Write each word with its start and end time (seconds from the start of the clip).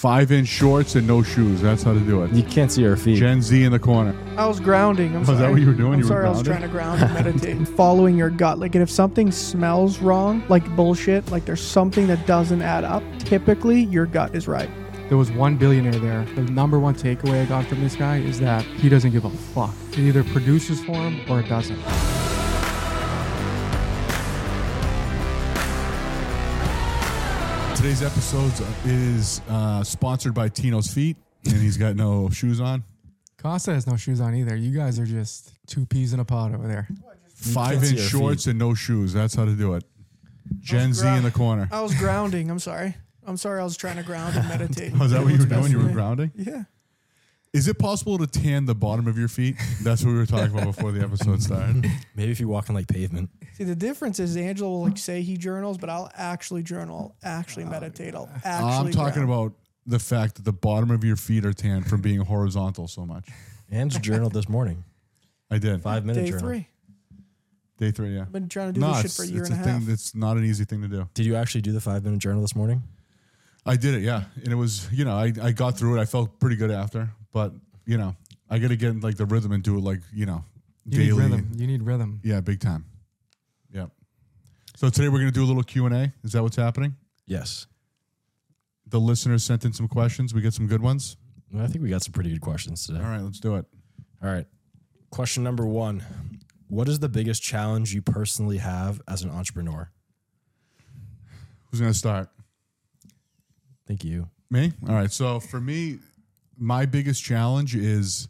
Five 0.00 0.32
inch 0.32 0.48
shorts 0.48 0.94
and 0.94 1.06
no 1.06 1.22
shoes. 1.22 1.60
That's 1.60 1.82
how 1.82 1.92
to 1.92 2.00
do 2.00 2.22
it. 2.22 2.32
You 2.32 2.42
can't 2.42 2.72
see 2.72 2.86
our 2.86 2.96
feet. 2.96 3.18
Gen 3.18 3.42
Z 3.42 3.62
in 3.62 3.70
the 3.70 3.78
corner. 3.78 4.16
I 4.38 4.46
was 4.46 4.58
grounding. 4.58 5.14
I'm 5.14 5.26
Was 5.26 5.38
that 5.38 5.50
what 5.50 5.60
you 5.60 5.66
were 5.66 5.74
doing? 5.74 5.92
I'm 5.92 5.98
You 5.98 6.06
were 6.06 6.08
sorry. 6.08 6.26
I 6.26 6.30
was 6.30 6.42
trying 6.42 6.62
to 6.62 6.68
ground 6.68 7.02
and 7.02 7.12
meditate. 7.12 7.68
Following 7.76 8.16
your 8.16 8.30
gut. 8.30 8.58
Like, 8.58 8.74
and 8.74 8.82
if 8.82 8.90
something 8.90 9.30
smells 9.30 9.98
wrong, 9.98 10.42
like 10.48 10.66
bullshit, 10.74 11.30
like 11.30 11.44
there's 11.44 11.60
something 11.60 12.06
that 12.06 12.26
doesn't 12.26 12.62
add 12.62 12.82
up, 12.82 13.02
typically 13.18 13.82
your 13.82 14.06
gut 14.06 14.34
is 14.34 14.48
right. 14.48 14.70
There 15.10 15.18
was 15.18 15.30
one 15.30 15.58
billionaire 15.58 15.92
there. 15.92 16.24
The 16.34 16.50
number 16.50 16.80
one 16.80 16.94
takeaway 16.94 17.42
I 17.42 17.44
got 17.44 17.66
from 17.66 17.82
this 17.82 17.94
guy 17.94 18.20
is 18.20 18.40
that 18.40 18.64
he 18.64 18.88
doesn't 18.88 19.10
give 19.10 19.26
a 19.26 19.30
fuck. 19.30 19.74
It 19.92 19.98
either 19.98 20.24
produces 20.24 20.82
for 20.82 20.94
him 20.94 21.20
or 21.30 21.40
it 21.40 21.48
doesn't. 21.50 21.78
Today's 27.80 28.02
episode 28.02 28.52
is 28.84 29.40
uh, 29.48 29.82
sponsored 29.82 30.34
by 30.34 30.50
Tino's 30.50 30.92
Feet, 30.92 31.16
and 31.46 31.54
he's 31.54 31.78
got 31.78 31.96
no 31.96 32.28
shoes 32.28 32.60
on. 32.60 32.84
Costa 33.38 33.72
has 33.72 33.86
no 33.86 33.96
shoes 33.96 34.20
on 34.20 34.34
either. 34.34 34.54
You 34.54 34.76
guys 34.76 34.98
are 34.98 35.06
just 35.06 35.54
two 35.66 35.86
peas 35.86 36.12
in 36.12 36.20
a 36.20 36.24
pod 36.26 36.54
over 36.54 36.68
there. 36.68 36.86
Five 37.34 37.80
can't 37.80 37.92
inch 37.92 38.00
our 38.00 38.06
shorts 38.06 38.46
and 38.46 38.58
no 38.58 38.74
shoes. 38.74 39.14
That's 39.14 39.34
how 39.34 39.46
to 39.46 39.52
do 39.52 39.72
it. 39.76 39.84
Gen 40.58 40.92
Z 40.92 41.08
in 41.08 41.22
the 41.22 41.30
corner. 41.30 41.70
I 41.72 41.80
was 41.80 41.94
grounding. 41.94 42.50
I'm 42.50 42.58
sorry. 42.58 42.96
I'm 43.26 43.38
sorry. 43.38 43.62
I 43.62 43.64
was 43.64 43.78
trying 43.78 43.96
to 43.96 44.02
ground 44.02 44.36
and 44.36 44.46
meditate. 44.50 44.92
Was 44.98 45.12
that 45.12 45.22
what 45.24 45.32
you 45.32 45.38
were 45.38 45.46
doing? 45.46 45.72
You 45.72 45.78
were 45.78 45.88
grounding? 45.88 46.32
Yeah. 46.36 46.64
Is 47.52 47.66
it 47.66 47.80
possible 47.80 48.16
to 48.18 48.28
tan 48.28 48.64
the 48.64 48.76
bottom 48.76 49.08
of 49.08 49.18
your 49.18 49.26
feet? 49.26 49.56
That's 49.82 50.04
what 50.04 50.12
we 50.12 50.18
were 50.18 50.26
talking 50.26 50.52
about 50.56 50.66
before 50.66 50.92
the 50.92 51.00
episode 51.00 51.42
started. 51.42 51.84
Maybe 52.14 52.30
if 52.30 52.38
you 52.38 52.46
walk 52.46 52.70
on 52.70 52.76
like 52.76 52.86
pavement. 52.86 53.28
See, 53.54 53.64
the 53.64 53.74
difference 53.74 54.20
is 54.20 54.36
Angelo 54.36 54.70
will 54.70 54.82
like 54.84 54.98
say 54.98 55.22
he 55.22 55.36
journals, 55.36 55.76
but 55.76 55.90
I'll 55.90 56.10
actually 56.14 56.62
journal, 56.62 57.16
I'll 57.24 57.30
actually 57.32 57.64
meditate, 57.64 58.14
I'll 58.14 58.30
actually. 58.44 58.70
I'm 58.70 58.90
talking 58.92 59.24
ground. 59.26 59.30
about 59.48 59.52
the 59.84 59.98
fact 59.98 60.36
that 60.36 60.44
the 60.44 60.52
bottom 60.52 60.92
of 60.92 61.02
your 61.02 61.16
feet 61.16 61.44
are 61.44 61.52
tan 61.52 61.82
from 61.82 62.00
being 62.00 62.20
horizontal 62.20 62.86
so 62.86 63.04
much. 63.04 63.28
And 63.68 63.90
journaled 64.00 64.32
this 64.32 64.48
morning. 64.48 64.84
I 65.50 65.58
did. 65.58 65.82
Five 65.82 66.04
minute 66.04 66.26
journal. 66.26 66.38
day 66.38 66.38
journal. 66.38 66.48
three. 66.48 66.68
Day 67.78 67.90
three, 67.90 68.14
yeah. 68.14 68.22
I've 68.22 68.32
been 68.32 68.48
trying 68.48 68.68
to 68.68 68.72
do 68.74 68.80
No, 68.80 68.88
this 68.88 68.96
shit 68.98 69.04
it's, 69.06 69.16
for 69.16 69.22
a 69.24 69.26
year 69.26 69.40
it's 69.40 69.50
and 69.50 69.58
a 69.58 69.62
a 69.62 69.66
half. 69.66 69.78
thing 69.80 69.88
that's 69.88 70.14
not 70.14 70.36
an 70.36 70.44
easy 70.44 70.64
thing 70.64 70.82
to 70.82 70.88
do. 70.88 71.08
Did 71.14 71.26
you 71.26 71.34
actually 71.34 71.62
do 71.62 71.72
the 71.72 71.80
five 71.80 72.04
minute 72.04 72.20
journal 72.20 72.42
this 72.42 72.54
morning? 72.54 72.82
I 73.66 73.76
did 73.76 73.94
it, 73.94 74.02
yeah. 74.02 74.24
And 74.44 74.52
it 74.52 74.54
was, 74.56 74.88
you 74.92 75.04
know, 75.04 75.16
I, 75.16 75.32
I 75.42 75.50
got 75.52 75.76
through 75.76 75.98
it. 75.98 76.00
I 76.00 76.04
felt 76.04 76.38
pretty 76.38 76.56
good 76.56 76.70
after, 76.70 77.10
but, 77.32 77.52
you 77.86 77.96
know, 77.98 78.14
I 78.48 78.58
got 78.58 78.68
to 78.68 78.76
get 78.76 78.90
in, 78.90 79.00
like 79.00 79.16
the 79.16 79.26
rhythm 79.26 79.52
and 79.52 79.62
do 79.62 79.76
it 79.78 79.82
like, 79.84 80.00
you 80.12 80.26
know, 80.26 80.44
You 80.86 80.98
daily. 80.98 81.10
need 81.12 81.30
rhythm. 81.30 81.52
You 81.56 81.66
need 81.66 81.82
rhythm. 81.82 82.20
Yeah, 82.24 82.40
big 82.40 82.60
time. 82.60 82.84
Yep. 83.72 83.90
So 84.76 84.88
today 84.90 85.08
we're 85.08 85.18
going 85.20 85.32
to 85.32 85.38
do 85.38 85.44
a 85.44 85.46
little 85.46 85.62
Q&A. 85.62 86.12
Is 86.24 86.32
that 86.32 86.42
what's 86.42 86.56
happening? 86.56 86.96
Yes. 87.26 87.66
The 88.88 88.98
listeners 88.98 89.44
sent 89.44 89.64
in 89.64 89.72
some 89.72 89.86
questions. 89.88 90.34
We 90.34 90.40
get 90.40 90.52
some 90.54 90.66
good 90.66 90.82
ones. 90.82 91.16
I 91.56 91.66
think 91.66 91.82
we 91.82 91.90
got 91.90 92.02
some 92.02 92.12
pretty 92.12 92.30
good 92.30 92.40
questions 92.40 92.86
today. 92.86 92.98
All 93.00 93.06
right, 93.06 93.20
let's 93.22 93.40
do 93.40 93.56
it. 93.56 93.64
All 94.22 94.30
right. 94.30 94.46
Question 95.10 95.42
number 95.42 95.66
one 95.66 96.04
What 96.68 96.88
is 96.88 96.98
the 97.00 97.08
biggest 97.08 97.42
challenge 97.42 97.92
you 97.94 98.02
personally 98.02 98.58
have 98.58 99.00
as 99.08 99.22
an 99.22 99.30
entrepreneur? 99.30 99.90
Who's 101.70 101.80
going 101.80 101.92
to 101.92 101.98
start? 101.98 102.28
Thank 103.86 104.04
you. 104.04 104.28
Me? 104.50 104.72
All 104.88 104.94
right. 104.94 105.10
So 105.12 105.38
for 105.40 105.60
me, 105.60 105.98
my 106.60 106.86
biggest 106.86 107.24
challenge 107.24 107.74
is 107.74 108.28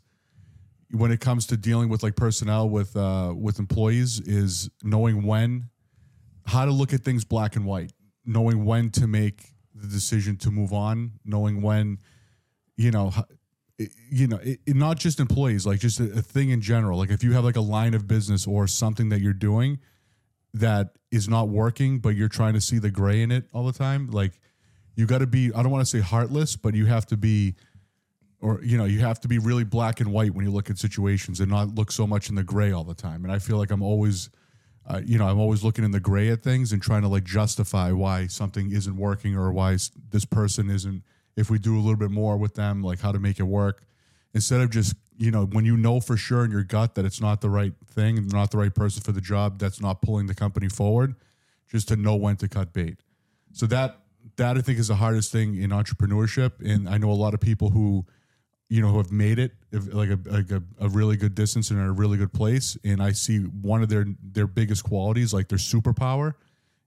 when 0.93 1.11
it 1.11 1.21
comes 1.21 1.47
to 1.49 1.57
dealing 1.57 1.89
with 1.89 2.03
like 2.03 2.17
personnel 2.17 2.69
with 2.69 2.97
uh, 2.97 3.35
with 3.37 3.59
employees 3.59 4.21
is 4.21 4.71
knowing 4.83 5.27
when 5.27 5.69
how 6.47 6.65
to 6.65 6.71
look 6.71 6.93
at 6.95 7.01
things 7.03 7.25
black 7.25 7.57
and 7.57 7.67
white, 7.67 7.93
knowing 8.25 8.65
when 8.65 8.91
to 8.91 9.07
make 9.07 9.53
the 9.75 9.87
decision 9.87 10.37
to 10.39 10.51
move 10.51 10.73
on, 10.73 11.13
knowing 11.25 11.61
when 11.61 11.99
you 12.77 12.91
know 12.91 13.13
you 14.11 14.27
know 14.27 14.37
it, 14.39 14.61
it- 14.67 14.77
not 14.77 14.99
just 14.99 15.21
employees 15.21 15.67
like 15.67 15.81
just 15.81 16.01
a, 16.01 16.05
a 16.19 16.23
thing 16.23 16.51
in 16.51 16.61
general. 16.61 16.99
Like 16.99 17.11
if 17.11 17.23
you 17.23 17.33
have 17.33 17.45
like 17.45 17.57
a 17.57 17.61
line 17.61 17.95
of 17.95 18.07
business 18.07 18.47
or 18.47 18.67
something 18.67 19.09
that 19.11 19.21
you're 19.21 19.33
doing 19.33 19.79
that 20.53 20.97
is 21.13 21.29
not 21.29 21.49
working 21.49 22.01
but 22.01 22.11
you're 22.11 22.29
trying 22.29 22.55
to 22.55 22.61
see 22.61 22.79
the 22.79 22.91
gray 22.91 23.23
in 23.23 23.31
it 23.31 23.45
all 23.53 23.65
the 23.65 23.73
time 23.73 24.09
like 24.11 24.41
you 24.97 25.07
got 25.07 25.19
to 25.19 25.27
be 25.27 25.53
i 25.55 25.63
don't 25.63 25.71
want 25.71 25.81
to 25.81 25.87
say 25.89 26.01
heartless 26.01 26.57
but 26.57 26.75
you 26.75 26.87
have 26.87 27.07
to 27.07 27.17
be 27.17 27.55
or 28.41 28.61
you 28.63 28.77
know 28.79 28.85
you 28.85 29.01
have 29.01 29.21
to 29.21 29.29
be 29.29 29.39
really 29.39 29.65
black 29.65 30.01
and 30.01 30.13
white 30.13 30.35
when 30.35 30.45
you 30.45 30.51
look 30.51 30.71
at 30.71 30.79
situations 30.79 31.41
and 31.41 31.51
not 31.51 31.75
look 31.75 31.93
so 31.93 32.07
much 32.07 32.29
in 32.29 32.35
the 32.35 32.43
gray 32.43 32.73
all 32.73 32.85
the 32.85 32.95
time. 32.95 33.25
And 33.25 33.33
i 33.33 33.39
feel 33.39 33.57
like 33.57 33.71
i'm 33.71 33.83
always 33.83 34.31
uh, 34.87 35.01
you 35.05 35.19
know 35.19 35.27
i'm 35.27 35.39
always 35.39 35.63
looking 35.63 35.85
in 35.85 35.91
the 35.91 36.01
gray 36.01 36.29
at 36.31 36.43
things 36.43 36.73
and 36.73 36.83
trying 36.83 37.03
to 37.03 37.09
like 37.09 37.25
justify 37.25 37.93
why 37.93 38.27
something 38.27 38.73
isn't 38.73 38.97
working 38.97 39.37
or 39.37 39.53
why 39.53 39.77
this 40.11 40.25
person 40.25 40.71
isn't 40.71 41.03
if 41.37 41.51
we 41.51 41.59
do 41.59 41.77
a 41.77 41.81
little 41.81 41.97
bit 41.97 42.11
more 42.11 42.37
with 42.37 42.55
them 42.55 42.83
like 42.83 43.01
how 43.01 43.13
to 43.13 43.19
make 43.19 43.39
it 43.39 43.45
work. 43.45 43.83
Instead 44.33 44.61
of 44.61 44.71
just 44.71 44.95
you 45.17 45.31
know 45.31 45.45
when 45.45 45.65
you 45.65 45.77
know 45.77 46.01
for 46.01 46.17
sure 46.17 46.45
in 46.45 46.51
your 46.51 46.65
gut 46.65 46.95
that 46.95 47.05
it's 47.05 47.21
not 47.21 47.41
the 47.41 47.51
right 47.51 47.75
thing 47.87 48.19
and 48.19 48.33
not 48.33 48.51
the 48.51 48.59
right 48.59 48.75
person 48.75 49.03
for 49.03 49.13
the 49.13 49.21
job 49.21 49.59
that's 49.59 49.81
not 49.81 50.01
pulling 50.01 50.27
the 50.27 50.35
company 50.35 50.69
forward 50.69 51.15
just 51.69 51.89
to 51.89 51.97
know 51.97 52.17
when 52.17 52.37
to 52.37 52.49
cut 52.49 52.73
bait. 52.73 52.99
So 53.53 53.67
that 53.67 53.99
that 54.37 54.57
I 54.57 54.61
think 54.61 54.79
is 54.79 54.89
the 54.89 54.97
hardest 54.97 55.33
thing 55.33 55.61
in 55.61 55.71
entrepreneurship, 55.71 56.53
and 56.65 56.89
I 56.89 56.99
know 56.99 57.11
a 57.11 57.13
lot 57.13 57.35
of 57.35 57.41
people 57.41 57.71
who, 57.71 58.07
you 58.71 58.81
know, 58.81 58.89
who 58.89 58.99
have 58.99 59.11
made 59.11 59.41
it 59.41 59.53
like 59.73 60.11
a 60.11 60.19
like 60.27 60.51
a, 60.53 60.63
a 60.79 60.89
really 60.89 61.17
good 61.17 61.35
distance 61.35 61.71
and 61.71 61.79
in 61.81 61.85
a 61.85 61.93
really 61.93 62.17
good 62.17 62.33
place. 62.33 62.79
And 62.85 63.03
I 63.03 63.11
see 63.13 63.41
one 63.41 63.83
of 63.83 63.89
their 63.89 64.07
their 64.23 64.47
biggest 64.47 64.85
qualities, 64.85 65.35
like 65.35 65.49
their 65.49 65.59
superpower, 65.59 66.35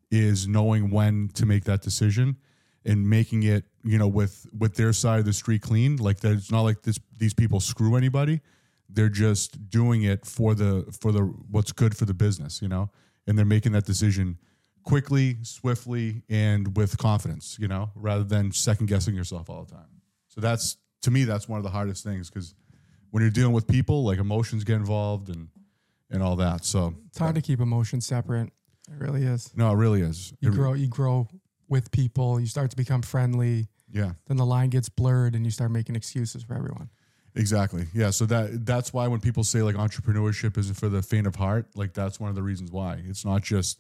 is 0.10 0.48
knowing 0.48 0.90
when 0.90 1.28
to 1.36 1.46
make 1.46 1.66
that 1.66 1.82
decision 1.82 2.38
and 2.86 3.10
making 3.10 3.44
it, 3.44 3.66
you 3.84 3.98
know, 3.98 4.08
with 4.08 4.48
with 4.58 4.76
their 4.76 4.94
side 4.94 5.20
of 5.20 5.26
the 5.26 5.34
street 5.34 5.62
clean. 5.62 5.98
Like 5.98 6.22
that, 6.22 6.32
it's 6.32 6.52
not 6.52 6.62
like 6.62 6.84
this 6.84 7.00
these 7.18 7.34
people 7.34 7.60
screw 7.60 7.98
anybody. 7.98 8.40
They're 8.88 9.10
just 9.10 9.70
doing 9.70 10.04
it 10.04 10.26
for 10.26 10.56
the 10.56 10.86
for 11.02 11.12
the 11.12 11.22
what's 11.22 11.74
good 11.74 11.98
for 11.98 12.06
the 12.06 12.14
business, 12.14 12.62
you 12.62 12.70
know, 12.70 12.92
and 13.28 13.38
they're 13.38 13.46
making 13.46 13.74
that 13.74 13.86
decision 13.86 14.38
quickly, 14.84 15.38
swiftly, 15.42 16.24
and 16.30 16.78
with 16.78 16.98
confidence, 16.98 17.58
you 17.60 17.68
know, 17.68 17.92
rather 17.94 18.24
than 18.24 18.54
second 18.54 18.88
guessing 18.88 19.16
yourself 19.16 19.50
all 19.50 19.66
the 19.66 19.72
time. 19.72 20.02
So 20.30 20.40
that's 20.40 20.78
to 21.04 21.12
me, 21.12 21.24
that's 21.24 21.48
one 21.48 21.58
of 21.58 21.64
the 21.64 21.70
hardest 21.70 22.04
things 22.04 22.30
because 22.30 22.54
when 23.12 23.22
you're 23.22 23.30
dealing 23.32 23.54
with 23.54 23.68
people, 23.68 24.04
like 24.04 24.18
emotions 24.20 24.64
get 24.64 24.76
involved 24.76 25.30
and 25.30 25.48
and 26.10 26.22
all 26.22 26.36
that. 26.36 26.64
So 26.66 26.94
It's 27.08 27.18
hard 27.20 27.36
to 27.36 27.42
keep 27.42 27.60
emotions 27.60 28.06
separate. 28.06 28.52
It 28.92 29.00
really 29.00 29.24
is. 29.24 29.52
no, 29.56 29.72
it 29.72 29.76
really 29.76 30.02
is. 30.02 30.34
You 30.42 30.50
It- 30.50 30.56
grow. 30.56 30.74
You 30.74 30.88
grow 30.88 31.28
with 31.70 31.90
people. 31.92 32.40
You 32.40 32.46
start 32.48 32.70
to 32.72 32.78
become 32.78 33.02
friendly. 33.02 33.68
yeah, 33.92 34.14
Then 34.28 34.38
the 34.38 34.46
line 34.46 34.70
gets 34.70 34.90
blurred, 34.90 35.36
and 35.36 35.46
you 35.46 35.52
start 35.52 35.72
making 35.72 35.96
excuses 35.96 36.44
for 36.44 36.56
everyone. 36.56 36.90
exactly. 37.36 37.88
Yeah, 37.94 38.10
so 38.12 38.26
that 38.28 38.66
that's 38.66 38.92
why 38.94 39.08
when 39.08 39.20
people 39.22 39.44
say 39.44 39.62
like 39.64 39.76
entrepreneurship 39.76 40.58
isn't 40.58 40.76
for 40.76 40.90
the 40.90 41.02
faint 41.02 41.26
of 41.28 41.36
heart, 41.36 41.68
like 41.76 41.94
that's 41.94 42.20
one 42.20 42.30
of 42.30 42.36
the 42.36 42.44
reasons 42.44 42.72
why. 42.72 43.02
It's 43.08 43.24
not 43.26 43.42
just 43.44 43.80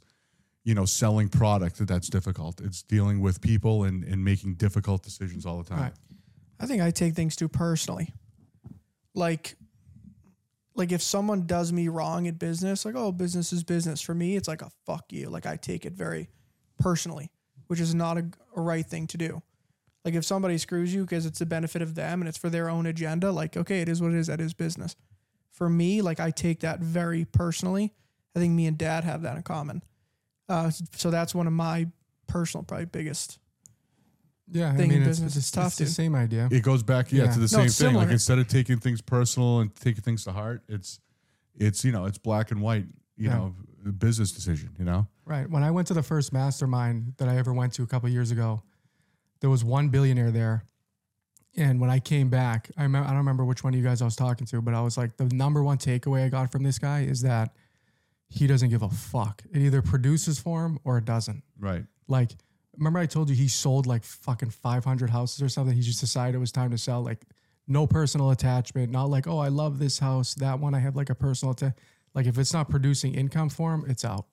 you 0.64 0.74
know 0.74 0.86
selling 0.86 1.30
product 1.30 1.78
that 1.78 1.88
that's 1.88 2.10
difficult. 2.10 2.62
It's 2.62 2.82
dealing 2.84 3.22
with 3.22 3.42
people 3.42 3.84
and 3.84 4.04
and 4.04 4.24
making 4.24 4.56
difficult 4.56 5.04
decisions 5.04 5.46
all 5.46 5.58
the 5.62 5.70
time. 5.70 5.80
Right. 5.82 5.94
I 6.64 6.66
think 6.66 6.82
I 6.82 6.92
take 6.92 7.14
things 7.14 7.36
too 7.36 7.50
personally. 7.50 8.14
Like, 9.14 9.58
like 10.76 10.94
if 10.94 11.02
someone 11.02 11.46
does 11.46 11.74
me 11.74 11.90
wrong 11.90 12.26
in 12.26 12.36
business, 12.36 12.86
like 12.86 12.96
oh, 12.96 13.12
business 13.12 13.52
is 13.52 13.66
business. 13.66 14.00
For 14.00 14.16
me, 14.16 14.38
it's 14.38 14.48
like 14.48 14.62
a 14.62 14.72
fuck 14.86 15.12
you. 15.12 15.30
Like 15.30 15.46
I 15.46 15.58
take 15.58 15.86
it 15.86 15.92
very 15.92 16.30
personally, 16.80 17.30
which 17.68 17.82
is 17.82 17.94
not 17.94 18.18
a, 18.18 18.26
a 18.56 18.62
right 18.62 18.86
thing 18.86 19.08
to 19.08 19.18
do. 19.18 19.44
Like 20.06 20.14
if 20.14 20.24
somebody 20.24 20.58
screws 20.58 20.94
you 20.94 21.02
because 21.02 21.26
it's 21.26 21.40
the 21.40 21.46
benefit 21.46 21.82
of 21.82 21.96
them 21.96 22.22
and 22.22 22.30
it's 22.30 22.38
for 22.38 22.50
their 22.50 22.70
own 22.70 22.86
agenda, 22.86 23.30
like 23.30 23.58
okay, 23.58 23.82
it 23.82 23.90
is 23.90 24.02
what 24.02 24.14
it 24.14 24.18
is. 24.18 24.28
That 24.28 24.40
is 24.40 24.54
business. 24.54 24.96
For 25.52 25.70
me, 25.70 26.02
like 26.02 26.22
I 26.22 26.32
take 26.32 26.62
that 26.62 26.80
very 26.80 27.26
personally. 27.26 27.94
I 28.38 28.40
think 28.40 28.54
me 28.54 28.68
and 28.68 28.78
Dad 28.78 29.04
have 29.04 29.24
that 29.24 29.36
in 29.36 29.44
common. 29.44 29.84
Uh, 30.48 30.72
so 30.96 31.12
that's 31.12 31.36
one 31.36 31.46
of 31.46 31.54
my 31.54 31.88
personal, 32.28 32.64
probably 32.64 32.86
biggest. 32.86 33.38
Yeah, 34.52 34.72
I 34.72 34.76
Thing 34.76 34.92
in 34.92 35.00
mean, 35.00 35.00
it's, 35.02 35.08
business 35.20 35.36
it's, 35.38 35.46
is 35.46 35.52
tough, 35.52 35.68
it's 35.68 35.78
the 35.78 35.84
dude. 35.86 35.94
same 35.94 36.16
idea. 36.16 36.48
it 36.52 36.62
goes 36.64 36.84
back 36.84 37.12
yeah, 37.12 37.24
Yeah. 37.26 37.32
to 37.32 37.36
the 37.40 37.42
No, 37.44 37.48
same 37.48 37.66
it's 37.66 37.80
thing 37.80 37.96
like 37.96 38.10
instead 38.10 38.40
of 38.40 38.48
taking 38.48 38.78
things 38.80 39.02
personal 39.02 39.60
and 39.62 39.74
taking 39.76 40.02
things 40.02 40.24
to 40.26 40.32
heart 40.34 40.62
it's 40.68 41.00
it's 41.56 41.84
you 41.86 41.92
know 41.92 42.06
it's 42.06 42.18
black 42.18 42.52
and 42.52 42.62
white 42.62 42.86
you 43.16 43.30
Yeah. 43.30 43.36
know 43.38 43.56
business 43.98 44.32
decision 44.32 44.70
you 44.78 44.86
know 44.86 45.08
Right. 45.26 45.50
When 45.50 45.64
I 45.64 45.72
went 45.72 45.88
to 45.88 45.94
the 45.94 46.04
first 46.04 46.34
mastermind 46.34 47.14
that 47.18 47.30
I 47.30 47.38
ever 47.38 47.54
went 47.54 47.72
to 47.76 47.84
a 47.84 47.88
couple 47.88 48.10
years 48.10 48.30
ago, 48.32 48.62
there 49.40 49.50
was 49.50 49.64
one 49.64 49.88
billionaire 49.88 50.32
there. 50.32 50.66
And 51.56 51.80
when 51.80 51.90
I 51.90 52.00
came 52.00 52.30
back, 52.30 52.70
I, 52.78 52.84
remember, 52.84 53.06
I 53.08 53.12
don't 53.12 53.20
remember 53.20 53.46
which 53.46 53.64
one 53.64 53.74
of 53.74 53.80
you 53.80 53.86
guys 53.86 54.02
I 54.02 54.06
was 54.06 54.18
talking 54.18 54.46
to, 54.48 54.62
but 54.62 54.74
I 54.74 54.82
was 54.82 54.98
like, 54.98 55.16
the 55.16 55.24
number 55.34 55.64
one 55.64 55.78
takeaway 55.78 56.26
I 56.26 56.28
got 56.30 56.52
from 56.52 56.64
this 56.64 56.78
guy 56.78 57.04
is 57.04 57.22
that 57.22 57.54
he 58.28 58.48
doesn't 58.48 58.68
give 58.70 58.82
a 58.82 58.90
fuck. 58.90 59.44
It 59.54 59.60
either 59.60 59.82
produces 59.82 60.40
for 60.40 60.66
him 60.66 60.78
or 60.84 60.98
it 60.98 61.06
doesn't. 61.06 61.42
right 61.58 61.86
Like, 62.10 62.32
remember 62.78 63.00
I 63.00 63.06
told 63.06 63.30
you 63.30 63.36
he 63.36 63.48
sold 63.48 63.86
like 63.86 64.04
fucking 64.04 64.50
500 64.50 65.10
houses 65.10 65.42
or 65.42 65.50
something? 65.50 65.76
He 65.76 65.82
just 65.82 66.00
decided 66.00 66.36
it 66.36 66.40
was 66.40 66.52
time 66.52 66.72
to 66.72 66.78
sell. 66.78 67.02
Like, 67.04 67.26
no 67.68 67.88
personal 67.88 68.32
attachment. 68.32 68.92
Not 68.92 69.10
like, 69.10 69.28
oh, 69.28 69.40
I 69.40 69.48
love 69.48 69.80
this 69.80 70.00
house. 70.00 70.34
That 70.36 70.60
one 70.60 70.74
I 70.74 70.80
have 70.80 70.96
like 70.96 71.10
a 71.10 71.16
personal, 71.16 71.54
atta-. 71.54 71.76
like 72.14 72.26
if 72.26 72.38
it's 72.38 72.54
not 72.54 72.70
producing 72.70 73.16
income 73.16 73.50
for 73.50 73.74
him, 73.74 73.86
it's 73.88 74.06
out. 74.06 74.26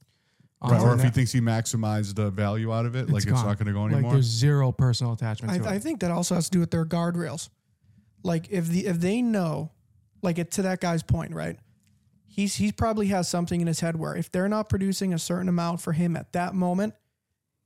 Right. 0.63 0.81
Or 0.81 0.93
if 0.93 0.99
the 0.99 1.05
he 1.05 1.11
thinks 1.11 1.33
he 1.33 1.41
maximized 1.41 2.17
the 2.17 2.31
value 2.31 2.71
out 2.73 2.85
of 2.85 2.95
it, 2.95 3.09
like 3.09 3.23
it's 3.23 3.33
gone. 3.33 3.47
not 3.47 3.57
going 3.57 3.69
to 3.69 3.73
go 3.73 3.83
like 3.85 3.93
anymore. 3.93 4.13
there's 4.13 4.27
zero 4.27 4.73
personal 4.73 5.15
attachment 5.15 5.63
to 5.63 5.69
I, 5.69 5.75
I 5.75 5.79
think 5.79 6.01
that 6.01 6.11
also 6.11 6.35
has 6.35 6.47
to 6.47 6.51
do 6.51 6.61
with 6.61 6.71
their 6.71 6.85
guardrails. 6.85 7.49
Like 8.23 8.51
if 8.51 8.69
the 8.69 8.87
if 8.87 9.01
they 9.01 9.23
know, 9.23 9.71
like 10.21 10.39
it, 10.39 10.51
to 10.53 10.63
that 10.63 10.81
guy's 10.81 11.03
point, 11.03 11.35
right? 11.35 11.59
He's 12.27 12.57
he 12.57 12.73
probably 12.73 13.07
has 13.07 13.27
something 13.27 13.63
in 13.63 13.67
his 13.67 13.81
head 13.81 13.97
where 13.97 14.15
if 14.15 14.31
they're 14.31 14.51
not 14.51 14.69
producing 14.69 15.15
a 15.15 15.19
certain 15.19 15.49
amount 15.49 15.81
for 15.81 15.93
him 15.93 16.15
at 16.15 16.35
that 16.35 16.55
moment, 16.55 16.93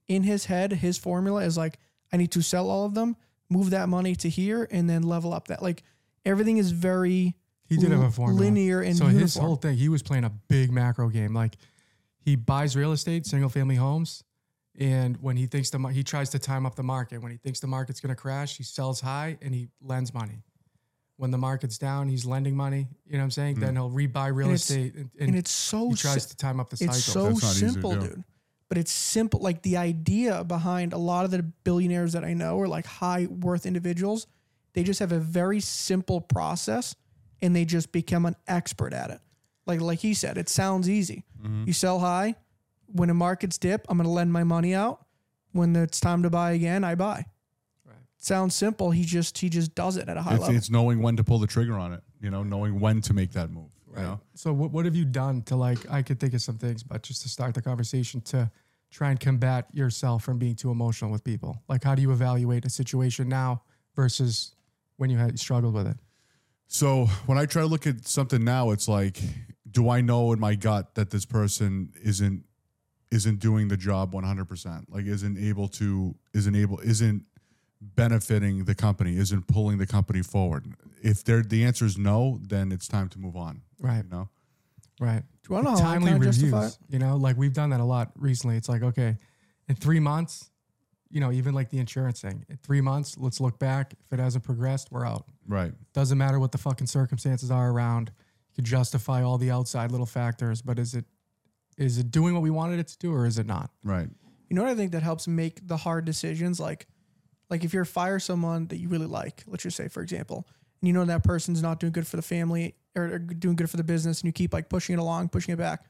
in 0.08 0.22
his 0.22 0.46
head, 0.46 0.72
his 0.72 0.98
formula 0.98 1.42
is 1.44 1.56
like, 1.56 1.78
I 2.12 2.16
need 2.16 2.30
to 2.32 2.42
sell 2.42 2.68
all 2.70 2.84
of 2.86 2.94
them, 2.94 3.16
move 3.50 3.70
that 3.70 3.88
money 3.88 4.14
to 4.16 4.28
here, 4.28 4.68
and 4.70 4.88
then 4.88 5.02
level 5.02 5.32
up 5.32 5.48
that. 5.48 5.62
Like 5.62 5.82
everything 6.24 6.58
is 6.58 6.70
very 6.70 7.34
He 7.66 7.76
did 7.76 7.90
have 7.90 8.00
a 8.00 8.04
l- 8.04 8.10
formula. 8.10 8.40
linear 8.40 8.80
and 8.80 8.96
so 8.96 9.06
his 9.06 9.36
whole 9.36 9.56
thing, 9.56 9.76
he 9.76 9.88
was 9.88 10.02
playing 10.02 10.24
a 10.24 10.30
big 10.48 10.70
macro 10.72 11.08
game. 11.08 11.34
Like 11.34 11.56
he 12.18 12.36
buys 12.36 12.76
real 12.76 12.92
estate, 12.92 13.26
single 13.26 13.48
family 13.50 13.76
homes, 13.76 14.22
and 14.78 15.16
when 15.22 15.36
he 15.36 15.46
thinks 15.46 15.70
the 15.70 15.78
mar- 15.78 15.92
he 15.92 16.02
tries 16.04 16.30
to 16.30 16.38
time 16.38 16.66
up 16.66 16.74
the 16.74 16.82
market. 16.82 17.22
When 17.22 17.32
he 17.32 17.38
thinks 17.38 17.60
the 17.60 17.66
market's 17.66 18.00
going 18.00 18.14
to 18.14 18.20
crash, 18.20 18.56
he 18.56 18.62
sells 18.64 19.00
high 19.00 19.38
and 19.42 19.54
he 19.54 19.68
lends 19.82 20.12
money. 20.14 20.42
When 21.16 21.30
the 21.30 21.38
market's 21.38 21.78
down, 21.78 22.08
he's 22.08 22.24
lending 22.26 22.56
money. 22.56 22.88
You 23.06 23.12
know 23.12 23.18
what 23.18 23.24
I'm 23.24 23.30
saying? 23.30 23.56
Mm. 23.56 23.60
Then 23.60 23.76
he'll 23.76 23.90
rebuy 23.90 24.34
real 24.34 24.48
And 24.48 24.56
estate, 24.56 24.94
and, 24.94 25.10
and 25.20 25.28
and 25.30 25.36
it's 25.38 25.50
so 25.52 25.90
he 25.90 25.94
tries 25.94 26.24
si- 26.24 26.30
to 26.30 26.36
time 26.36 26.58
up 26.58 26.70
the 26.70 26.76
cycle. 26.76 26.94
It's 26.94 27.04
so 27.04 27.28
That's 27.28 27.44
easy 27.56 27.66
to 27.66 27.72
simple, 27.72 27.94
dude. 27.96 28.24
But 28.68 28.78
it's 28.78 28.92
simple. 28.92 29.40
Like 29.40 29.62
the 29.62 29.76
idea 29.76 30.42
behind 30.44 30.92
a 30.92 30.98
lot 30.98 31.24
of 31.24 31.30
the 31.30 31.42
billionaires 31.42 32.12
that 32.14 32.24
I 32.24 32.34
know 32.34 32.58
are 32.60 32.68
like 32.68 32.86
high 32.86 33.26
worth 33.26 33.66
individuals. 33.66 34.26
They 34.72 34.82
just 34.82 35.00
have 35.00 35.12
a 35.12 35.20
very 35.20 35.60
simple 35.60 36.20
process 36.20 36.96
and 37.40 37.54
they 37.54 37.64
just 37.64 37.92
become 37.92 38.26
an 38.26 38.36
expert 38.48 38.92
at 38.92 39.10
it. 39.10 39.20
Like 39.66 39.80
like 39.80 40.00
he 40.00 40.14
said, 40.14 40.38
it 40.38 40.48
sounds 40.48 40.88
easy. 40.88 41.24
Mm-hmm. 41.42 41.64
You 41.66 41.72
sell 41.72 42.00
high. 42.00 42.36
When 42.86 43.08
the 43.08 43.14
markets 43.14 43.58
dip, 43.58 43.86
I'm 43.88 43.96
gonna 43.96 44.10
lend 44.10 44.32
my 44.32 44.44
money 44.44 44.74
out. 44.74 45.04
When 45.52 45.74
it's 45.76 46.00
time 46.00 46.22
to 46.24 46.30
buy 46.30 46.52
again, 46.52 46.84
I 46.84 46.94
buy. 46.94 47.26
Right. 47.86 47.96
Sounds 48.18 48.54
simple. 48.54 48.90
He 48.90 49.04
just 49.04 49.38
he 49.38 49.48
just 49.48 49.74
does 49.74 49.96
it 49.96 50.08
at 50.08 50.16
a 50.16 50.22
high 50.22 50.34
it's, 50.34 50.40
level. 50.40 50.56
it's 50.56 50.70
knowing 50.70 51.00
when 51.02 51.16
to 51.16 51.24
pull 51.24 51.38
the 51.38 51.46
trigger 51.46 51.74
on 51.74 51.92
it. 51.92 52.02
You 52.20 52.30
know, 52.30 52.42
knowing 52.42 52.80
when 52.80 53.00
to 53.02 53.14
make 53.14 53.32
that 53.32 53.50
move. 53.50 53.70
You 53.96 54.02
know? 54.02 54.20
So 54.34 54.52
what 54.52 54.70
what 54.70 54.84
have 54.84 54.96
you 54.96 55.04
done 55.04 55.42
to 55.42 55.56
like? 55.56 55.78
I 55.90 56.02
could 56.02 56.20
think 56.20 56.34
of 56.34 56.42
some 56.42 56.58
things, 56.58 56.82
but 56.82 57.02
just 57.02 57.22
to 57.22 57.28
start 57.28 57.54
the 57.54 57.62
conversation 57.62 58.20
to 58.22 58.50
try 58.90 59.10
and 59.10 59.18
combat 59.18 59.66
yourself 59.72 60.22
from 60.22 60.38
being 60.38 60.54
too 60.54 60.70
emotional 60.70 61.10
with 61.10 61.24
people. 61.24 61.60
Like, 61.68 61.82
how 61.82 61.94
do 61.94 62.02
you 62.02 62.12
evaluate 62.12 62.64
a 62.64 62.70
situation 62.70 63.28
now 63.28 63.62
versus 63.96 64.54
when 64.96 65.10
you 65.10 65.18
had 65.18 65.38
struggled 65.38 65.74
with 65.74 65.88
it? 65.88 65.96
So 66.68 67.06
when 67.26 67.36
I 67.36 67.46
try 67.46 67.62
to 67.62 67.68
look 67.68 67.86
at 67.86 68.06
something 68.06 68.44
now, 68.44 68.70
it's 68.70 68.88
like, 68.88 69.20
do 69.70 69.90
I 69.90 70.00
know 70.00 70.32
in 70.32 70.40
my 70.40 70.54
gut 70.54 70.94
that 70.94 71.10
this 71.10 71.24
person 71.24 71.92
isn't 72.02 72.44
isn't 73.10 73.38
doing 73.38 73.68
the 73.68 73.76
job 73.76 74.12
100%? 74.12 74.84
Like 74.88 75.06
isn't 75.06 75.38
able 75.38 75.68
to 75.68 76.14
isn't 76.32 76.54
able 76.54 76.80
isn't 76.80 77.24
benefiting 77.80 78.64
the 78.64 78.74
company, 78.74 79.16
isn't 79.16 79.46
pulling 79.46 79.78
the 79.78 79.86
company 79.86 80.22
forward. 80.22 80.74
If 81.02 81.22
they're 81.24 81.42
the 81.42 81.64
answer 81.64 81.84
is 81.84 81.98
no, 81.98 82.38
then 82.42 82.72
it's 82.72 82.88
time 82.88 83.08
to 83.10 83.18
move 83.18 83.36
on. 83.36 83.62
Right. 83.84 84.04
You 84.04 84.10
know? 84.10 84.28
Right. 85.00 85.20
Do 85.20 85.48
you 85.48 85.54
wanna 85.54 85.70
know 85.70 85.76
how 85.76 85.90
I 85.90 85.94
timely 85.94 86.12
kinda 86.12 86.26
reviews? 86.26 86.50
justify 86.50 86.66
it? 86.66 86.78
You 86.88 86.98
know, 86.98 87.16
like 87.16 87.36
we've 87.36 87.52
done 87.52 87.70
that 87.70 87.80
a 87.80 87.84
lot 87.84 88.12
recently. 88.16 88.56
It's 88.56 88.68
like, 88.68 88.82
okay, 88.82 89.18
in 89.68 89.74
three 89.74 90.00
months, 90.00 90.50
you 91.10 91.20
know, 91.20 91.30
even 91.30 91.54
like 91.54 91.68
the 91.70 91.78
insurance 91.78 92.20
thing. 92.20 92.44
In 92.48 92.56
three 92.56 92.80
months, 92.80 93.16
let's 93.18 93.40
look 93.40 93.58
back. 93.58 93.94
If 94.04 94.12
it 94.12 94.18
hasn't 94.22 94.44
progressed, 94.44 94.90
we're 94.90 95.06
out. 95.06 95.26
Right. 95.46 95.72
Doesn't 95.92 96.16
matter 96.16 96.40
what 96.40 96.52
the 96.52 96.58
fucking 96.58 96.86
circumstances 96.86 97.50
are 97.50 97.70
around. 97.70 98.10
You 98.48 98.54
could 98.56 98.64
justify 98.64 99.22
all 99.22 99.36
the 99.36 99.50
outside 99.50 99.90
little 99.90 100.06
factors, 100.06 100.62
but 100.62 100.78
is 100.78 100.94
it 100.94 101.04
is 101.76 101.98
it 101.98 102.10
doing 102.10 102.34
what 102.34 102.42
we 102.42 102.50
wanted 102.50 102.78
it 102.78 102.88
to 102.88 102.98
do 102.98 103.12
or 103.12 103.26
is 103.26 103.38
it 103.38 103.46
not? 103.46 103.70
Right. 103.82 104.08
You 104.48 104.56
know 104.56 104.62
what 104.62 104.70
I 104.70 104.74
think 104.76 104.92
that 104.92 105.02
helps 105.02 105.26
make 105.26 105.66
the 105.66 105.76
hard 105.76 106.04
decisions? 106.04 106.60
Like, 106.60 106.86
like 107.50 107.64
if 107.64 107.74
you're 107.74 107.84
fire 107.84 108.20
someone 108.20 108.68
that 108.68 108.76
you 108.78 108.88
really 108.88 109.06
like, 109.06 109.42
let's 109.48 109.64
just 109.64 109.76
say, 109.76 109.88
for 109.88 110.00
example, 110.00 110.46
and 110.80 110.88
you 110.88 110.94
know 110.94 111.04
that 111.04 111.24
person's 111.24 111.62
not 111.62 111.80
doing 111.80 111.92
good 111.92 112.06
for 112.06 112.16
the 112.16 112.22
family 112.22 112.76
or, 112.96 113.04
or 113.04 113.18
doing 113.18 113.56
good 113.56 113.70
for 113.70 113.76
the 113.76 113.84
business, 113.84 114.20
and 114.20 114.26
you 114.28 114.32
keep 114.32 114.52
like 114.52 114.68
pushing 114.68 114.94
it 114.94 114.98
along, 114.98 115.28
pushing 115.28 115.52
it 115.52 115.58
back. 115.58 115.84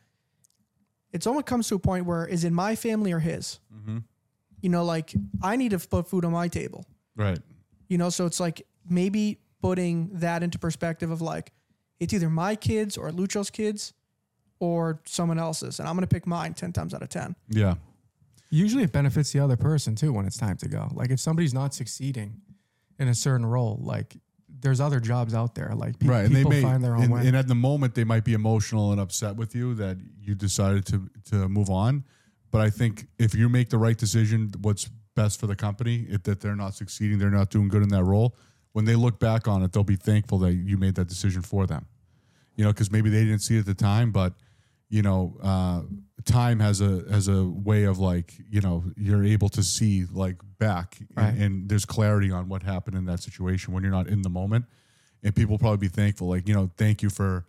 It's 1.13 1.27
almost 1.27 1.47
comes 1.47 1.69
to 1.69 1.77
a 1.77 1.79
point 1.79 2.07
where 2.07 2.27
is 2.27 2.45
it 2.45 2.53
my 2.53 2.75
family 2.75 3.13
or 3.13 3.21
his? 3.21 3.61
Mm-hmm. 3.75 3.99
You 4.61 4.69
know, 4.69 4.85
like 4.85 5.15
I 5.43 5.57
need 5.57 5.71
to 5.71 5.79
put 5.79 6.09
food 6.09 6.25
on 6.25 6.33
my 6.33 6.49
table. 6.49 6.85
Right. 7.15 7.39
You 7.89 7.99
know, 7.99 8.11
so 8.11 8.27
it's 8.27 8.41
like 8.41 8.67
maybe 8.89 9.39
putting 9.61 10.11
that 10.15 10.43
into 10.43 10.59
perspective 10.59 11.11
of 11.11 11.21
like 11.21 11.53
it's 12.01 12.13
either 12.13 12.29
my 12.29 12.57
kids 12.57 12.97
or 12.97 13.11
Lucio's 13.13 13.51
kids 13.51 13.95
or 14.59 15.01
someone 15.05 15.39
else's, 15.39 15.79
and 15.79 15.89
I'm 15.89 15.95
gonna 15.95 16.07
pick 16.07 16.27
mine 16.27 16.55
ten 16.55 16.73
times 16.73 16.95
out 16.95 17.03
of 17.03 17.09
ten. 17.09 17.37
Yeah. 17.49 17.75
Usually 18.51 18.85
it 18.85 18.93
benefits 18.93 19.33
the 19.33 19.41
other 19.41 19.57
person 19.57 19.95
too 19.95 20.13
when 20.13 20.27
it's 20.27 20.37
time 20.37 20.57
to 20.59 20.69
go. 20.69 20.89
Like 20.93 21.11
if 21.11 21.21
somebody's 21.21 21.55
not 21.55 21.75
succeeding 21.75 22.41
in 22.99 23.09
a 23.09 23.15
certain 23.15 23.47
role, 23.47 23.79
like 23.83 24.17
there's 24.65 24.81
other 24.81 24.99
jobs 24.99 25.35
out 25.35 25.55
there. 25.55 25.73
Like 25.77 25.99
pe- 25.99 26.09
right. 26.09 26.25
And 26.25 26.35
they 26.35 26.41
people 26.41 26.53
may, 26.53 26.63
find 26.63 26.83
their 26.83 26.97
own 26.97 27.05
and, 27.05 27.13
way. 27.13 27.27
and 27.27 27.37
at 27.37 27.47
the 27.47 27.55
moment, 27.55 27.95
they 27.95 28.03
might 28.03 28.25
be 28.25 28.33
emotional 28.33 28.91
and 28.91 29.01
upset 29.01 29.37
with 29.37 29.55
you 29.55 29.75
that 29.75 29.99
you 30.21 30.35
decided 30.35 30.87
to 30.87 31.09
to 31.31 31.49
move 31.49 31.71
on. 31.71 32.05
But 32.51 32.63
I 32.63 32.71
think 32.71 33.07
if 33.19 33.35
you 33.35 33.49
make 33.49 33.69
the 33.69 33.79
right 33.79 33.97
decision, 33.97 34.53
what's 34.63 34.89
best 35.15 35.39
for 35.39 35.47
the 35.47 35.55
company, 35.55 36.07
if 36.09 36.23
that 36.25 36.41
they're 36.41 36.57
not 36.57 36.75
succeeding, 36.75 37.19
they're 37.19 37.31
not 37.31 37.51
doing 37.51 37.69
good 37.69 37.83
in 37.83 37.91
that 37.91 38.05
role. 38.05 38.37
When 38.73 38.87
they 38.87 38.97
look 38.97 39.21
back 39.21 39.47
on 39.47 39.63
it, 39.63 39.73
they'll 39.73 39.85
be 39.85 39.97
thankful 39.97 40.39
that 40.39 40.55
you 40.55 40.77
made 40.79 40.95
that 40.97 41.09
decision 41.09 41.43
for 41.43 41.67
them. 41.67 41.87
You 42.57 42.65
know, 42.65 42.73
because 42.73 42.91
maybe 42.91 43.11
they 43.11 43.25
didn't 43.25 43.41
see 43.41 43.57
it 43.57 43.61
at 43.61 43.67
the 43.67 43.75
time, 43.75 44.13
but 44.13 44.33
you 44.89 45.03
know, 45.03 45.37
uh, 45.43 45.83
time 46.25 46.61
has 46.61 46.81
a 46.81 47.05
has 47.11 47.29
a 47.29 47.45
way 47.45 47.85
of 47.85 47.99
like 47.99 48.35
you 48.49 48.61
know 48.61 48.85
you're 48.97 49.25
able 49.25 49.49
to 49.51 49.63
see 49.63 50.05
like 50.11 50.37
back 50.59 50.99
Right. 51.17 51.29
and, 51.29 51.43
and 51.43 51.69
there's 51.69 51.85
clarity 51.85 52.31
on 52.31 52.49
what 52.49 52.63
happened 52.63 52.97
in 52.97 53.05
that 53.07 53.21
situation 53.21 53.75
when 53.75 53.83
you're 53.83 53.93
not 53.93 54.09
in 54.09 54.23
the 54.23 54.31
moment 54.31 54.65
and 55.23 55.35
people 55.35 55.59
probably 55.59 55.77
be 55.77 55.89
thankful 55.89 56.29
like 56.29 56.49
you 56.49 56.55
know 56.55 56.71
thank 56.79 57.03
you 57.03 57.11
for 57.11 57.45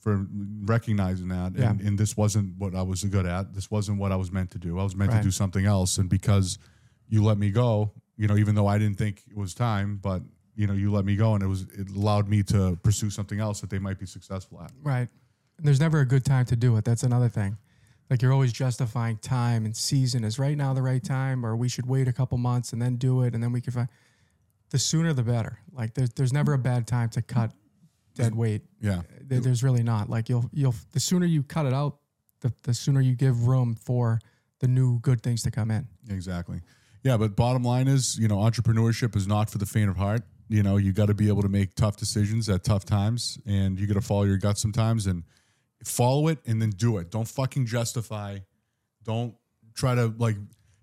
for 0.00 0.26
recognizing 0.64 1.28
that 1.28 1.52
Yeah. 1.56 1.70
and, 1.70 1.80
and 1.80 1.98
this 1.98 2.16
wasn't 2.18 2.58
what 2.58 2.74
i 2.74 2.82
was 2.82 3.02
good 3.04 3.24
at 3.24 3.54
this 3.54 3.70
wasn't 3.70 3.98
what 3.98 4.12
i 4.12 4.16
was 4.16 4.30
meant 4.30 4.50
to 4.50 4.58
do 4.58 4.78
i 4.78 4.82
was 4.82 4.94
meant 4.94 5.12
Right. 5.12 5.18
to 5.18 5.24
do 5.24 5.30
something 5.30 5.64
else 5.64 5.96
and 5.96 6.10
because 6.10 6.58
you 7.08 7.24
let 7.24 7.38
me 7.38 7.50
go 7.50 7.92
you 8.18 8.26
know 8.28 8.36
even 8.36 8.54
though 8.54 8.66
i 8.66 8.76
didn't 8.76 8.98
think 8.98 9.22
it 9.30 9.36
was 9.38 9.54
time 9.54 9.98
but 10.02 10.20
you 10.54 10.66
know 10.66 10.74
you 10.74 10.92
let 10.92 11.04
me 11.06 11.16
go 11.16 11.32
and 11.34 11.42
it 11.42 11.46
was 11.46 11.62
it 11.78 11.88
allowed 11.96 12.28
me 12.28 12.42
to 12.42 12.76
pursue 12.82 13.08
something 13.08 13.40
else 13.40 13.60
that 13.62 13.70
they 13.70 13.78
might 13.78 13.98
be 13.98 14.06
successful 14.06 14.60
at 14.60 14.70
Right. 14.82 15.08
There's 15.58 15.80
never 15.80 16.00
a 16.00 16.06
good 16.06 16.24
time 16.24 16.44
to 16.46 16.56
do 16.56 16.76
it. 16.76 16.84
That's 16.84 17.02
another 17.02 17.28
thing. 17.28 17.56
Like 18.10 18.22
you're 18.22 18.32
always 18.32 18.52
justifying 18.52 19.18
time 19.18 19.64
and 19.64 19.76
season. 19.76 20.24
Is 20.24 20.38
right 20.38 20.56
now 20.56 20.72
the 20.72 20.82
right 20.82 21.02
time, 21.02 21.44
or 21.44 21.56
we 21.56 21.68
should 21.68 21.86
wait 21.86 22.08
a 22.08 22.12
couple 22.12 22.38
months 22.38 22.72
and 22.72 22.80
then 22.80 22.96
do 22.96 23.22
it, 23.22 23.34
and 23.34 23.42
then 23.42 23.52
we 23.52 23.60
can 23.60 23.72
find. 23.72 23.88
The 24.70 24.78
sooner 24.78 25.12
the 25.14 25.22
better. 25.22 25.58
Like 25.72 25.94
there's 25.94 26.10
there's 26.10 26.32
never 26.32 26.52
a 26.52 26.58
bad 26.58 26.86
time 26.86 27.08
to 27.10 27.22
cut 27.22 27.52
dead 28.14 28.34
weight. 28.34 28.62
yeah 28.80 29.02
There- 29.22 29.40
There's 29.40 29.62
really 29.62 29.82
not. 29.82 30.08
Like 30.10 30.28
you'll 30.28 30.48
you'll 30.52 30.74
the 30.92 31.00
sooner 31.00 31.24
you 31.26 31.42
cut 31.42 31.66
it 31.66 31.72
out, 31.72 31.98
the 32.40 32.52
the 32.64 32.74
sooner 32.74 33.00
you 33.00 33.14
give 33.14 33.46
room 33.46 33.74
for 33.74 34.20
the 34.60 34.68
new 34.68 35.00
good 35.00 35.22
things 35.22 35.42
to 35.44 35.50
come 35.50 35.70
in. 35.70 35.86
Exactly. 36.10 36.60
Yeah, 37.04 37.16
but 37.16 37.36
bottom 37.36 37.62
line 37.62 37.88
is, 37.88 38.18
you 38.18 38.26
know, 38.28 38.38
entrepreneurship 38.38 39.16
is 39.16 39.26
not 39.26 39.48
for 39.50 39.58
the 39.58 39.66
faint 39.66 39.88
of 39.88 39.96
heart. 39.96 40.22
You 40.48 40.62
know, 40.62 40.76
you 40.78 40.92
got 40.92 41.06
to 41.06 41.14
be 41.14 41.28
able 41.28 41.42
to 41.42 41.48
make 41.48 41.74
tough 41.74 41.96
decisions 41.96 42.48
at 42.48 42.64
tough 42.64 42.84
times, 42.84 43.38
and 43.46 43.78
you 43.78 43.86
got 43.86 43.94
to 43.94 44.00
follow 44.00 44.24
your 44.24 44.36
gut 44.38 44.58
sometimes 44.58 45.06
and 45.06 45.22
follow 45.84 46.28
it 46.28 46.38
and 46.46 46.60
then 46.60 46.70
do 46.70 46.98
it. 46.98 47.10
Don't 47.10 47.28
fucking 47.28 47.66
justify. 47.66 48.38
Don't 49.04 49.34
try 49.74 49.94
to 49.94 50.12
like 50.18 50.36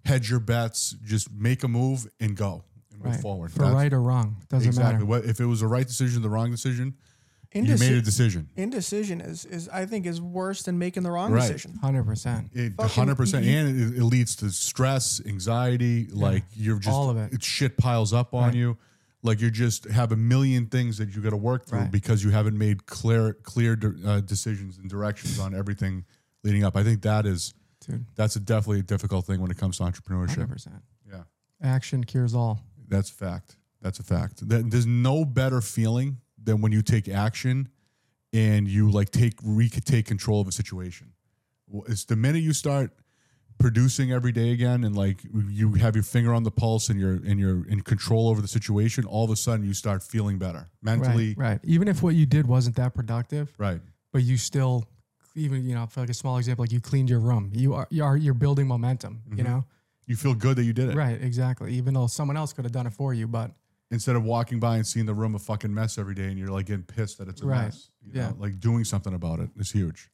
hedge 0.06 0.30
your 0.30 0.40
bets. 0.40 0.96
Just 1.04 1.32
make 1.32 1.64
a 1.64 1.68
move 1.68 2.08
and 2.20 2.36
go 2.36 2.64
and 2.92 3.04
move 3.04 3.14
Right. 3.14 3.22
forward. 3.22 3.52
For 3.52 3.60
That's- 3.60 3.75
right 3.75 3.94
or 3.94 4.02
wrong, 4.02 4.38
doesn't 4.50 4.60
matter. 4.60 4.68
exactly. 4.68 4.94
matter. 4.94 5.06
What 5.06 5.25
if 5.25 5.40
it 5.40 5.46
was 5.46 5.60
the 5.62 5.68
right 5.68 5.86
decision, 5.88 6.22
the 6.22 6.30
wrong 6.30 6.52
decision? 6.52 6.96
you 7.54 7.62
made 7.64 7.94
a 7.94 8.02
decision. 8.02 8.50
indecision 8.58 9.22
is 9.22 9.46
is 9.46 9.70
I 9.70 9.86
think 9.86 10.06
is 10.06 10.20
worse 10.20 10.64
than 10.64 10.78
making 10.78 11.04
the 11.04 11.12
wrong 11.12 11.32
Right. 11.32 11.42
decision. 11.48 11.75
Hundred 11.75 12.04
percent. 12.04 12.52
Hundred 12.82 13.16
percent, 13.16 13.46
and 13.46 13.94
it, 13.94 13.98
it 14.00 14.04
leads 14.04 14.36
to 14.38 14.50
stress, 14.52 15.22
anxiety. 15.25 16.08
Like 16.08 16.44
you're 16.54 16.80
just 16.80 16.94
All 16.94 17.10
of 17.10 17.16
it. 17.16 17.42
shit 17.42 17.78
piles 17.78 18.12
up 18.12 18.34
on 18.34 18.46
Right. 18.50 18.56
you. 18.56 18.78
Like 19.25 19.41
you 19.41 19.50
just 19.50 19.86
have 19.86 20.12
a 20.12 20.15
million 20.15 20.67
things 20.67 20.98
that 21.00 21.15
you 21.15 21.22
got 21.22 21.32
to 21.32 21.38
work 21.38 21.65
through 21.65 21.79
Right. 21.79 21.91
because 21.91 22.24
you 22.24 22.29
haven't 22.29 22.58
made 22.58 22.86
clear 22.86 23.34
clear 23.34 23.77
uh, 24.05 24.22
decisions 24.22 24.77
and 24.77 24.88
directions 24.89 25.39
on 25.39 25.55
everything 25.55 26.05
leading 26.44 26.63
up. 26.63 26.75
I 26.77 26.84
think 26.84 27.01
that 27.01 27.25
is 27.25 27.53
Dude, 27.86 28.05
that's 28.15 28.36
a 28.36 28.39
definitely 28.39 28.79
a 28.79 28.84
difficult 28.84 29.25
thing 29.25 29.41
when 29.41 29.50
it 29.51 29.58
comes 29.58 29.77
to 29.77 29.84
entrepreneurship. 29.84 30.48
percent. 30.50 30.75
Yeah, 31.10 31.24
Action 31.62 32.03
cures 32.03 32.34
all. 32.36 32.60
that's 32.88 33.10
a 33.10 33.13
fact. 33.13 33.58
That's 33.82 34.00
a 34.00 34.03
fact. 34.03 34.48
That, 34.48 34.70
there's 34.72 34.86
no 34.86 35.25
better 35.25 35.60
feeling 35.62 36.17
than 36.41 36.62
when 36.62 36.72
you 36.72 36.82
take 36.82 37.08
action 37.10 37.67
and 38.34 38.67
you 38.67 38.89
like 38.91 39.10
take 39.12 39.34
re- 39.44 39.70
take 39.70 40.05
control 40.05 40.39
of 40.41 40.48
a 40.48 40.51
situation. 40.51 41.13
It's 41.88 42.05
the 42.05 42.15
minute 42.15 42.44
you 42.44 42.53
start 42.53 42.91
producing 43.57 44.12
every 44.12 44.31
day 44.31 44.51
again 44.51 44.83
and 44.83 44.95
like 44.95 45.19
you 45.50 45.74
have 45.74 45.95
your 45.95 46.03
finger 46.03 46.33
on 46.33 46.43
the 46.43 46.51
pulse 46.51 46.89
and 46.89 47.00
you're 47.00 47.13
and 47.15 47.39
you're 47.39 47.65
in 47.67 47.81
control 47.81 48.27
over 48.27 48.41
the 48.41 48.47
situation 48.47 49.05
all 49.05 49.24
of 49.24 49.29
a 49.31 49.35
sudden 49.35 49.65
you 49.65 49.74
start 49.74 50.03
feeling 50.03 50.38
better 50.38 50.67
mentally 50.81 51.33
Right, 51.38 51.50
right. 51.51 51.59
Even 51.63 51.88
if 51.88 52.03
what 52.03 52.15
you 52.15 52.25
did 52.25 52.47
wasn't 52.47 52.75
that 52.75 52.93
productive, 52.93 53.53
right 53.57 53.79
but 54.12 54.24
you 54.24 54.38
still 54.38 54.85
even 55.35 55.65
you 55.67 55.74
know 55.74 55.85
for 55.88 56.01
like 56.01 56.09
a 56.09 56.13
small 56.13 56.38
example, 56.38 56.63
like 56.63 56.71
you 56.71 56.79
cleaned 56.81 57.09
your 57.09 57.19
room. 57.19 57.50
You 57.53 57.74
are 57.74 57.88
you 57.89 58.03
are 58.03 58.17
you're 58.17 58.33
building 58.33 58.67
momentum. 58.67 59.21
You 59.29 59.35
Mm-hmm. 59.38 59.43
know, 59.45 59.65
You 60.05 60.15
feel 60.15 60.33
good 60.33 60.55
that 60.57 60.63
you 60.63 60.74
did 60.74 60.89
it. 60.89 60.95
right? 60.95 61.21
Exactly. 61.21 61.74
Even 61.74 61.93
though 61.93 62.07
someone 62.07 62.38
else 62.38 62.53
could 62.53 62.65
have 62.65 62.71
done 62.74 62.88
it 62.88 62.93
for 62.93 63.13
you, 63.13 63.27
but 63.27 63.51
Instead 63.91 64.15
of 64.15 64.24
walking 64.24 64.59
by 64.59 64.77
and 64.77 64.85
seeing 64.85 65.05
the 65.05 65.13
room 65.13 65.35
a 65.35 65.39
fucking 65.39 65.71
mess 65.74 65.97
every 66.00 66.15
day 66.15 66.25
and 66.25 66.39
you're 66.39 66.50
like 66.50 66.65
getting 66.65 66.83
pissed 66.83 67.19
that 67.19 67.27
it's 67.27 67.41
a 67.41 67.45
Right. 67.45 67.65
mess. 67.65 67.89
You 68.03 68.12
Yeah. 68.15 68.29
know, 68.29 68.38
like 68.39 68.59
doing 68.59 68.83
something 68.83 69.13
about 69.13 69.39
it 69.39 69.50
is 69.57 69.71
huge. 69.71 70.09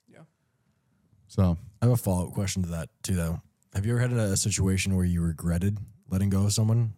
Yeah. 1.38 1.44
So 1.44 1.58
I 1.82 1.86
have 1.86 1.94
a 1.94 1.98
follow 1.98 2.28
up 2.28 2.34
question 2.34 2.64
to 2.64 2.70
that 2.70 2.90
too, 3.04 3.16
though. 3.16 3.42
Have 3.74 3.86
you 3.86 3.94
ever 3.94 4.02
had 4.02 4.12
a 4.12 4.36
situation 4.38 4.96
where 4.96 5.06
you 5.06 5.22
regretted 5.22 5.78
letting 6.10 6.30
go 6.30 6.44
of 6.46 6.54
someone? 6.54 6.94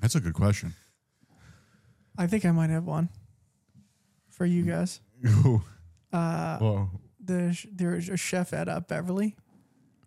that's 0.00 0.14
a 0.16 0.20
good 0.20 0.34
question. 0.34 0.74
I 2.18 2.26
think 2.26 2.44
I 2.44 2.50
might 2.50 2.70
have 2.70 2.84
one 2.84 3.08
for 4.28 4.44
you 4.44 4.64
guys. 4.64 5.00
Ooh. 5.26 5.62
Uh, 6.12 6.58
Whoa. 6.58 6.90
the 7.24 7.52
sh- 7.54 7.66
there's 7.72 8.08
a 8.08 8.16
chef 8.16 8.52
at 8.52 8.68
uh, 8.68 8.80
Beverly, 8.80 9.36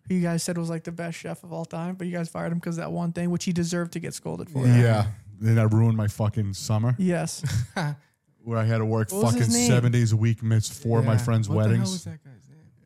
who 0.07 0.13
you 0.15 0.21
guys 0.21 0.43
said 0.43 0.57
was 0.57 0.69
like 0.69 0.83
the 0.83 0.91
best 0.91 1.17
chef 1.17 1.43
of 1.43 1.51
all 1.53 1.65
time, 1.65 1.95
but 1.95 2.05
you 2.07 2.13
guys 2.13 2.29
fired 2.29 2.51
him 2.51 2.59
because 2.59 2.75
that 2.75 2.91
one 2.91 3.11
thing, 3.13 3.31
which 3.31 3.45
he 3.45 3.53
deserved 3.53 3.93
to 3.93 3.99
get 3.99 4.13
scolded 4.13 4.49
for. 4.49 4.67
Yeah. 4.67 5.07
Then 5.39 5.57
I 5.57 5.63
ruined 5.63 5.97
my 5.97 6.07
fucking 6.07 6.53
summer 6.53 6.95
Yes. 6.99 7.43
where 8.43 8.57
I 8.59 8.65
had 8.65 8.77
to 8.77 8.85
work 8.85 9.11
What 9.11 9.23
was 9.23 9.33
fucking 9.35 9.51
name? 9.51 9.67
seven 9.67 9.91
days 9.91 10.11
a 10.11 10.17
week, 10.17 10.43
miss 10.43 10.69
four 10.69 10.99
of 10.99 11.05
my 11.05 11.13
Yeah. 11.13 11.17
friends' 11.19 11.49
What 11.49 11.55
the 11.55 11.59
hell 11.61 11.69
weddings. 11.71 11.91
was 11.91 12.03
that 12.03 12.23
guy's 12.23 12.33
name? 12.33 12.41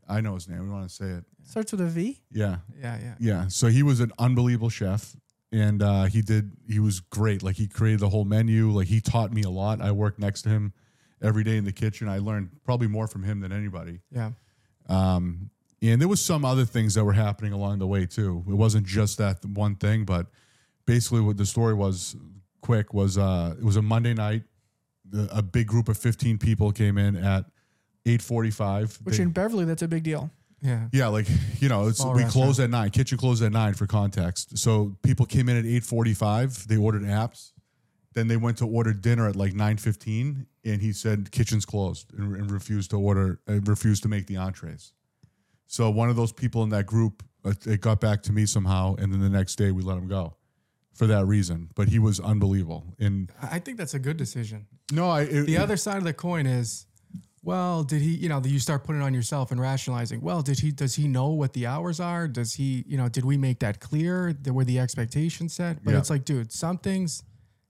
I 0.10 0.22
know 0.22 0.34
his 0.34 0.48
name. 0.48 0.63
We 0.63 0.70
want 0.70 0.89
to 0.89 0.94
say 0.94 1.06
it. 1.06 1.24
Starts 1.44 1.72
with 1.72 1.82
a 1.82 1.86
V. 1.86 2.20
Yeah. 2.32 2.58
Yeah, 2.80 2.98
yeah. 3.01 3.16
Yeah. 3.20 3.48
So 3.48 3.68
he 3.68 3.84
was 3.84 4.00
an 4.00 4.12
unbelievable 4.18 4.70
chef. 4.70 5.16
And 5.51 5.82
uh, 5.82 6.06
he 6.06 6.22
did, 6.22 6.51
he 6.68 6.80
was 6.80 7.00
great. 7.00 7.42
Like 7.42 7.56
he 7.56 7.68
created 7.68 8.01
the 8.01 8.10
whole 8.10 8.25
menu. 8.25 8.72
Like 8.72 8.88
he 8.88 9.01
taught 9.01 9.32
me 9.32 9.42
a 9.44 9.50
lot. 9.50 9.82
I 9.82 9.92
worked 9.92 10.20
next 10.20 10.44
to 10.44 10.50
him 10.50 10.74
every 11.22 11.44
day 11.44 11.58
in 11.58 11.66
the 11.66 11.72
kitchen. 11.72 12.08
I 12.08 12.20
learned 12.20 12.50
probably 12.63 12.88
more 12.88 13.08
from 13.08 13.24
him 13.24 13.39
than 13.39 13.51
anybody. 13.51 14.00
Yeah. 14.12 14.32
Um, 14.88 15.50
and 15.82 16.01
there 16.01 16.08
was 16.08 16.22
some 16.22 16.46
other 16.46 16.66
things 16.66 16.94
that 16.96 17.06
were 17.06 17.13
happening 17.13 17.54
along 17.54 17.80
the 17.80 17.88
way 17.88 18.06
too. 18.06 18.44
It 18.48 18.54
wasn't 18.54 18.86
just 18.86 19.18
that 19.18 19.44
one 19.46 19.75
thing, 19.75 20.06
but 20.06 20.28
basically 20.86 21.22
what 21.22 21.38
the 21.38 21.46
story 21.46 21.74
was 21.74 22.16
quick 22.62 22.94
was 22.94 23.18
uh, 23.18 23.56
it 23.58 23.63
was 23.63 23.75
a 23.75 23.82
Monday 23.82 24.13
night. 24.13 24.44
The, 25.10 25.28
a 25.32 25.42
big 25.42 25.68
group 25.68 25.89
of 25.89 25.98
15 25.98 26.38
people 26.38 26.72
came 26.72 26.98
in 26.98 27.16
at 27.16 27.46
8:45. 28.18 29.00
Which 29.04 29.18
They- 29.18 29.24
in 29.24 29.30
Beverly, 29.32 29.66
that's 29.66 29.82
a 29.82 29.88
big 29.88 30.04
deal. 30.04 30.32
Yeah. 30.62 30.89
yeah, 30.92 31.08
like 31.08 31.25
you 31.62 31.70
know, 31.70 31.88
it's, 31.88 32.00
Small 32.00 32.13
we 32.13 32.24
restaurant. 32.24 32.34
closed 32.48 32.60
at 32.60 32.70
nine. 32.70 32.89
Kitchen 32.89 33.18
closed 33.18 33.42
at 33.42 33.51
nine 33.54 33.74
for 33.75 33.88
context. 33.88 34.58
So 34.58 34.98
people 35.04 35.25
came 35.25 35.48
in 35.48 35.56
at 35.58 35.66
eight 35.66 35.84
forty-five. 35.86 36.68
They 36.68 36.75
ordered 36.75 37.04
apps. 37.04 37.51
Then 38.13 38.28
they 38.28 38.36
went 38.38 38.58
to 38.58 38.66
order 38.68 38.92
dinner 38.92 39.30
at 39.30 39.36
like 39.38 39.54
nine 39.54 39.78
fifteen, 39.78 40.48
and 40.66 40.82
he 40.82 40.92
said 40.92 41.32
kitchen's 41.32 41.66
closed 41.66 42.12
and, 42.18 42.36
and 42.36 42.51
refused 42.51 42.89
to 42.92 42.98
order, 43.00 43.39
and 43.48 43.66
refused 43.68 44.04
to 44.04 44.10
make 44.10 44.28
the 44.28 44.36
entrees. 44.36 44.92
So 45.68 45.89
one 45.89 46.10
of 46.10 46.16
those 46.18 46.32
people 46.34 46.63
in 46.63 46.70
that 46.72 46.86
group, 46.88 47.24
uh, 47.46 47.54
it 47.66 47.80
got 47.80 48.01
back 48.01 48.24
to 48.24 48.34
me 48.34 48.46
somehow, 48.46 48.96
and 48.96 49.13
then 49.13 49.22
the 49.22 49.30
next 49.30 49.56
day 49.56 49.72
we 49.72 49.82
let 49.84 49.98
him 49.98 50.08
go 50.10 50.36
for 50.94 51.08
that 51.08 51.25
reason. 51.25 51.70
But 51.75 51.88
he 51.88 52.00
was 52.00 52.20
unbelievable. 52.20 52.84
And 53.00 53.32
I 53.42 53.56
I 53.56 53.60
think 53.60 53.78
that's 53.78 53.94
a 53.94 54.00
good 54.00 54.18
decision. 54.18 54.66
no, 54.92 55.10
I 55.10 55.22
it, 55.22 55.46
The 55.46 55.56
it- 55.56 55.62
other 55.62 55.78
side 55.78 55.98
of 56.00 56.04
the 56.04 56.13
coin 56.13 56.46
is, 56.48 56.86
well, 57.41 57.84
did 57.84 58.01
he, 58.01 58.15
you 58.15 58.29
know, 58.29 58.41
you 58.43 58.60
start 58.60 58.84
putting 58.84 59.01
it 59.01 59.05
on 59.05 59.13
yourself 59.13 59.51
and 59.51 59.60
rationalizing, 59.62 60.22
well, 60.22 60.41
did 60.41 60.60
he, 60.60 60.72
does 60.72 60.96
he 60.96 61.08
know 61.08 61.29
what 61.29 61.53
the 61.53 61.65
hours 61.67 62.00
are? 62.00 62.27
Does 62.27 62.53
he, 62.55 62.84
you 62.88 62.98
know, 62.98 63.08
did 63.10 63.24
we 63.25 63.38
make 63.38 63.60
that 63.60 63.79
clear? 63.79 64.34
There 64.34 64.53
were 64.53 64.65
the 64.65 64.79
expectations 64.79 65.53
set? 65.53 65.84
But 65.84 65.91
Yeah. 65.91 66.00
it's 66.00 66.10
like, 66.10 66.25
dude, 66.25 66.51
some 66.51 66.77
things, 66.77 67.24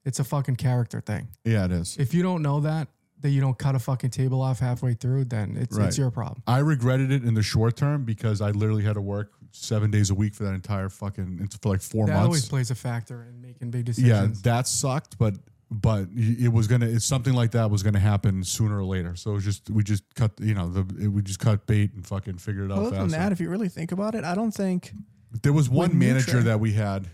it's 0.05 0.19
a 0.19 0.23
fucking 0.23 0.55
character 0.55 1.01
thing. 1.01 1.27
yeah, 1.45 1.65
it 1.65 1.71
is. 1.71 1.97
If 1.97 2.13
you 2.13 2.23
don't 2.23 2.41
know 2.41 2.61
that, 2.61 2.88
that 3.21 3.29
you 3.29 3.41
don't 3.41 3.57
cut 3.57 3.75
a 3.75 3.79
fucking 3.79 4.11
table 4.11 4.41
off 4.41 4.59
halfway 4.59 4.93
through, 4.93 5.25
then 5.25 5.57
it's, 5.57 5.77
Right. 5.77 5.88
it's 5.89 5.97
your 5.97 6.09
problem. 6.09 6.41
I 6.47 6.59
regretted 6.59 7.11
it 7.11 7.23
in 7.25 7.33
the 7.33 7.43
short 7.43 7.75
term 7.75 8.05
because 8.05 8.39
I 8.41 8.51
literally 8.51 8.83
had 8.83 8.93
to 8.93 9.01
work 9.01 9.33
seven 9.51 9.91
days 9.91 10.09
a 10.09 10.15
week 10.15 10.33
for 10.35 10.43
that 10.45 10.53
entire 10.53 10.88
fucking 10.89 11.49
for 11.61 11.69
like 11.69 11.81
four 11.81 12.05
That 12.07 12.13
months. 12.13 12.25
always 12.25 12.45
plays 12.47 12.71
a 12.71 12.75
factor 12.75 13.23
in 13.29 13.41
making 13.41 13.71
big 13.71 13.85
decisions. 13.85 14.07
yeah, 14.07 14.15
decisions. 14.21 14.41
that 14.43 14.67
sucked, 14.67 15.17
but 15.17 15.35
but 15.71 16.07
it 16.15 16.51
was 16.51 16.67
gonna 16.67 16.88
it's 16.88 17.05
something 17.05 17.33
like 17.33 17.51
that 17.51 17.69
was 17.69 17.83
gonna 17.83 17.99
happen 17.99 18.43
sooner 18.43 18.79
or 18.79 18.85
later. 18.85 19.15
So 19.15 19.31
it 19.31 19.33
was 19.35 19.43
just 19.45 19.69
we 19.69 19.83
just 19.83 20.03
cut 20.15 20.31
you 20.39 20.53
know 20.55 20.67
the 20.69 21.03
it, 21.05 21.07
we 21.09 21.21
just 21.21 21.39
cut 21.39 21.67
bait 21.67 21.93
and 21.93 22.05
fucking 22.05 22.38
figured 22.39 22.71
it 22.71 22.73
out 22.73 22.79
Other 22.79 22.89
than 22.91 22.99
faster. 23.09 23.17
that, 23.19 23.31
if 23.31 23.39
you 23.39 23.49
really 23.49 23.69
think 23.69 23.91
about 23.91 24.15
it, 24.15 24.23
I 24.23 24.33
don't 24.35 24.51
think. 24.51 24.91
there 25.43 25.53
was 25.53 25.69
one 25.69 25.97
manager 25.97 26.41
that 26.43 26.59
we 26.59 26.73
had 26.73 27.07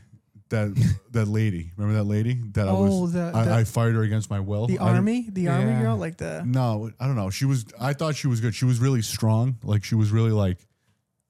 that 0.49 0.69
that 1.11 1.27
lady 1.27 1.71
remember 1.75 1.97
that 1.97 2.05
lady 2.05 2.39
that 2.53 2.67
I 2.67 2.71
Oh, 2.71 3.01
was 3.01 3.13
the- 3.13 3.31
I, 3.33 3.43
the- 3.45 3.53
I 3.55 3.63
fired 3.65 3.95
her 3.95 4.03
against 4.03 4.29
my 4.29 4.39
will. 4.39 4.67
The 4.67 4.79
I 4.79 4.85
didn't- 4.85 4.95
army, 4.97 5.29
the 5.31 5.47
army 5.49 5.71
Yeah. 5.71 5.81
girl, 5.81 5.97
like 5.97 6.17
the 6.17 6.43
No, 6.45 6.91
I 6.99 7.07
don't 7.07 7.15
know. 7.17 7.29
She 7.29 7.45
was. 7.45 7.65
I 7.79 7.91
thought 7.93 8.15
she 8.15 8.27
was 8.27 8.39
good. 8.41 8.55
She 8.55 8.65
was 8.65 8.79
really 8.79 9.01
strong. 9.01 9.57
Like 9.63 9.83
she 9.83 9.95
was 9.95 10.11
really 10.11 10.31
like, 10.31 10.59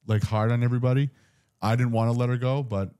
like 0.05 0.21
hard 0.21 0.51
on 0.51 0.63
everybody. 0.63 1.09
I 1.61 1.75
didn't 1.75 1.93
want 1.93 2.11
to 2.13 2.19
let 2.19 2.29
her 2.29 2.37
go, 2.37 2.61
but 2.61 2.91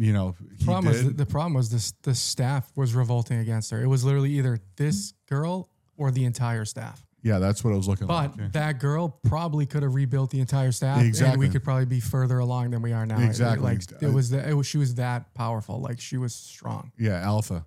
you 0.00 0.14
know, 0.14 0.34
he 0.58 0.64
problem 0.64 0.86
was 0.92 1.04
the, 1.04 1.10
the 1.10 1.26
problem 1.26 1.52
was 1.52 1.68
this 1.68 1.92
the 2.02 2.14
staff 2.14 2.72
was 2.74 2.94
revolting 2.94 3.38
against 3.38 3.70
her. 3.70 3.82
It 3.82 3.86
was 3.86 4.02
literally 4.02 4.30
either 4.30 4.58
this 4.76 5.12
girl 5.28 5.68
or 5.98 6.10
the 6.10 6.24
entire 6.24 6.64
staff. 6.64 7.04
yeah, 7.22 7.38
that's 7.38 7.62
what 7.62 7.74
I 7.74 7.76
was 7.76 7.86
looking. 7.86 8.06
But 8.06 8.38
like. 8.38 8.52
that 8.52 8.78
girl 8.80 9.20
probably 9.24 9.66
could 9.66 9.82
have 9.82 9.94
rebuilt 9.94 10.30
the 10.30 10.40
entire 10.40 10.72
staff, 10.72 11.02
and 11.02 11.38
we 11.38 11.50
could 11.50 11.62
probably 11.62 11.84
be 11.84 12.00
further 12.00 12.38
along 12.38 12.70
than 12.70 12.80
we 12.80 12.94
are 12.94 13.04
now. 13.04 13.20
Exactly. 13.20 13.62
like 13.62 13.82
it 14.00 14.10
was, 14.10 14.30
the, 14.30 14.48
it 14.48 14.54
was 14.54 14.66
she 14.66 14.78
was 14.78 14.94
that 14.94 15.34
powerful. 15.34 15.82
Like 15.82 16.00
she 16.00 16.16
was 16.16 16.34
strong. 16.34 16.92
yeah, 16.98 17.20
alpha, 17.20 17.66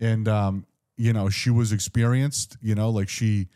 and 0.00 0.26
um, 0.26 0.66
you 0.96 1.12
know, 1.12 1.28
she 1.28 1.50
was 1.50 1.70
experienced. 1.72 2.56
You 2.60 2.74
know, 2.74 2.90
like 2.90 3.08
she. 3.08 3.48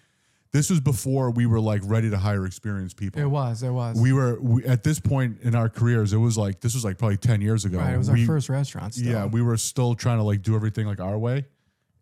This 0.52 0.70
was 0.70 0.80
before 0.80 1.30
we 1.30 1.46
were 1.46 1.60
like 1.60 1.82
ready 1.84 2.08
to 2.10 2.16
hire 2.16 2.46
experienced 2.46 2.96
people. 2.96 3.20
It 3.20 3.26
was. 3.26 3.62
It 3.62 3.70
was. 3.70 4.00
we 4.00 4.12
were 4.12 4.38
we, 4.40 4.64
at 4.64 4.82
this 4.82 5.00
point 5.00 5.38
in 5.42 5.54
our 5.54 5.68
careers. 5.68 6.12
It 6.12 6.18
was 6.18 6.38
like 6.38 6.60
this 6.60 6.74
was 6.74 6.84
like 6.84 6.98
probably 6.98 7.16
ten 7.18 7.40
years 7.40 7.64
ago. 7.64 7.78
right. 7.78 7.94
It 7.94 7.98
was 7.98 8.10
we, 8.10 8.22
our 8.22 8.26
first 8.26 8.48
restaurant. 8.48 8.94
Still. 8.94 9.06
Yeah, 9.06 9.26
we 9.26 9.42
were 9.42 9.56
still 9.56 9.94
trying 9.94 10.18
to 10.18 10.24
like 10.24 10.42
do 10.42 10.54
everything 10.54 10.86
like 10.86 11.00
our 11.00 11.18
way. 11.18 11.46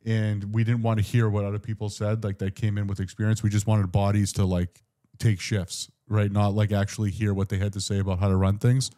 And 0.06 0.52
we 0.52 0.64
didn't 0.64 0.82
want 0.82 0.98
to 0.98 1.04
hear 1.04 1.30
what 1.30 1.44
other 1.44 1.58
people 1.58 1.88
said, 1.88 2.24
like 2.24 2.38
that 2.38 2.54
came 2.54 2.76
in 2.76 2.86
with 2.86 3.00
experience. 3.00 3.42
We 3.42 3.48
just 3.48 3.66
wanted 3.66 3.90
bodies 3.90 4.34
to 4.34 4.44
like 4.44 4.82
take 5.18 5.40
shifts, 5.40 5.90
right? 6.08 6.30
Not 6.30 6.54
like 6.54 6.72
actually 6.72 7.10
hear 7.10 7.32
what 7.32 7.48
they 7.48 7.58
had 7.58 7.72
to 7.72 7.80
say 7.80 7.98
about 7.98 8.18
how 8.18 8.28
to 8.28 8.36
run 8.36 8.58
things. 8.58 8.90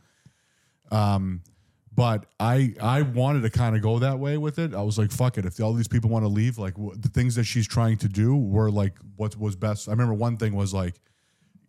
Um, 0.91 1.43
but 1.97 2.27
I 2.39 2.75
I 2.81 3.03
wanted 3.03 3.43
to 3.43 3.51
kind 3.51 3.75
of 3.75 3.83
go 3.83 3.99
that 3.99 4.19
way 4.21 4.37
with 4.39 4.59
it. 4.61 4.75
I 4.75 4.83
was 4.83 4.99
like, 4.99 5.11
fuck 5.11 5.39
it. 5.39 5.45
If 5.47 5.61
all 5.61 5.73
these 5.73 5.89
people 5.89 6.11
want 6.11 6.25
to 6.25 6.29
leave, 6.29 6.59
like 6.59 6.75
the 6.77 7.09
things 7.13 7.35
that 7.35 7.45
she's 7.45 7.67
trying 7.67 7.97
to 7.99 8.09
do 8.09 8.37
were 8.37 8.71
like 8.71 8.95
what 9.17 9.37
was 9.37 9.57
best. 9.57 9.89
I 9.89 9.93
remember 9.93 10.15
one 10.15 10.37
thing 10.37 10.55
was 10.55 10.73
like, 10.75 10.95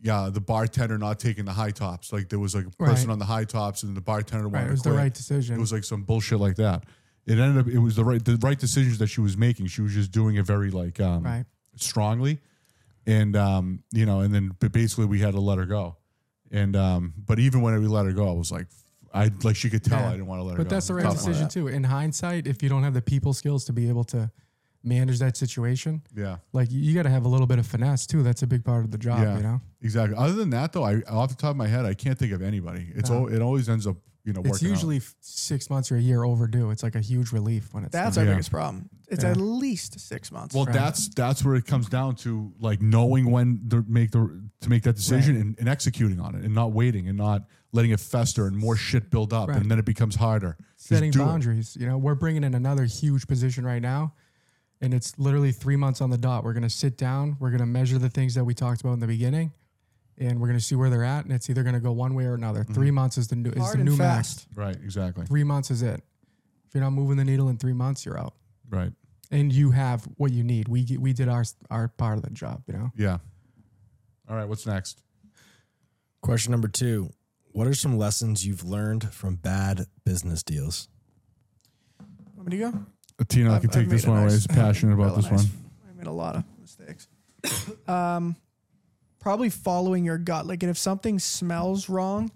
yeah, 0.02 0.30
the 0.32 0.42
bartender 0.42 0.98
not 0.98 1.20
taking 1.20 1.46
the 1.46 1.54
high 1.54 1.72
tops. 1.72 2.14
Like 2.14 2.30
there 2.30 2.40
was 2.40 2.54
like 2.54 2.66
a 2.68 2.70
person 2.72 3.08
Right. 3.08 3.14
on 3.14 3.20
the 3.20 3.26
high 3.26 3.46
tops, 3.46 3.82
and 3.84 3.98
the 3.98 4.02
bartender 4.02 4.48
wanted 4.50 4.58
Right. 4.58 4.64
It 4.64 4.68
to 4.68 4.72
was 4.74 4.82
the 4.84 4.90
quit. 4.92 5.00
right 5.00 5.14
decision. 5.14 5.56
It 5.56 5.60
was 5.60 5.72
like 5.74 5.84
some 5.86 6.04
bullshit 6.04 6.40
like 6.40 6.58
that. 6.58 6.84
It 7.26 7.40
ended 7.40 7.58
up. 7.66 7.68
It 7.72 7.80
was 7.80 7.96
the 7.96 8.06
right 8.06 8.24
the 8.24 8.38
right 8.42 8.60
decisions 8.60 8.98
that 9.00 9.08
she 9.08 9.22
was 9.22 9.36
making. 9.38 9.68
She 9.68 9.82
was 9.82 9.94
just 9.94 10.12
doing 10.12 10.36
it 10.36 10.46
very 10.46 10.72
like 10.72 11.00
um, 11.00 11.24
right. 11.24 11.46
strongly, 11.76 12.40
and 13.06 13.36
um, 13.36 13.84
you 13.92 14.06
know, 14.06 14.20
and 14.22 14.34
then 14.34 14.56
but 14.60 14.72
basically 14.72 15.06
we 15.06 15.20
had 15.20 15.34
to 15.34 15.42
let 15.42 15.58
her 15.58 15.66
go. 15.66 15.98
And 16.52 16.76
um, 16.76 17.14
but 17.26 17.40
even 17.40 17.62
when 17.62 17.80
we 17.82 17.88
let 17.88 18.06
her 18.06 18.14
go, 18.14 18.30
I 18.30 18.34
was 18.34 18.52
like, 18.52 18.68
I 19.14 19.32
like 19.44 19.56
she 19.56 19.70
could 19.70 19.84
tell 19.84 20.00
Yeah. 20.00 20.08
I 20.10 20.12
didn't 20.12 20.28
want 20.28 20.40
to 20.40 20.44
let 20.44 20.52
her 20.54 20.58
But 20.58 20.70
go. 20.70 20.76
that's 20.76 20.88
the 20.88 20.94
right 20.96 21.04
Tough. 21.04 21.16
decision 21.18 21.48
too. 21.50 21.68
In 21.68 21.84
hindsight, 21.84 22.48
if 22.48 22.62
you 22.64 22.70
don't 22.70 22.84
have 22.84 22.94
the 22.94 23.02
people 23.02 23.34
skills 23.34 23.66
to 23.66 23.74
be 23.74 23.88
able 23.90 24.04
to 24.06 24.30
manage 24.84 25.20
that 25.20 25.36
situation, 25.36 26.02
Yeah, 26.16 26.38
like 26.54 26.72
you 26.72 26.94
got 26.94 27.04
to 27.04 27.10
have 27.10 27.26
a 27.26 27.28
little 27.28 27.48
bit 27.48 27.60
of 27.60 27.66
finesse 27.66 28.06
too. 28.06 28.24
That's 28.24 28.44
a 28.44 28.48
big 28.48 28.64
part 28.64 28.86
of 28.86 28.92
the 28.92 28.98
job. 28.98 29.20
Yeah. 29.22 29.38
You 29.38 29.44
know, 29.44 29.62
exactly. 29.82 30.18
Other 30.18 30.34
than 30.34 30.50
that, 30.52 30.72
though, 30.74 30.84
I 30.84 31.02
off 31.10 31.30
the 31.30 31.36
top 31.36 31.52
of 31.52 31.58
my 31.58 31.68
head, 31.68 31.86
I 31.86 31.94
can't 31.94 32.18
think 32.18 32.32
of 32.32 32.42
anybody. 32.42 32.92
It's 32.96 33.10
No. 33.10 33.28
al- 33.28 33.28
it 33.34 33.42
always 33.42 33.68
ends 33.70 33.86
up 33.88 33.98
you 34.24 34.34
know 34.34 34.42
it's 34.42 34.50
working 34.50 34.68
out. 34.68 34.72
usually 34.72 34.98
f- 34.98 35.16
six 35.22 35.70
months 35.70 35.90
or 35.90 35.96
a 35.96 36.02
year 36.02 36.24
overdue. 36.24 36.70
It's 36.72 36.84
like 36.84 36.96
a 36.96 37.00
huge 37.02 37.32
relief 37.32 37.74
when 37.74 37.86
it's 37.86 37.94
that's 37.94 38.16
done. 38.16 38.26
our 38.26 38.28
Yeah. 38.32 38.36
biggest 38.36 38.52
problem. 38.52 38.90
It's 39.08 39.24
Yeah. 39.24 39.32
at 39.32 39.38
least 39.38 40.00
six 40.02 40.32
months. 40.34 40.54
Well, 40.54 40.66
Right. 40.66 40.74
that's 40.74 41.08
that's 41.16 41.46
where 41.46 41.56
it 41.56 41.66
comes 41.66 41.88
down 41.88 42.16
to 42.18 42.52
like 42.60 42.82
knowing 42.82 43.32
when 43.32 43.68
to 43.70 43.86
make 43.88 44.12
the 44.12 44.42
to 44.62 44.70
make 44.70 44.84
that 44.84 44.98
decision 44.98 45.36
Right. 45.36 45.46
and, 45.46 45.56
and 45.60 45.70
executing 45.70 46.20
on 46.20 46.36
it 46.36 46.44
and 46.44 46.54
not 46.54 46.74
waiting 46.74 47.08
and 47.08 47.18
not 47.18 47.46
letting 47.78 47.92
it 47.92 48.00
fester 48.02 48.48
and 48.48 48.58
more 48.58 48.76
shit 48.76 49.10
build 49.10 49.32
up 49.32 49.48
Right. 49.50 49.62
and 49.62 49.72
then 49.72 49.80
it 49.80 49.86
becomes 49.86 50.16
harder. 50.16 50.58
Just 50.76 50.88
setting 50.90 51.12
do 51.12 51.22
it. 51.22 51.26
boundaries. 51.26 51.78
You 51.80 51.88
know, 51.88 51.98
we're 51.98 52.16
bringing 52.16 52.44
in 52.44 52.54
another 52.56 52.84
huge 52.86 53.28
position 53.28 53.66
right 53.66 53.82
now, 53.82 54.14
and 54.82 54.94
it's 54.94 55.18
literally 55.18 55.52
three 55.52 55.76
months 55.78 56.02
on 56.02 56.10
the 56.10 56.18
dot. 56.18 56.44
We're 56.44 56.54
gonna 56.54 56.70
sit 56.70 56.98
down. 56.98 57.38
We're 57.40 57.52
gonna 57.52 57.66
measure 57.68 57.98
the 58.00 58.10
things 58.10 58.34
that 58.36 58.44
we 58.44 58.54
talked 58.54 58.82
about 58.82 58.94
in 58.94 59.00
the 59.00 59.08
beginning, 59.08 59.54
and 60.18 60.42
we're 60.42 60.48
gonna 60.48 60.60
see 60.60 60.76
where 60.76 60.90
they're 60.90 61.04
at. 61.04 61.24
And 61.26 61.34
it's 61.34 61.50
either 61.50 61.64
gonna 61.64 61.80
go 61.80 61.92
one 61.92 62.14
way 62.16 62.26
or 62.26 62.34
another. 62.34 62.64
Mm-hmm. 62.64 62.74
Three 62.74 62.92
months 62.92 63.18
is 63.18 63.28
the 63.28 63.36
new 63.38 63.52
is 63.52 63.58
Hard 63.62 63.76
the 63.76 63.80
and 63.82 63.90
new 63.90 63.96
fast. 63.96 64.48
max. 64.50 64.58
Right, 64.58 64.84
exactly. 64.84 65.26
Three 65.28 65.44
months 65.44 65.72
is 65.72 65.82
it. 65.84 66.02
If 66.68 66.74
you're 66.76 66.84
not 66.84 66.92
moving 66.94 67.16
the 67.18 67.24
needle 67.26 67.48
in 67.50 67.58
three 67.58 67.74
months, 67.74 68.06
you're 68.06 68.20
out. 68.20 68.34
Right. 68.70 68.92
And 69.32 69.54
you 69.54 69.72
have 69.72 70.04
what 70.18 70.32
you 70.32 70.44
need. 70.44 70.68
We 70.68 70.98
we 71.00 71.14
did 71.14 71.30
our 71.30 71.44
our 71.70 71.88
part 71.90 72.18
of 72.18 72.24
the 72.24 72.32
job. 72.32 72.64
You 72.68 72.74
know. 72.74 72.92
Yeah. 72.96 73.18
All 74.30 74.36
right, 74.36 74.48
what's 74.50 74.66
next? 74.66 75.02
Question 76.22 76.52
number 76.52 76.68
two 76.68 77.12
What 77.58 77.66
are 77.66 77.74
some 77.74 77.98
lessons 77.98 78.46
you've 78.46 78.64
learned 78.64 79.12
from 79.12 79.38
bad 79.38 79.88
business 80.06 80.44
deals? 80.44 80.90
Want 82.36 82.52
me 82.52 82.58
to 82.60 82.72
go? 82.72 83.26
Tino, 83.28 83.50
I 83.52 83.56
I've- 83.56 83.62
can 83.68 83.70
I've 83.72 83.74
take 83.84 83.90
this 83.90 84.04
made 84.04 84.10
a 84.10 84.12
one 84.12 84.20
away. 84.20 84.28
nice- 84.32 84.44
He's 84.46 84.56
passionate 84.56 84.94
about 84.94 85.16
this 85.16 85.26
nice. 85.32 85.44
one. 85.44 85.52
I 85.90 85.94
made 85.98 86.06
a 86.06 86.12
lot 86.12 86.36
of 86.36 86.44
mistakes. 86.62 87.08
um, 87.88 88.36
probably 89.18 89.50
following 89.50 90.06
your 90.06 90.20
gut. 90.20 90.46
Like 90.46 90.62
if 90.62 90.78
something 90.78 91.18
smells 91.18 91.90
wrong, 91.90 92.30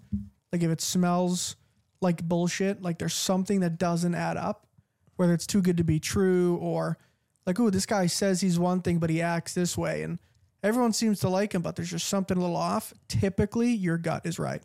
like 0.50 0.64
if 0.64 0.70
it 0.72 0.80
smells 0.80 1.54
like 2.00 2.20
bullshit, 2.24 2.82
like 2.82 2.98
there's 2.98 3.14
something 3.14 3.60
that 3.60 3.78
doesn't 3.78 4.16
add 4.16 4.36
up, 4.36 4.66
whether 5.14 5.34
it's 5.34 5.46
too 5.46 5.62
good 5.62 5.76
to 5.76 5.84
be 5.84 6.00
true 6.00 6.56
or 6.56 6.98
like, 7.46 7.60
oh, 7.60 7.70
this 7.70 7.86
guy 7.86 8.06
says 8.06 8.40
he's 8.40 8.58
one 8.58 8.82
thing, 8.82 8.98
but 8.98 9.08
he 9.08 9.22
acts 9.22 9.54
this 9.54 9.78
way. 9.78 10.02
And 10.02 10.18
everyone 10.64 10.92
seems 10.92 11.20
to 11.20 11.28
like 11.28 11.54
him, 11.54 11.62
but 11.62 11.76
there's 11.76 11.90
just 11.92 12.08
something 12.08 12.36
a 12.36 12.40
little 12.40 12.56
off. 12.56 12.92
Typically, 13.06 13.70
your 13.70 13.98
gut 13.98 14.26
is 14.26 14.40
right. 14.40 14.60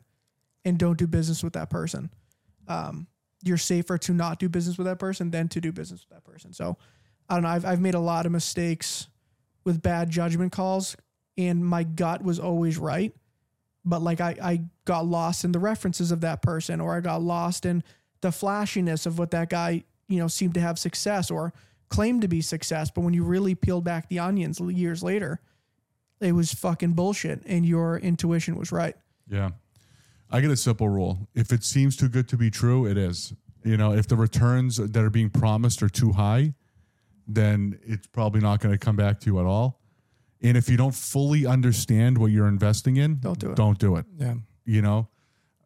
And 0.68 0.78
don't 0.78 0.98
do 0.98 1.08
business 1.08 1.44
with 1.44 1.54
that 1.54 1.70
person. 1.70 2.10
Um, 2.68 3.08
you're 3.42 3.58
safer 3.58 3.98
to 4.00 4.14
not 4.14 4.38
do 4.38 4.50
business 4.50 4.78
with 4.78 4.86
that 4.86 5.00
person 5.00 5.32
than 5.32 5.48
to 5.50 5.62
do 5.62 5.72
business 5.72 6.02
with 6.02 6.10
that 6.10 6.30
person. 6.30 6.52
So 6.52 6.78
I 7.30 7.36
don't 7.36 7.44
know. 7.44 7.50
I've, 7.50 7.66
I've 7.66 7.80
made 7.80 7.94
a 7.94 8.00
lot 8.00 8.26
of 8.26 8.34
mistakes 8.34 9.08
with 9.64 9.82
bad 9.82 10.10
judgment 10.10 10.52
calls, 10.52 10.98
and 11.38 11.66
my 11.66 11.84
gut 11.84 12.22
was 12.22 12.38
always 12.40 12.78
right. 12.78 13.14
But 13.86 14.02
like 14.02 14.20
I, 14.20 14.36
I 14.42 14.62
got 14.84 15.06
lost 15.06 15.46
in 15.46 15.54
the 15.54 15.60
references 15.60 16.12
of 16.12 16.20
that 16.22 16.42
person, 16.42 16.82
or 16.82 16.98
I 16.98 17.00
got 17.00 17.22
lost 17.22 17.66
in 17.66 17.82
the 18.20 18.32
flashiness 18.32 19.06
of 19.06 19.18
what 19.18 19.32
that 19.32 19.50
guy, 19.50 19.86
you 20.10 20.20
know, 20.20 20.28
seemed 20.28 20.56
to 20.56 20.60
have 20.60 20.78
success 20.78 21.32
or 21.32 21.54
claimed 21.88 22.24
to 22.24 22.28
be 22.28 22.42
success. 22.42 22.92
But 22.92 23.02
when 23.02 23.14
you 23.14 23.24
really 23.24 23.56
peeled 23.56 23.86
back 23.86 24.10
the 24.10 24.20
onions 24.20 24.60
years 24.60 25.02
later, 25.02 25.40
it 26.20 26.34
was 26.34 26.54
fucking 26.54 26.94
bullshit, 26.94 27.44
and 27.46 27.66
your 27.66 27.98
intuition 27.98 28.58
was 28.58 28.74
right. 28.74 28.96
Yeah. 29.30 29.52
I 30.30 30.42
get 30.42 30.52
a 30.52 30.58
simple 30.58 30.90
rule. 30.90 31.28
If 31.34 31.52
it 31.52 31.64
seems 31.64 31.96
too 31.96 32.10
good 32.10 32.28
to 32.30 32.38
be 32.38 32.50
true, 32.50 32.86
it 32.86 32.98
is. 32.98 33.34
You 33.64 33.78
know, 33.78 33.94
if 33.94 34.08
the 34.08 34.16
returns 34.16 34.78
that 34.78 34.96
are 34.96 35.10
being 35.10 35.30
promised 35.30 35.82
are 35.84 35.90
too 35.90 36.14
high, 36.14 36.54
then 37.28 37.80
it's 37.84 38.08
probably 38.08 38.42
not 38.42 38.60
going 38.60 38.74
to 38.74 38.80
come 38.80 38.96
back 38.96 39.20
to 39.22 39.26
you 39.28 39.40
at 39.40 39.46
all. 39.46 39.82
And 40.42 40.56
if 40.56 40.70
you 40.70 40.78
don't 40.78 40.94
fully 40.94 41.46
understand 41.46 42.18
what 42.18 42.28
you're 42.28 42.48
investing 42.48 42.98
in, 42.98 43.20
Don't 43.20 43.40
do 43.40 43.52
it. 43.52 43.56
Don't 43.56 43.80
do 43.80 43.96
it. 43.96 44.06
Yeah. 44.18 44.36
You 44.66 44.82
know, 44.82 45.10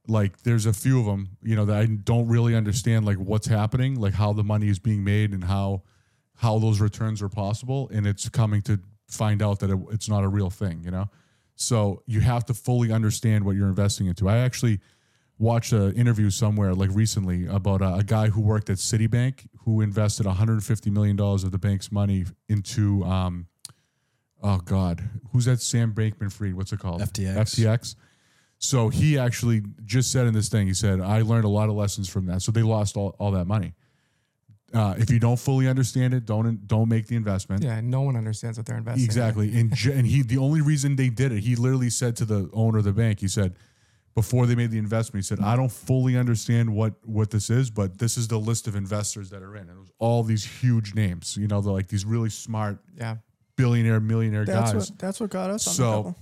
like 0.08 0.41
there's 0.44 0.65
a 0.65 0.74
few 0.74 1.00
of 1.00 1.06
them, 1.06 1.38
you 1.44 1.56
know, 1.56 1.65
that 1.65 1.77
I 1.77 1.86
don't 1.86 2.27
really 2.27 2.56
understand 2.56 3.06
like 3.06 3.18
what's 3.18 3.48
happening, 3.48 4.00
like 4.00 4.13
how 4.13 4.34
the 4.34 4.44
money 4.44 4.70
is 4.70 4.80
being 4.80 5.03
made 5.03 5.32
and 5.34 5.44
how 5.44 5.84
how 6.36 6.58
those 6.58 6.82
returns 6.82 7.22
are 7.22 7.30
possible 7.30 7.88
and 7.94 8.08
it's 8.08 8.27
coming 8.27 8.63
to 8.63 8.80
find 9.08 9.44
out 9.44 9.60
that 9.60 9.70
it, 9.70 9.77
it's 9.91 10.10
not 10.10 10.24
a 10.24 10.27
real 10.27 10.50
thing, 10.50 10.82
you 10.84 10.89
know? 10.89 11.08
So 11.62 12.03
you 12.06 12.22
have 12.22 12.46
to 12.46 12.53
fully 12.53 12.91
understand 12.91 13.46
what 13.46 13.56
you're 13.56 13.70
investing 13.70 14.08
into. 14.08 14.27
I 14.27 14.38
actually 14.38 14.80
watched 15.38 15.74
an 15.74 15.94
interview 15.94 16.30
somewhere 16.30 16.74
like 16.74 16.89
recently 16.94 17.48
about 17.48 17.82
a, 17.82 17.96
a 17.96 18.03
guy 18.03 18.27
who 18.27 18.41
worked 18.41 18.70
at 18.70 18.77
Citibank 18.77 19.48
who 19.65 19.82
invested 19.82 20.25
150 20.25 20.89
million 20.89 21.15
dollars 21.15 21.44
of 21.44 21.51
the 21.51 21.58
bank's 21.58 21.91
money 21.91 22.25
into 22.50 23.03
um, 23.03 23.48
oh 24.41 24.58
god, 24.58 25.01
who's 25.32 25.46
that 25.46 25.62
Sam 25.62 25.94
Bankman-Fried? 25.94 26.53
What's 26.53 26.74
it 26.74 26.80
called? 26.80 27.01
FTX. 27.01 27.36
FTX. 27.36 27.96
So 28.58 28.89
he 28.89 29.18
actually 29.18 29.63
just 29.86 30.12
said 30.12 30.27
in 30.27 30.34
this 30.34 30.50
thing, 30.50 30.68
he 30.68 30.74
said, 30.75 31.01
I 31.01 31.22
learned 31.22 31.46
a 31.46 31.50
lot 31.50 31.70
of 31.70 31.75
lessons 31.75 32.08
from 32.08 32.27
that. 32.27 32.44
So 32.44 32.51
they 32.51 32.62
lost 32.62 32.96
all, 32.96 33.15
all 33.18 33.32
that 33.32 33.46
money. 33.46 33.74
Uh, 34.74 34.96
if 34.98 35.10
you 35.10 35.20
don't 35.20 35.38
fully 35.40 35.68
understand 35.68 36.13
it, 36.13 36.25
don't 36.25 36.66
don't 36.68 36.88
make 36.90 37.08
the 37.08 37.16
investment. 37.16 37.63
Yeah. 37.63 37.82
No 37.82 38.01
one 38.01 38.16
understands 38.16 38.58
what 38.58 38.66
they're 38.66 38.78
investing. 38.78 39.04
in. 39.04 39.06
Exactly. 39.06 39.60
And 39.60 39.74
j- 39.75 39.94
and 39.94 40.08
he 40.08 40.22
the 40.22 40.38
only 40.38 40.62
reason 40.62 40.96
they 40.96 41.10
did 41.10 41.32
it, 41.32 41.42
he 41.42 41.56
literally 41.56 41.90
said 41.90 42.16
to 42.18 42.25
the 42.25 42.50
owner 42.54 42.78
of 42.78 42.84
the 42.86 42.94
bank, 42.94 43.20
he 43.20 43.28
said, 43.28 43.56
before 44.16 44.46
they 44.46 44.56
made 44.56 44.72
the 44.72 44.78
investment, 44.78 45.24
he 45.24 45.28
said, 45.28 45.40
I 45.40 45.56
don't 45.56 45.72
fully 45.72 46.18
understand 46.18 46.74
what 46.74 46.94
what 47.06 47.32
this 47.32 47.50
is, 47.50 47.70
but 47.70 47.98
this 47.98 48.18
is 48.18 48.28
the 48.28 48.38
list 48.38 48.68
of 48.68 48.75
investors 48.75 49.30
that 49.32 49.42
are 49.44 49.56
in. 49.56 49.63
And 49.70 49.78
it 49.78 49.80
was 49.80 49.92
all 50.00 50.24
these 50.24 50.44
huge 50.62 50.94
names, 50.96 51.38
you 51.38 51.48
know, 51.48 51.60
they're 51.62 51.74
like 51.74 51.88
these 51.88 52.06
really 52.06 52.30
smart 52.30 52.80
Yeah. 52.98 53.18
billionaire, 53.58 54.00
millionaire 54.00 54.46
That's 54.46 54.72
guys. 54.74 54.90
what 54.92 55.00
that's 55.00 55.20
what 55.20 55.30
got 55.30 55.50
us 55.50 55.68
on 55.68 55.72
the 55.72 55.75
So 55.75 56.16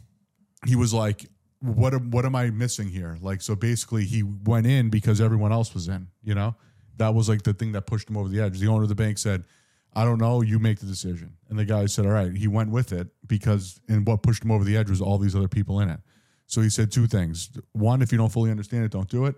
he 0.65 0.75
was 0.75 0.93
like, 0.93 1.25
"What 1.61 1.93
am, 1.93 2.11
what 2.11 2.25
am 2.25 2.35
I 2.35 2.49
missing 2.49 2.89
here?" 2.89 3.17
Like, 3.21 3.41
so 3.41 3.55
basically, 3.55 4.05
he 4.05 4.23
went 4.23 4.65
in 4.67 4.89
because 4.89 5.21
everyone 5.21 5.51
else 5.51 5.73
was 5.73 5.87
in. 5.87 6.07
You 6.23 6.35
know, 6.35 6.55
that 6.99 7.13
was 7.13 7.27
like 7.27 7.41
the 7.41 7.53
thing 7.53 7.71
that 7.73 7.87
pushed 7.87 8.09
him 8.09 8.17
over 8.17 8.29
the 8.29 8.39
edge. 8.39 8.59
The 8.59 8.67
owner 8.67 8.83
of 8.83 8.89
the 8.89 8.95
bank 8.95 9.17
said, 9.17 9.45
"I 9.93 10.05
don't 10.05 10.19
know. 10.19 10.41
You 10.41 10.59
make 10.59 10.79
the 10.79 10.85
decision." 10.85 11.33
And 11.49 11.57
the 11.57 11.65
guy 11.65 11.87
said, 11.87 12.05
"All 12.05 12.11
right." 12.11 12.33
He 12.33 12.47
went 12.47 12.69
with 12.69 12.93
it 12.93 13.07
because, 13.27 13.79
and 13.89 14.05
what 14.07 14.21
pushed 14.21 14.43
him 14.43 14.51
over 14.51 14.63
the 14.63 14.77
edge 14.77 14.89
was 14.89 15.01
all 15.01 15.17
these 15.17 15.35
other 15.35 15.47
people 15.47 15.79
in 15.79 15.89
it. 15.89 15.99
So 16.45 16.61
he 16.61 16.69
said 16.69 16.91
two 16.91 17.07
things: 17.07 17.49
one, 17.73 18.01
if 18.01 18.11
you 18.11 18.17
don't 18.17 18.31
fully 18.31 18.51
understand 18.51 18.85
it, 18.85 18.91
don't 18.91 19.09
do 19.09 19.25
it. 19.25 19.35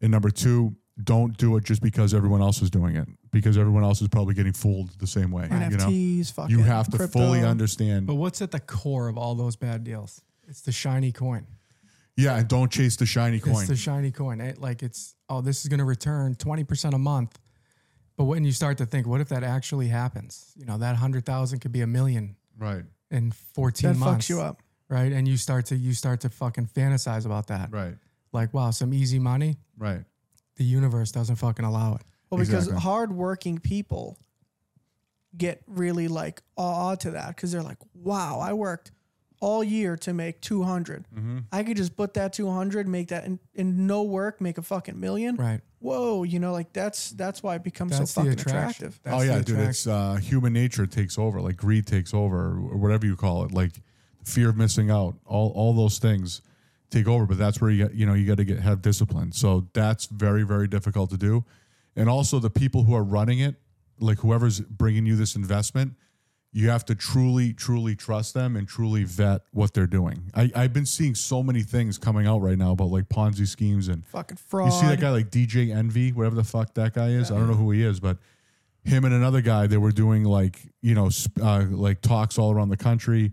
And 0.00 0.12
number 0.12 0.30
two, 0.30 0.76
don't 1.02 1.36
do 1.36 1.56
it 1.56 1.64
just 1.64 1.82
because 1.82 2.14
everyone 2.14 2.40
else 2.40 2.62
is 2.62 2.70
doing 2.70 2.96
it, 2.96 3.08
because 3.30 3.56
everyone 3.56 3.84
else 3.84 4.00
is 4.00 4.08
probably 4.08 4.34
getting 4.34 4.52
fooled 4.52 4.90
the 4.98 5.06
same 5.06 5.30
way. 5.30 5.44
You 5.44 5.76
know, 5.76 5.86
NFTs, 5.86 6.32
fucking 6.32 6.56
you 6.56 6.62
have 6.62 6.88
to 6.90 6.96
crypto. 6.96 7.18
fully 7.18 7.44
understand. 7.44 8.06
But 8.06 8.14
what's 8.14 8.42
at 8.42 8.50
the 8.50 8.60
core 8.60 9.08
of 9.08 9.16
all 9.16 9.34
those 9.34 9.56
bad 9.56 9.84
deals? 9.84 10.20
It's 10.48 10.62
the 10.62 10.72
shiny 10.72 11.12
coin. 11.12 11.46
Yeah, 12.16 12.36
and 12.36 12.48
don't 12.48 12.70
chase 12.70 12.96
the 12.96 13.06
shiny 13.06 13.38
coin. 13.38 13.58
It's 13.58 13.68
the 13.68 13.76
shiny 13.76 14.10
coin. 14.10 14.40
It, 14.40 14.60
like 14.60 14.82
it's 14.82 15.14
oh, 15.28 15.40
this 15.40 15.60
is 15.62 15.68
going 15.68 15.78
to 15.78 15.84
return 15.84 16.34
twenty 16.34 16.64
percent 16.64 16.94
a 16.94 16.98
month. 16.98 17.38
But 18.16 18.24
when 18.24 18.44
you 18.44 18.52
start 18.52 18.78
to 18.78 18.86
think, 18.86 19.06
what 19.06 19.20
if 19.20 19.28
that 19.28 19.44
actually 19.44 19.88
happens? 19.88 20.52
You 20.56 20.64
know, 20.66 20.78
that 20.78 20.96
hundred 20.96 21.24
thousand 21.24 21.60
could 21.60 21.72
be 21.72 21.82
a 21.82 21.86
million 21.86 22.36
right. 22.58 22.82
in 23.10 23.30
fourteen 23.32 23.92
That 23.92 23.98
months. 23.98 24.26
fucks 24.26 24.30
you 24.30 24.40
up. 24.40 24.60
right? 24.88 25.12
And 25.12 25.28
you 25.28 25.36
start 25.36 25.66
to 25.66 25.76
you 25.76 25.92
start 25.94 26.20
to 26.22 26.28
fucking 26.28 26.66
fantasize 26.66 27.26
about 27.26 27.46
that. 27.48 27.70
Right. 27.72 27.94
Like, 28.32 28.52
wow, 28.52 28.70
some 28.72 28.92
easy 28.92 29.18
money. 29.18 29.56
Right. 29.78 30.04
The 30.56 30.64
universe 30.64 31.12
doesn't 31.12 31.36
fucking 31.36 31.64
allow 31.64 31.94
it. 31.94 32.02
Well, 32.30 32.38
because 32.40 32.66
Exactly. 32.66 32.82
hardworking 32.82 33.58
people 33.58 34.18
get 35.36 35.62
really 35.66 36.08
like 36.08 36.42
awe 36.56 36.94
to 36.96 37.12
that 37.12 37.28
because 37.28 37.52
they're 37.52 37.62
like, 37.62 37.78
wow, 37.94 38.40
I 38.40 38.52
worked 38.54 38.90
all 39.40 39.62
year 39.62 39.96
to 39.96 40.12
make 40.12 40.40
200. 40.40 41.06
Mm-hmm. 41.14 41.38
I 41.52 41.62
could 41.62 41.76
just 41.76 41.96
put 41.96 42.14
that 42.14 42.32
200, 42.32 42.88
make 42.88 43.08
that 43.08 43.24
in, 43.24 43.38
in 43.54 43.86
no 43.86 44.02
work, 44.02 44.40
make 44.40 44.58
a 44.58 44.62
fucking 44.62 44.98
million. 44.98 45.36
Right. 45.36 45.60
Whoa, 45.80 46.24
you 46.24 46.40
know, 46.40 46.52
like 46.52 46.72
that's 46.72 47.10
that's 47.10 47.40
why 47.42 47.54
it 47.54 47.62
becomes 47.62 47.96
That's 47.98 48.10
so 48.10 48.22
fucking 48.22 48.32
attraction. 48.32 48.86
attractive. 48.86 49.00
That's 49.04 49.16
oh 49.16 49.20
yeah, 49.20 49.38
dude. 49.38 49.50
attraction. 49.50 49.68
It's 49.68 49.86
uh, 49.86 50.14
human 50.16 50.52
nature 50.52 50.86
takes 50.86 51.16
over. 51.18 51.40
Like 51.40 51.56
greed 51.56 51.86
takes 51.86 52.12
over, 52.12 52.46
or 52.48 52.76
whatever 52.76 53.06
you 53.06 53.14
call 53.14 53.44
it. 53.44 53.52
Like 53.52 53.72
fear 54.24 54.48
of 54.48 54.56
missing 54.56 54.90
out. 54.90 55.14
All 55.24 55.52
all 55.54 55.72
those 55.74 55.98
things 55.98 56.42
take 56.90 57.06
over. 57.06 57.26
But 57.26 57.38
that's 57.38 57.60
where 57.60 57.70
you 57.70 57.86
get, 57.86 57.94
you 57.94 58.06
know 58.06 58.14
you 58.14 58.26
got 58.26 58.38
to 58.38 58.44
get 58.44 58.58
have 58.58 58.82
discipline. 58.82 59.30
So 59.30 59.68
that's 59.72 60.06
very 60.06 60.42
very 60.42 60.66
difficult 60.66 61.10
to 61.10 61.16
do. 61.16 61.44
And 61.94 62.08
also 62.08 62.40
the 62.40 62.50
people 62.50 62.82
who 62.82 62.94
are 62.96 63.04
running 63.04 63.38
it, 63.38 63.54
like 64.00 64.18
whoever's 64.18 64.60
bringing 64.60 65.06
you 65.06 65.14
this 65.14 65.36
investment, 65.36 65.92
you 66.52 66.70
have 66.70 66.84
to 66.86 66.94
truly 66.94 67.52
truly 67.52 67.94
trust 67.94 68.34
them 68.34 68.56
and 68.56 68.66
truly 68.66 69.04
vet 69.04 69.42
what 69.52 69.74
they're 69.74 69.86
doing. 69.86 70.30
I, 70.34 70.50
I've 70.54 70.72
been 70.72 70.86
seeing 70.86 71.14
so 71.14 71.42
many 71.42 71.62
things 71.62 71.98
coming 71.98 72.26
out 72.26 72.40
right 72.40 72.56
now 72.56 72.72
about 72.72 72.88
like 72.88 73.08
Ponzi 73.08 73.46
schemes 73.46 73.88
and 73.88 74.06
Fucking 74.06 74.38
fraud. 74.38 74.72
You 74.72 74.80
see 74.80 74.86
that 74.86 75.00
guy 75.00 75.10
like 75.10 75.30
DJ 75.30 75.74
Envy, 75.74 76.12
whatever 76.12 76.36
the 76.36 76.44
fuck 76.44 76.74
that 76.74 76.94
guy 76.94 77.08
is. 77.08 77.30
I 77.30 77.36
don't 77.36 77.48
know 77.48 77.54
who 77.54 77.70
he 77.70 77.82
is, 77.82 78.00
but 78.00 78.18
him 78.84 79.04
and 79.04 79.14
another 79.14 79.40
guy, 79.40 79.66
they 79.66 79.76
were 79.76 79.92
doing 79.92 80.24
like 80.24 80.58
you 80.80 80.94
know 80.94 81.10
sp- 81.12 81.38
uh, 81.42 81.64
like 81.70 82.00
talks 82.00 82.38
all 82.38 82.50
around 82.52 82.70
the 82.70 82.76
country, 82.76 83.32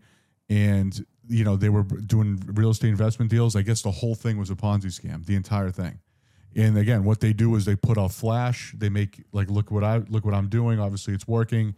and 0.49 1.06
you 1.28 1.43
know 1.43 1.56
they 1.56 1.69
were 1.69 1.84
doing 1.84 2.41
real 2.47 2.71
estate 2.71 2.89
investment 2.89 3.32
deals. 3.32 3.56
I 3.56 3.62
guess 3.62 3.82
the 3.82 3.91
whole 3.91 4.15
thing 4.15 4.38
was 4.38 4.49
a 4.49 4.56
Ponzi 4.56 4.88
scam, 4.88 5.25
the 5.25 5.36
entire 5.36 5.71
thing. 5.71 5.99
And 6.56 6.78
again, 6.78 7.04
what 7.04 7.19
they 7.19 7.34
do 7.34 7.56
is 7.56 7.65
they 7.65 7.75
put 7.75 7.97
out 7.97 8.12
flash. 8.13 8.73
They 8.78 8.89
make 8.89 9.23
like 9.32 9.49
look 9.49 9.71
what 9.71 9.84
I 9.84 9.97
look 10.10 10.25
what 10.25 10.34
I'm 10.34 10.49
doing. 10.49 10.80
Obviously, 10.80 11.13
it's 11.13 11.28
working, 11.28 11.75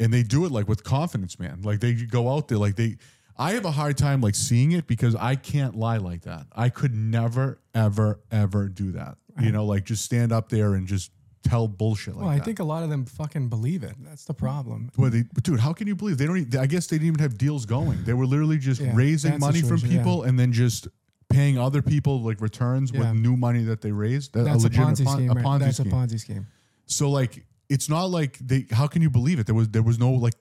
and 0.00 0.12
they 0.12 0.22
do 0.22 0.44
it 0.44 0.52
like 0.52 0.68
with 0.68 0.84
confidence, 0.84 1.38
man. 1.38 1.62
Like 1.62 1.80
they 1.80 1.94
go 1.94 2.28
out 2.30 2.48
there 2.48 2.58
like 2.58 2.76
they. 2.76 2.96
I 3.40 3.52
have 3.52 3.64
a 3.64 3.70
hard 3.70 3.96
time 3.96 4.20
like 4.20 4.34
seeing 4.34 4.72
it 4.72 4.88
because 4.88 5.14
I 5.14 5.36
can't 5.36 5.76
lie 5.76 5.98
like 5.98 6.22
that. 6.22 6.46
I 6.56 6.70
could 6.70 6.92
never, 6.94 7.60
ever, 7.72 8.18
ever 8.32 8.68
do 8.68 8.92
that. 8.92 9.16
You 9.40 9.52
know, 9.52 9.64
like 9.64 9.84
just 9.84 10.04
stand 10.04 10.32
up 10.32 10.48
there 10.48 10.74
and 10.74 10.88
just 10.88 11.12
tell 11.44 11.68
bullshit 11.68 12.14
like 12.16 12.24
Well, 12.24 12.32
I 12.34 12.38
that. 12.38 12.44
think 12.44 12.58
a 12.58 12.64
lot 12.64 12.82
of 12.82 12.90
them 12.90 13.04
fucking 13.06 13.48
believe 13.48 13.84
it. 13.84 13.94
That's 14.00 14.24
the 14.24 14.34
problem. 14.34 14.90
But, 14.98 15.12
they, 15.12 15.22
but 15.32 15.44
dude, 15.44 15.60
how 15.60 15.72
can 15.72 15.86
you 15.86 15.94
believe 15.94 16.18
they 16.18 16.26
don't? 16.26 16.52
I 16.56 16.66
guess 16.66 16.88
they 16.88 16.96
didn't 16.96 17.06
even 17.06 17.20
have 17.20 17.38
deals 17.38 17.64
going. 17.64 18.02
They 18.02 18.12
were 18.14 18.26
literally 18.26 18.58
just 18.58 18.80
Yeah, 18.80 18.90
raising 18.96 19.38
money 19.38 19.60
from 19.60 19.78
situation, 19.78 19.90
yeah. 19.92 19.98
people 20.02 20.24
and 20.24 20.36
then 20.36 20.52
just 20.52 20.88
paying 21.30 21.56
other 21.58 21.80
people 21.80 22.20
like 22.22 22.40
returns 22.40 22.90
Yeah. 22.90 22.98
with 23.12 23.14
new 23.20 23.36
money 23.36 23.62
that 23.62 23.82
they 23.82 23.92
raised. 23.92 24.32
That- 24.32 24.46
That's 24.46 24.64
a, 24.64 24.66
legitimate 24.66 24.94
Ponzi 24.98 25.04
pon- 25.04 25.16
scheme. 25.16 25.30
A 25.30 25.34
right? 25.34 25.44
Ponzi 25.44 25.58
That's 25.60 25.76
scheme. 25.76 25.92
a 25.92 25.94
Ponzi 25.94 26.18
scheme. 26.20 26.46
So 26.86 27.08
like, 27.10 27.44
it's 27.68 27.88
not 27.88 28.04
like 28.04 28.38
they. 28.38 28.66
How 28.70 28.86
can 28.86 29.02
you 29.02 29.10
believe 29.10 29.38
it? 29.38 29.46
There 29.46 29.54
was 29.54 29.68
there 29.68 29.82
was 29.82 29.98
no 29.98 30.10
like 30.12 30.34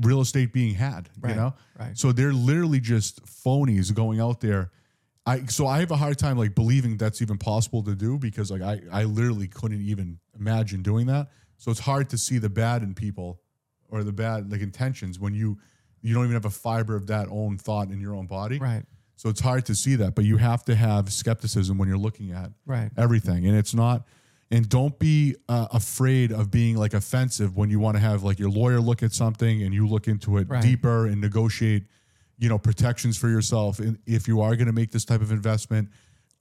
real 0.00 0.20
estate 0.20 0.52
being 0.52 0.74
had. 0.74 1.08
Right, 1.20 1.30
You 1.30 1.36
know. 1.36 1.54
right. 1.78 1.96
So 1.98 2.12
they're 2.12 2.32
literally 2.32 2.80
just 2.80 3.24
phonies 3.26 3.92
going 3.94 4.20
out 4.20 4.40
there. 4.40 4.70
I 5.26 5.44
so 5.46 5.66
I 5.66 5.80
have 5.80 5.90
a 5.90 5.96
hard 5.96 6.18
time 6.18 6.38
like 6.38 6.54
believing 6.54 6.96
that's 6.96 7.20
even 7.20 7.36
possible 7.38 7.82
to 7.84 7.94
do 7.94 8.18
because 8.18 8.50
like 8.50 8.62
I 8.62 8.80
I 8.90 9.04
literally 9.04 9.48
couldn't 9.48 9.82
even 9.82 10.18
imagine 10.38 10.82
doing 10.82 11.06
that. 11.06 11.28
So 11.58 11.70
it's 11.70 11.80
hard 11.80 12.08
to 12.10 12.18
see 12.18 12.38
the 12.38 12.48
bad 12.48 12.82
in 12.82 12.94
people 12.94 13.40
or 13.90 14.04
the 14.04 14.12
bad 14.12 14.50
like 14.50 14.60
intentions 14.62 15.18
when 15.18 15.34
you 15.34 15.58
you 16.00 16.14
don't 16.14 16.24
even 16.24 16.34
have 16.34 16.44
a 16.44 16.50
fiber 16.50 16.94
of 16.94 17.08
that 17.08 17.28
own 17.30 17.58
thought 17.58 17.90
in 17.90 18.00
your 18.00 18.14
own 18.14 18.26
body. 18.26 18.58
Right. 18.58 18.84
So 19.16 19.28
it's 19.28 19.40
hard 19.40 19.66
to 19.66 19.74
see 19.74 19.96
that, 19.96 20.14
but 20.14 20.24
you 20.24 20.36
have 20.36 20.64
to 20.66 20.76
have 20.76 21.12
skepticism 21.12 21.76
when 21.76 21.88
you're 21.88 21.98
looking 21.98 22.30
at 22.30 22.52
Right. 22.64 22.88
everything, 22.96 23.46
and 23.48 23.56
it's 23.56 23.74
not. 23.74 24.06
And 24.50 24.66
don't 24.68 24.98
be 24.98 25.36
uh, 25.48 25.66
afraid 25.72 26.32
of 26.32 26.50
being 26.50 26.76
like 26.76 26.94
offensive 26.94 27.54
when 27.56 27.68
you 27.68 27.78
want 27.78 27.96
to 27.96 28.00
have 28.00 28.22
like 28.22 28.38
your 28.38 28.48
lawyer 28.50 28.80
look 28.80 29.02
at 29.02 29.12
something 29.12 29.62
and 29.62 29.74
you 29.74 29.86
look 29.86 30.08
into 30.08 30.38
it 30.38 30.48
Right. 30.48 30.62
deeper 30.62 31.06
and 31.06 31.20
negotiate. 31.20 31.84
you 32.40 32.48
know, 32.48 32.56
protections 32.56 33.16
for 33.18 33.28
yourself. 33.28 33.80
And 33.80 33.98
if 34.06 34.28
you 34.28 34.40
are 34.40 34.54
going 34.54 34.68
to 34.68 34.72
make 34.72 34.92
this 34.92 35.04
type 35.04 35.20
of 35.20 35.32
investment, 35.32 35.88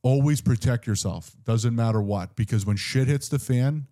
always 0.03 0.41
protect 0.41 0.85
yourself. 0.85 1.35
Doesn't 1.43 1.75
matter 1.75 1.99
what, 2.01 2.35
because 2.35 2.67
when 2.67 2.77
shit 2.77 3.07
hits 3.07 3.29
the 3.29 3.39
fan, 3.39 3.87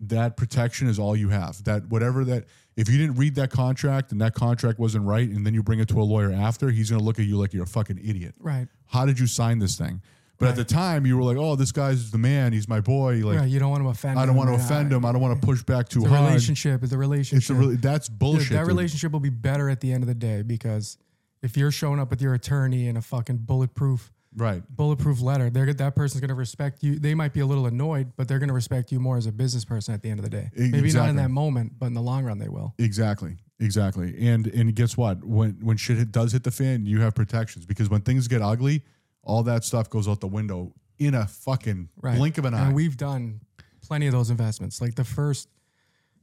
that 0.00 0.36
protection 0.36 0.88
is 0.88 0.98
all 0.98 1.14
you 1.14 1.28
have. 1.28 1.62
That 1.62 1.86
whatever 1.88 2.24
that 2.24 2.46
if 2.76 2.88
you 2.90 2.98
didn't 2.98 3.14
read 3.16 3.36
that 3.36 3.50
contract 3.50 4.10
and 4.10 4.20
that 4.20 4.34
contract 4.34 4.78
wasn't 4.80 5.04
right, 5.06 5.28
and 5.28 5.46
then 5.46 5.54
you 5.54 5.62
bring 5.62 5.78
it 5.78 5.86
to 5.90 6.00
a 6.00 6.02
lawyer 6.02 6.32
after, 6.32 6.68
he's 6.70 6.90
gonna 6.90 7.02
look 7.04 7.18
at 7.20 7.26
you 7.26 7.38
like 7.38 7.54
you're 7.54 7.62
a 7.62 7.66
fucking 7.66 7.98
idiot. 8.04 8.34
Right. 8.40 8.66
How 8.86 9.06
did 9.06 9.18
you 9.20 9.28
sign 9.28 9.60
this 9.60 9.78
thing? 9.78 10.02
But 10.38 10.48
at 10.50 10.56
the 10.56 10.64
time, 10.64 11.06
you 11.06 11.16
were 11.16 11.22
like, 11.22 11.36
"Oh, 11.38 11.56
this 11.56 11.72
guy's 11.72 12.10
the 12.10 12.18
man. 12.18 12.52
He's 12.52 12.68
my 12.68 12.80
boy. 12.80 13.24
Like, 13.24 13.38
right. 13.40 13.48
You 13.48 13.58
don't 13.58 13.70
want 13.70 13.82
to 13.84 13.88
offend. 13.88 14.18
I 14.18 14.26
don't 14.26 14.36
want 14.36 14.50
to 14.50 14.54
offend 14.56 14.92
him. 14.92 15.04
I 15.04 15.12
don't 15.12 15.20
want 15.22 15.40
to 15.40 15.46
push 15.46 15.62
back 15.62 15.88
too 15.88 16.04
a 16.04 16.08
hard. 16.08 16.26
relationship. 16.28 16.82
It's 16.82 16.92
a 16.92 16.98
relationship. 16.98 17.38
It's 17.42 17.50
a 17.50 17.54
really 17.54 17.76
that's 17.76 18.08
Dude, 18.08 18.18
bullshit. 18.18 18.50
that 18.50 18.60
dude. 18.60 18.68
relationship 18.68 19.12
will 19.12 19.20
be 19.20 19.30
better 19.30 19.70
at 19.70 19.80
the 19.80 19.92
end 19.92 20.02
of 20.02 20.08
the 20.08 20.14
day 20.14 20.42
because 20.42 20.98
if 21.42 21.56
you're 21.56 21.70
showing 21.70 22.00
up 22.00 22.10
with 22.10 22.20
your 22.20 22.34
attorney 22.34 22.88
in 22.88 22.96
a 22.96 23.02
fucking 23.02 23.38
bulletproof 23.38 24.12
right? 24.36 24.62
bulletproof 24.68 25.20
letter, 25.22 25.48
they're 25.48 25.72
that 25.72 25.94
person's 25.96 26.20
going 26.20 26.28
to 26.28 26.34
respect 26.34 26.82
you. 26.82 26.98
They 26.98 27.14
might 27.14 27.32
be 27.32 27.40
a 27.40 27.46
little 27.46 27.66
annoyed, 27.66 28.12
but 28.16 28.28
they're 28.28 28.38
going 28.38 28.48
to 28.48 28.54
respect 28.54 28.92
you 28.92 29.00
more 29.00 29.16
as 29.16 29.26
a 29.26 29.32
business 29.32 29.64
person 29.64 29.94
at 29.94 30.02
the 30.02 30.10
end 30.10 30.18
of 30.20 30.24
the 30.24 30.30
day. 30.30 30.50
E- 30.56 30.62
Maybe 30.68 30.72
not 30.72 30.84
exactly. 30.84 31.10
in 31.10 31.16
that 31.16 31.30
moment, 31.30 31.72
but 31.78 31.86
in 31.86 31.94
the 31.94 32.02
long 32.02 32.24
run, 32.24 32.38
they 32.38 32.48
will. 32.48 32.74
Exactly. 32.78 33.36
Exactly. 33.58 34.14
And 34.28 34.46
and 34.48 34.74
guess 34.74 34.98
what? 34.98 35.24
When 35.24 35.52
when 35.62 35.78
shit 35.78 35.96
hit, 35.96 36.12
does 36.12 36.32
hit 36.32 36.44
the 36.44 36.50
fan, 36.50 36.84
you 36.84 37.00
have 37.00 37.14
protections 37.14 37.64
because 37.64 37.88
when 37.88 38.02
things 38.02 38.28
get 38.28 38.42
ugly, 38.42 38.82
all 39.26 39.42
that 39.42 39.64
stuff 39.64 39.90
goes 39.90 40.06
out 40.08 40.20
the 40.20 40.26
window 40.28 40.72
in 40.98 41.14
a 41.14 41.26
fucking 41.26 41.88
Right. 42.00 42.16
blink 42.16 42.38
of 42.38 42.44
an 42.46 42.54
eye. 42.54 42.66
And 42.66 42.74
we've 42.74 42.96
done 42.96 43.40
plenty 43.82 44.06
of 44.06 44.12
those 44.12 44.30
investments. 44.30 44.80
Like 44.80 44.94
the 44.94 45.04
first, 45.04 45.48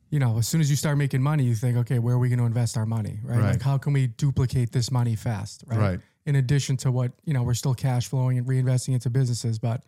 you 0.09 0.19
know, 0.19 0.37
as 0.37 0.47
soon 0.47 0.61
as 0.61 0.69
you 0.69 0.75
start 0.75 0.97
making 0.97 1.21
money, 1.21 1.43
you 1.43 1.53
think, 1.53 1.77
okay, 1.77 1.99
where 1.99 2.15
are 2.15 2.19
we 2.19 2.29
going 2.29 2.39
to 2.39 2.45
invest 2.45 2.77
our 2.77 2.85
money? 2.85 3.19
Right? 3.23 3.37
Right. 3.39 3.51
Like, 3.51 3.61
how 3.61 3.77
can 3.77 3.93
we 3.93 4.07
duplicate 4.07 4.71
this 4.71 4.89
money 4.89 5.15
fast? 5.15 5.63
Right. 5.67 5.77
Right. 5.79 5.99
In 6.25 6.35
addition 6.37 6.77
to 6.77 6.91
what, 6.91 7.11
you 7.25 7.33
know, 7.33 7.43
we're 7.43 7.53
still 7.53 7.75
cash 7.75 8.07
flowing 8.07 8.37
and 8.37 8.47
reinvesting 8.47 8.93
into 8.93 9.09
businesses, 9.09 9.59
but 9.59 9.83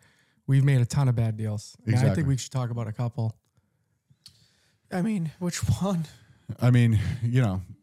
we've 0.46 0.64
made 0.64 0.82
a 0.82 0.86
ton 0.86 1.08
of 1.08 1.16
bad 1.16 1.36
deals. 1.38 1.74
And 1.86 1.96
I 1.96 2.14
think 2.14 2.28
we 2.28 2.36
should 2.36 2.52
talk 2.52 2.68
about 2.70 2.86
a 2.86 2.92
couple. 2.92 3.34
I 4.92 5.00
mean, 5.02 5.32
which 5.38 5.58
one? 5.80 6.06
I 6.60 6.70
mean, 6.70 7.00
you 7.22 7.40
know, 7.40 7.62
I, 7.62 7.75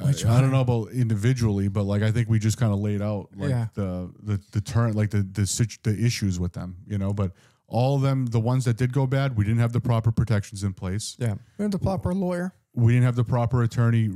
Which 0.00 0.24
I 0.24 0.40
don't 0.40 0.52
know 0.52 0.60
about 0.60 0.92
individually, 0.92 1.66
but 1.68 1.82
like 1.82 2.02
I 2.02 2.12
think 2.12 2.28
we 2.28 2.38
just 2.38 2.56
kind 2.56 2.72
of 2.72 2.78
laid 2.78 3.02
out 3.02 3.28
like 3.36 3.50
Yeah. 3.50 3.66
the 3.74 4.10
the 4.22 4.40
the 4.52 4.60
turn 4.60 4.92
like 4.92 5.10
the 5.10 5.22
the 5.22 5.46
situ- 5.46 5.78
the 5.82 5.98
issues 6.04 6.38
with 6.38 6.52
them, 6.52 6.76
you 6.86 6.98
know. 6.98 7.12
But 7.12 7.32
all 7.66 7.96
of 7.96 8.02
them, 8.02 8.26
the 8.26 8.38
ones 8.40 8.64
that 8.66 8.76
did 8.76 8.92
go 8.92 9.06
bad, 9.06 9.36
we 9.36 9.44
didn't 9.44 9.58
have 9.60 9.72
the 9.72 9.80
proper 9.80 10.12
protections 10.12 10.62
in 10.62 10.72
place. 10.72 11.16
Yeah. 11.18 11.32
We 11.32 11.34
didn't 11.34 11.60
have 11.64 11.70
the 11.72 11.78
proper 11.80 12.14
lawyer. 12.14 12.54
We 12.74 12.92
didn't 12.92 13.06
have 13.06 13.16
the 13.16 13.24
proper 13.24 13.62
attorney 13.62 14.08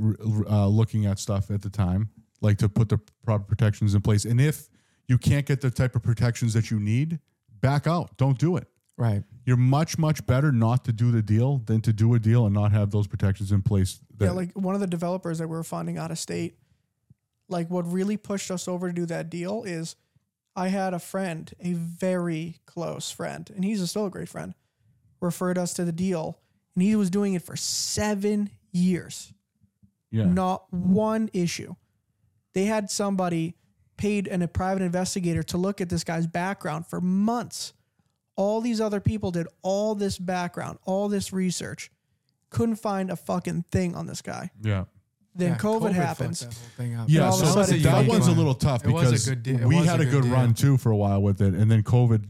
uh, 0.49 0.69
looking 0.69 1.05
at 1.07 1.19
stuff 1.19 1.51
at 1.51 1.63
the 1.63 1.69
time, 1.71 2.11
like 2.41 2.59
to 2.59 2.69
put 2.69 2.89
the 2.89 2.99
proper 3.25 3.45
protections 3.45 3.95
in 3.95 4.03
place. 4.03 4.25
And 4.25 4.41
if 4.41 4.69
you 5.09 5.19
can't 5.19 5.45
get 5.47 5.61
the 5.63 5.71
type 5.71 5.97
of 5.97 6.03
protections 6.05 6.55
that 6.55 6.71
you 6.71 6.79
need, 6.79 7.19
back 7.61 7.89
out. 7.89 8.17
Don't 8.19 8.39
do 8.39 8.57
it. 8.57 8.69
Right. 8.97 9.25
You're 9.47 9.57
much 9.57 9.99
much 9.99 10.25
better 10.27 10.53
not 10.53 10.85
to 10.85 10.93
do 10.93 11.11
the 11.11 11.23
deal 11.23 11.59
than 11.65 11.81
to 11.83 11.93
do 11.93 12.15
a 12.15 12.19
deal 12.19 12.45
and 12.45 12.55
not 12.55 12.73
have 12.73 12.91
those 12.91 13.07
protections 13.07 13.51
in 13.51 13.63
place. 13.63 14.01
That, 14.19 14.27
yeah, 14.27 14.31
like 14.33 14.53
one 14.53 14.75
of 14.75 14.81
the 14.81 14.87
developers 14.87 15.39
that 15.39 15.49
we 15.49 15.57
were 15.57 15.65
finding 15.65 15.99
out 15.99 16.11
of 16.11 16.19
state, 16.19 16.57
like 17.49 17.69
what 17.71 17.91
really 17.91 18.17
pushed 18.17 18.51
us 18.51 18.69
over 18.69 18.89
to 18.89 18.93
do 18.95 19.07
that 19.07 19.31
deal 19.31 19.65
is 19.65 19.97
I 20.55 20.69
had 20.69 20.93
a 20.95 20.99
friend, 20.99 21.51
a 21.61 21.73
very 21.73 22.59
close 22.67 23.11
friend, 23.11 23.51
and 23.55 23.65
he's 23.65 23.89
still 23.89 24.07
a 24.07 24.11
great 24.11 24.29
friend, 24.29 24.55
referred 25.21 25.57
us 25.59 25.73
to 25.75 25.85
the 25.85 25.93
deal, 25.93 26.39
and 26.75 26.83
he 26.83 26.95
was 26.95 27.09
doing 27.09 27.35
it 27.35 27.43
for 27.43 27.57
seven 27.57 28.51
years. 28.71 29.33
yeah. 30.11 30.27
Not 30.27 30.73
one 30.73 31.31
issue. 31.33 31.75
They 32.53 32.67
had 32.67 32.91
somebody 32.91 33.57
paid 33.97 34.29
and 34.29 34.43
a 34.43 34.49
private 34.49 34.83
investigator 34.83 35.43
to 35.45 35.57
look 35.57 35.81
at 35.81 35.89
this 35.89 36.05
guy's 36.05 36.27
background 36.27 36.87
for 36.87 37.01
months. 37.01 37.73
All 38.37 38.61
these 38.61 38.81
other 38.81 39.01
people 39.01 39.31
did 39.31 39.47
all 39.63 39.95
this 39.95 40.19
background, 40.19 40.79
all 40.85 41.09
this 41.09 41.33
research, 41.33 41.91
couldn't 42.51 42.77
find 42.77 43.11
a 43.11 43.17
fucking 43.17 43.65
thing 43.71 43.95
on 43.95 44.07
this 44.07 44.23
guy. 44.23 44.51
yeah. 44.63 44.85
Then 45.35 45.53
Yeah, 45.53 45.57
COVID, 45.59 45.83
fucked 45.85 45.95
happens. 45.95 46.41
that 46.41 46.47
whole 46.47 46.55
thing 46.77 46.95
up. 46.95 47.09
Yeah, 47.09 47.23
all 47.23 47.35
of 47.35 47.43
a 47.43 47.47
so 47.47 47.63
sudden- 47.63 47.83
that, 47.83 47.91
That 47.91 47.97
was 48.01 48.07
a 48.07 48.11
one's 48.11 48.27
a 48.27 48.31
unique 48.33 48.37
little 48.37 48.53
one. 48.53 48.59
tough 48.59 48.85
It 48.85 48.91
was 48.91 49.03
a 49.03 49.11
because 49.13 49.29
good 49.31 49.43
deal. 49.43 49.61
It 49.61 49.67
we 49.67 49.77
was 49.77 49.87
had 49.87 50.01
a 50.01 50.03
a 50.03 50.05
good 50.05 50.13
good 50.13 50.23
deal. 50.25 50.33
run 50.33 50.53
too 50.53 50.77
for 50.77 50.91
a 50.93 50.97
while 50.97 51.23
with 51.23 51.41
it, 51.41 51.55
and 51.55 51.71
then 51.71 51.83
COVID 51.83 52.25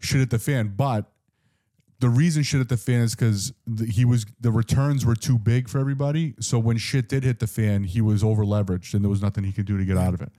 shit 0.00 0.20
at 0.20 0.30
the 0.30 0.40
fan. 0.40 0.74
But 0.76 1.12
the 2.00 2.08
reason 2.08 2.42
shit 2.42 2.60
at 2.60 2.68
the 2.68 2.76
fan 2.76 3.02
is 3.02 3.14
because 3.14 3.52
he 3.88 4.04
was 4.04 4.26
the 4.40 4.50
returns 4.50 5.06
were 5.06 5.14
too 5.14 5.38
big 5.38 5.68
for 5.68 5.78
everybody. 5.78 6.34
So 6.40 6.58
when 6.58 6.78
shit 6.78 7.08
did 7.08 7.22
hit 7.22 7.38
the 7.38 7.46
fan, 7.46 7.84
he 7.84 8.00
was 8.00 8.24
over 8.24 8.44
leveraged, 8.44 8.92
and 8.94 9.04
there 9.04 9.10
was 9.10 9.22
nothing 9.22 9.44
he 9.44 9.52
could 9.52 9.66
do 9.66 9.78
to 9.78 9.84
get 9.84 9.96
out 9.96 10.12
of 10.12 10.20
it. 10.20 10.32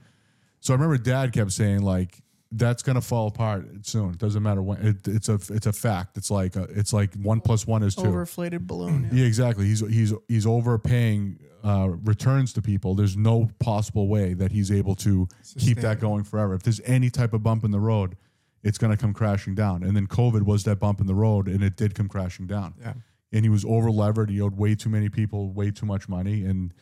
So 0.59 0.73
I 0.73 0.75
remember 0.75 0.97
Dad 0.97 1.31
kept 1.31 1.53
saying 1.53 1.83
like, 1.83 2.21
"That's 2.55 2.83
gonna 2.83 3.01
fall 3.01 3.27
apart 3.27 3.85
soon. 3.85 4.11
It 4.11 4.17
doesn't 4.19 4.43
matter 4.43 4.61
when. 4.61 4.85
It, 4.85 5.07
it's 5.07 5.29
a 5.29 5.39
it's 5.49 5.65
a 5.65 5.73
fact. 5.73 6.17
It's 6.17 6.31
like 6.31 6.55
a, 6.55 6.63
it's 6.63 6.93
like 6.93 7.13
one 7.15 7.41
plus 7.41 7.65
one 7.67 7.83
is 7.83 7.95
two. 7.95 8.03
Overinflated 8.03 8.61
balloon. 8.67 9.09
yeah. 9.11 9.21
Yeah, 9.21 9.25
exactly. 9.25 9.65
He's 9.65 9.79
he's 9.79 10.13
he's 10.27 10.45
overpaying 10.45 11.39
uh, 11.63 11.89
returns 12.03 12.53
to 12.53 12.61
people. 12.61 12.93
There's 12.95 13.15
no 13.17 13.49
possible 13.59 14.07
way 14.07 14.33
that 14.33 14.51
he's 14.51 14.71
able 14.71 14.95
to 14.95 15.27
keep 15.57 15.79
that 15.79 15.99
going 15.99 16.23
forever. 16.23 16.53
If 16.53 16.63
there's 16.63 16.81
any 16.85 17.09
type 17.09 17.33
of 17.33 17.41
bump 17.41 17.63
in 17.63 17.71
the 17.71 17.79
road, 17.79 18.17
it's 18.63 18.77
going 18.77 18.91
to 18.91 18.97
come 18.97 19.13
crashing 19.13 19.55
down. 19.55 19.83
And 19.83 19.95
then 19.95 20.07
COVID 20.07 20.43
was 20.43 20.63
that 20.65 20.79
bump 20.79 20.99
in 20.99 21.07
the 21.07 21.15
road, 21.15 21.47
and 21.47 21.63
it 21.63 21.75
did 21.77 21.95
come 21.95 22.07
crashing 22.09 22.47
down. 22.47 22.75
Yeah. 22.81 22.93
And 23.31 23.43
he 23.45 23.49
was 23.49 23.65
over 23.65 23.89
levered. 23.89 24.29
He 24.29 24.39
owed 24.41 24.57
way 24.57 24.75
too 24.75 24.89
many 24.89 25.09
people 25.09 25.51
way 25.53 25.71
too 25.71 25.85
much 25.85 26.07
money, 26.07 26.43
and 26.43 26.73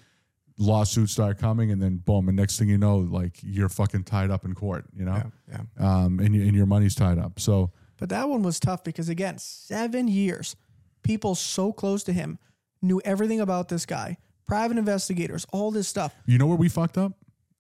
lawsuits 0.62 1.12
start 1.12 1.38
coming, 1.38 1.71
and 1.71 1.82
then 1.82 1.97
boom. 1.97 2.28
And 2.30 2.38
next 2.38 2.58
thing 2.60 2.69
you 2.69 2.78
know, 2.78 2.97
like 3.00 3.38
you're 3.43 3.69
fucking 3.69 4.04
tied 4.04 4.30
up 4.32 4.45
in 4.45 4.54
court. 4.54 4.86
You 4.95 5.06
know, 5.06 5.15
Yeah. 5.50 5.58
Yeah. 5.80 6.04
um, 6.04 6.19
and 6.19 6.36
you, 6.36 6.43
and 6.43 6.56
your 6.56 6.65
money's 6.65 6.95
tied 6.95 7.17
up. 7.17 7.39
So 7.39 7.71
But 7.97 8.10
that 8.10 8.30
one 8.30 8.43
was 8.43 8.60
tough 8.60 8.84
because 8.84 9.10
again, 9.10 9.38
seven 9.39 10.08
years, 10.08 10.56
people 11.04 11.36
so 11.36 11.74
close 11.74 12.04
to 12.06 12.13
him 12.13 12.38
knew 12.82 13.02
everything 13.04 13.39
about 13.39 13.69
this 13.69 13.86
guy. 13.86 14.17
Private 14.47 14.78
investigators, 14.78 15.45
all 15.52 15.71
this 15.71 15.88
stuff. 15.88 16.13
You 16.26 16.38
know 16.38 16.47
where 16.47 16.58
we 16.58 16.67
fucked 16.69 16.97
up 16.97 17.13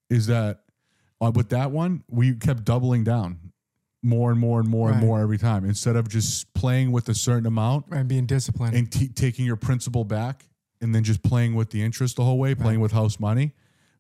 is 0.09 0.27
that 0.27 0.61
uh, 1.21 1.31
with 1.33 1.49
that 1.49 1.71
one 1.71 2.03
we 2.09 2.33
kept 2.35 2.63
doubling 2.65 3.03
down 3.03 3.39
more 4.03 4.31
and 4.31 4.39
more 4.39 4.59
and 4.59 4.67
more 4.67 4.89
and 4.91 4.99
more 4.99 5.21
every 5.21 5.37
time 5.37 5.63
instead 5.63 5.95
of 5.95 6.09
just 6.09 6.51
playing 6.55 6.91
with 6.91 7.07
a 7.07 7.13
certain 7.13 7.45
amount 7.45 7.85
And 7.91 8.07
being 8.09 8.25
disciplined. 8.25 8.75
and 8.75 8.91
t- 8.91 9.07
taking 9.09 9.45
your 9.45 9.55
principal 9.57 10.03
back 10.03 10.47
and 10.81 10.93
then 10.93 11.03
just 11.03 11.21
playing 11.23 11.53
with 11.55 11.69
the 11.69 11.81
interest 11.83 12.15
the 12.15 12.23
whole 12.23 12.39
way, 12.39 12.55
playing 12.55 12.79
with 12.79 12.91
house 12.91 13.19
money. 13.19 13.53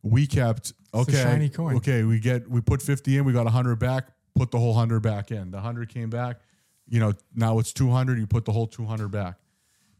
We 0.03 0.25
kept 0.27 0.73
the 0.91 0.99
okay. 0.99 1.13
shiny 1.23 1.49
coin. 1.49 1.75
Okay, 1.77 2.03
we 2.03 2.19
get 2.19 2.49
we 2.49 2.59
put 2.61 2.81
fifty 2.81 3.17
in, 3.17 3.23
we 3.25 3.33
got 3.33 3.47
hundred 3.47 3.77
back. 3.77 4.07
Put 4.35 4.51
the 4.51 4.57
whole 4.59 4.73
hundred 4.73 5.01
back 5.01 5.31
in. 5.31 5.51
The 5.51 5.59
hundred 5.61 5.89
came 5.89 6.09
back. 6.09 6.39
You 6.87 6.99
know 6.99 7.13
now 7.35 7.59
it's 7.59 7.71
two 7.71 7.91
hundred. 7.91 8.17
You 8.19 8.27
put 8.27 8.45
the 8.45 8.51
whole 8.51 8.67
two 8.67 8.85
hundred 8.85 9.09
back 9.09 9.35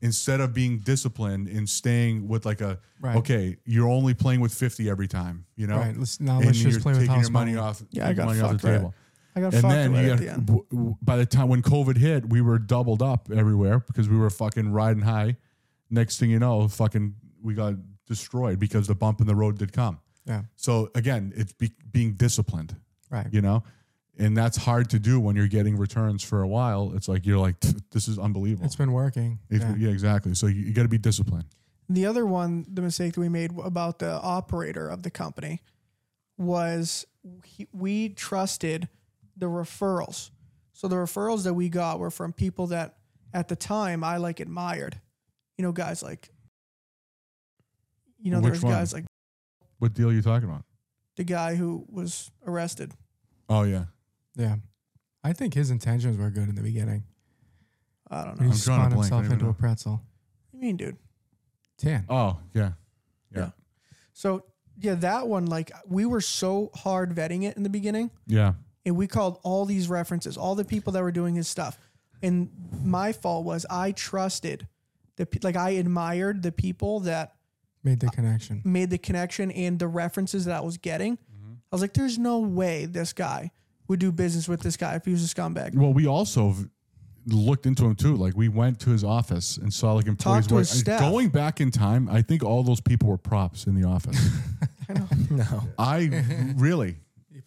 instead 0.02 0.42
of 0.42 0.52
being 0.54 0.80
disciplined 0.80 1.48
and 1.48 1.70
staying 1.70 2.28
with 2.28 2.46
like 2.46 2.62
a 2.62 2.80
Right. 3.00 3.16
okay, 3.18 3.58
you're 3.66 3.88
only 3.90 4.14
playing 4.16 4.40
with 4.42 4.54
fifty 4.54 4.90
every 4.90 5.08
time. 5.08 5.46
You 5.56 5.68
know, 5.68 5.78
Right, 5.78 5.96
let's- 5.98 6.20
now 6.20 6.38
And 6.38 6.46
let's 6.48 6.58
just 6.60 6.72
you're 6.74 6.82
play 6.82 6.94
with 6.94 7.02
taking 7.02 7.16
house 7.16 7.24
your 7.26 7.32
money 7.32 7.54
money. 7.54 7.68
off. 7.68 7.84
Yeah, 7.92 8.08
I 8.08 8.14
got 8.14 8.26
money 8.28 8.40
off 8.42 8.52
fucked 8.52 8.62
the 8.64 8.68
right. 8.72 8.78
table. 8.78 8.94
I 9.36 9.40
got 9.42 9.54
And 9.54 9.64
then 9.72 9.94
right 9.94 10.06
you 10.06 10.12
at 10.12 10.18
got, 10.18 10.20
the 10.26 10.32
end. 10.34 10.46
w- 10.48 10.66
w- 10.72 10.96
by 11.02 11.16
the 11.18 11.26
time 11.26 11.48
when 11.48 11.62
COVID 11.62 11.98
hit, 11.98 12.28
we 12.30 12.42
were 12.42 12.60
doubled 12.60 13.02
up 13.02 13.30
everywhere 13.34 13.80
because 13.80 14.10
we 14.10 14.18
were 14.18 14.30
fucking 14.30 14.72
riding 14.72 15.04
high. 15.04 15.38
Next 15.92 16.18
thing 16.20 16.30
you 16.32 16.40
know, 16.40 16.68
fucking 16.68 17.16
we 17.44 17.54
got 17.54 17.76
destroyed 18.08 18.60
because 18.60 18.88
the 18.88 18.96
bump 18.96 19.22
in 19.22 19.28
the 19.28 19.36
road 19.36 19.58
did 19.60 19.72
come. 19.74 20.00
yeah. 20.26 20.44
So 20.56 20.90
again, 20.96 21.34
it's 21.36 21.52
be, 21.54 21.72
being 21.92 22.14
disciplined, 22.14 22.76
Right. 23.10 23.28
you 23.32 23.42
know, 23.42 23.64
and 24.18 24.36
that's 24.38 24.58
hard 24.58 24.90
to 24.92 25.00
do 25.00 25.20
when 25.20 25.36
you're 25.36 25.48
getting 25.48 25.78
returns 25.78 26.24
for 26.24 26.42
a 26.42 26.48
while. 26.48 26.94
It's 26.96 27.08
like 27.08 27.26
you're 27.26 27.38
like, 27.40 27.60
this 27.92 28.08
is 28.08 28.18
unbelievable. 28.20 28.66
It's 28.66 28.76
been 28.76 28.92
working. 28.94 29.40
It's- 29.50 29.70
Yeah. 29.78 29.88
yeah. 29.88 29.92
exactly. 29.94 30.34
So 30.34 30.48
you, 30.48 30.62
you 30.62 30.74
got 30.74 30.84
to 30.84 30.88
be 30.90 30.98
disciplined. 30.98 31.46
The 31.90 32.06
other 32.06 32.26
one, 32.26 32.66
the 32.72 32.82
mistake 32.82 33.14
that 33.14 33.20
we 33.20 33.28
made 33.30 33.52
about 33.62 34.00
the 34.00 34.12
operator 34.22 34.88
of 34.88 35.04
the 35.04 35.12
company 35.12 35.62
was 36.38 37.06
he, 37.46 37.68
we 37.74 38.10
trusted 38.10 38.88
the 39.36 39.48
referrals. 39.48 40.30
So 40.74 40.88
the 40.88 40.96
referrals 40.96 41.44
that 41.44 41.54
we 41.54 41.70
got 41.70 42.00
were 42.00 42.12
from 42.12 42.34
people 42.34 42.68
that 42.68 42.96
at 43.34 43.48
the 43.48 43.56
time 43.56 44.04
I 44.04 44.18
like 44.18 44.40
admired. 44.40 45.00
You 45.62 45.68
know, 45.68 45.74
guys 45.74 46.02
like, 46.02 46.28
you 48.20 48.32
know, 48.32 48.38
Which 48.40 48.46
there's 48.54 48.64
one? 48.64 48.74
guys 48.74 48.94
like 48.94 49.06
What 49.78 49.94
deal 49.94 50.10
are 50.10 50.12
you 50.12 50.24
talking 50.24 50.50
about? 50.50 50.64
the 51.18 51.24
guy 51.24 51.54
who 51.54 51.86
was 51.88 52.32
arrested. 52.48 52.94
Oh 53.48 53.62
yeah, 53.62 53.86
Yeah. 54.36 54.56
I 55.24 55.34
think 55.34 55.54
his 55.54 55.70
intentions 55.70 56.18
were 56.18 56.32
good 56.32 56.50
in 56.50 56.56
the 56.56 56.64
beginning. 56.64 57.04
I 58.10 58.24
don't 58.24 58.40
He 58.40 58.46
know. 58.46 58.50
I'm 58.50 58.58
spun 58.58 58.76
drawing 58.80 58.92
a 58.92 58.96
blank. 58.96 59.14
I 59.14 59.16
himself 59.18 59.20
don't 59.22 59.26
even 59.26 59.34
into 59.34 59.46
know. 59.46 59.52
a 59.52 59.54
pretzel. 59.54 59.92
What 59.92 60.02
do 60.52 60.58
you 60.58 60.62
mean, 60.64 60.78
dude? 60.78 60.98
Tan. 61.78 62.06
oh 62.10 62.40
yeah. 62.56 62.72
yeah, 63.36 63.50
So 64.14 64.46
yeah, 64.80 64.96
that 64.96 65.28
one, 65.28 65.46
like 65.46 65.72
we 65.88 66.08
were 66.08 66.22
so 66.22 66.72
hard 66.74 67.14
vetting 67.14 67.44
it 67.44 67.56
in 67.56 67.62
the 67.62 67.70
beginning. 67.70 68.10
yeah. 68.26 68.54
and 68.84 68.96
we 68.96 69.06
called 69.06 69.38
all 69.44 69.66
these 69.66 69.90
references, 69.90 70.38
all 70.38 70.56
the 70.56 70.66
people 70.66 70.94
that 70.94 71.04
were 71.04 71.12
doing 71.12 71.36
his 71.36 71.48
stuff. 71.48 71.78
And 72.24 72.50
my 72.84 73.12
fault 73.14 73.46
was 73.46 73.64
I 73.70 73.92
trusted 73.92 74.68
the 75.26 75.40
like 75.44 75.56
I 75.56 75.72
admired 75.72 76.44
the 76.44 76.52
people 76.52 77.02
that 77.02 77.36
Made 77.84 78.00
the 78.00 78.08
connection. 78.10 78.62
made 78.64 78.90
the 78.90 78.98
connection 78.98 79.50
and 79.52 79.80
the 79.80 79.88
references 79.88 80.46
that 80.46 80.56
I 80.58 80.62
was 80.62 80.78
getting. 80.78 81.18
Mm-hmm. 81.18 81.54
I 81.72 81.76
was 81.76 81.82
like, 81.82 81.94
there's 81.94 82.18
no 82.20 82.40
way 82.40 82.86
this 82.86 83.12
guy 83.14 83.52
would 83.88 84.00
do 84.00 84.12
business 84.12 84.48
with 84.48 84.62
this 84.62 84.78
guy 84.78 84.96
if 84.96 85.06
he 85.06 85.12
was 85.12 85.24
a 85.24 85.34
scumbag. 85.36 85.76
Well, 85.76 85.92
we 85.94 86.06
also 86.08 86.54
looked 87.28 87.66
into 87.66 87.86
him 87.86 87.96
too. 87.96 88.16
Like 88.16 88.36
we 88.38 88.50
went 88.50 88.80
to 88.82 88.90
his 88.92 89.04
office 89.04 89.58
and 89.58 89.74
saw 89.74 89.94
like 89.94 90.08
employees 90.08 90.48
to 90.48 90.58
his 90.58 90.72
work- 90.72 90.80
staff. 90.80 91.00
Going 91.02 91.30
back 91.30 91.60
in 91.62 91.72
time, 91.72 92.08
I 92.10 92.22
think 92.22 92.44
all 92.44 92.64
those 92.64 92.82
people 92.82 93.10
were 93.10 93.18
props 93.18 93.66
in 93.68 93.80
the 93.80 93.88
office. 93.88 94.20
No. 95.30 95.64
I 95.80 96.10
really, 96.58 96.98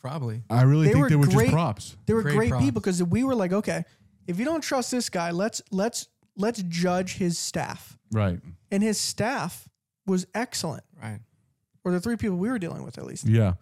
Probably. 0.00 0.42
I 0.50 0.62
really 0.62 0.86
They 0.86 0.92
think 0.94 1.02
were 1.02 1.08
they 1.10 1.16
were 1.16 1.26
great- 1.26 1.44
just 1.46 1.52
props. 1.52 1.96
They 2.06 2.14
were 2.14 2.22
Great 2.22 2.36
great, 2.36 2.48
props. 2.50 2.64
people 2.64 2.80
because 2.80 3.02
we 3.02 3.22
were 3.24 3.34
like, 3.34 3.52
okay, 3.52 3.84
if 4.26 4.38
you 4.38 4.44
don't 4.46 4.62
trust 4.62 4.90
this 4.90 5.08
guy, 5.10 5.30
let's 5.30 5.60
let's 5.70 6.08
let's 6.36 6.62
judge 6.62 7.16
his 7.16 7.38
staff. 7.38 7.98
Right. 8.12 8.40
And 8.70 8.82
his 8.82 8.98
staff 8.98 9.68
was 10.06 10.26
excellent. 10.34 10.84
Right. 11.00 11.20
Or 11.84 11.92
the 11.92 12.00
three 12.00 12.16
people 12.16 12.36
we 12.36 12.48
were 12.48 12.58
dealing 12.58 12.82
with 12.82 12.98
at 12.98 13.04
least. 13.04 13.26
Yeah. 13.26 13.54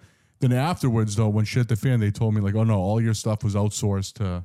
Then 0.43 0.53
afterwards, 0.53 1.15
though, 1.15 1.29
when 1.29 1.45
shit 1.45 1.61
hit 1.61 1.69
the 1.69 1.77
fan, 1.77 2.01
they 2.01 2.11
told 2.11 2.35
me 2.35 2.41
like, 2.41 2.57
"Oh 2.57 2.65
no, 2.65 2.75
all 2.75 3.01
your 3.01 3.15
stuff 3.15 3.45
was 3.45 3.55
outsourced 3.55 4.15
to 4.15 4.43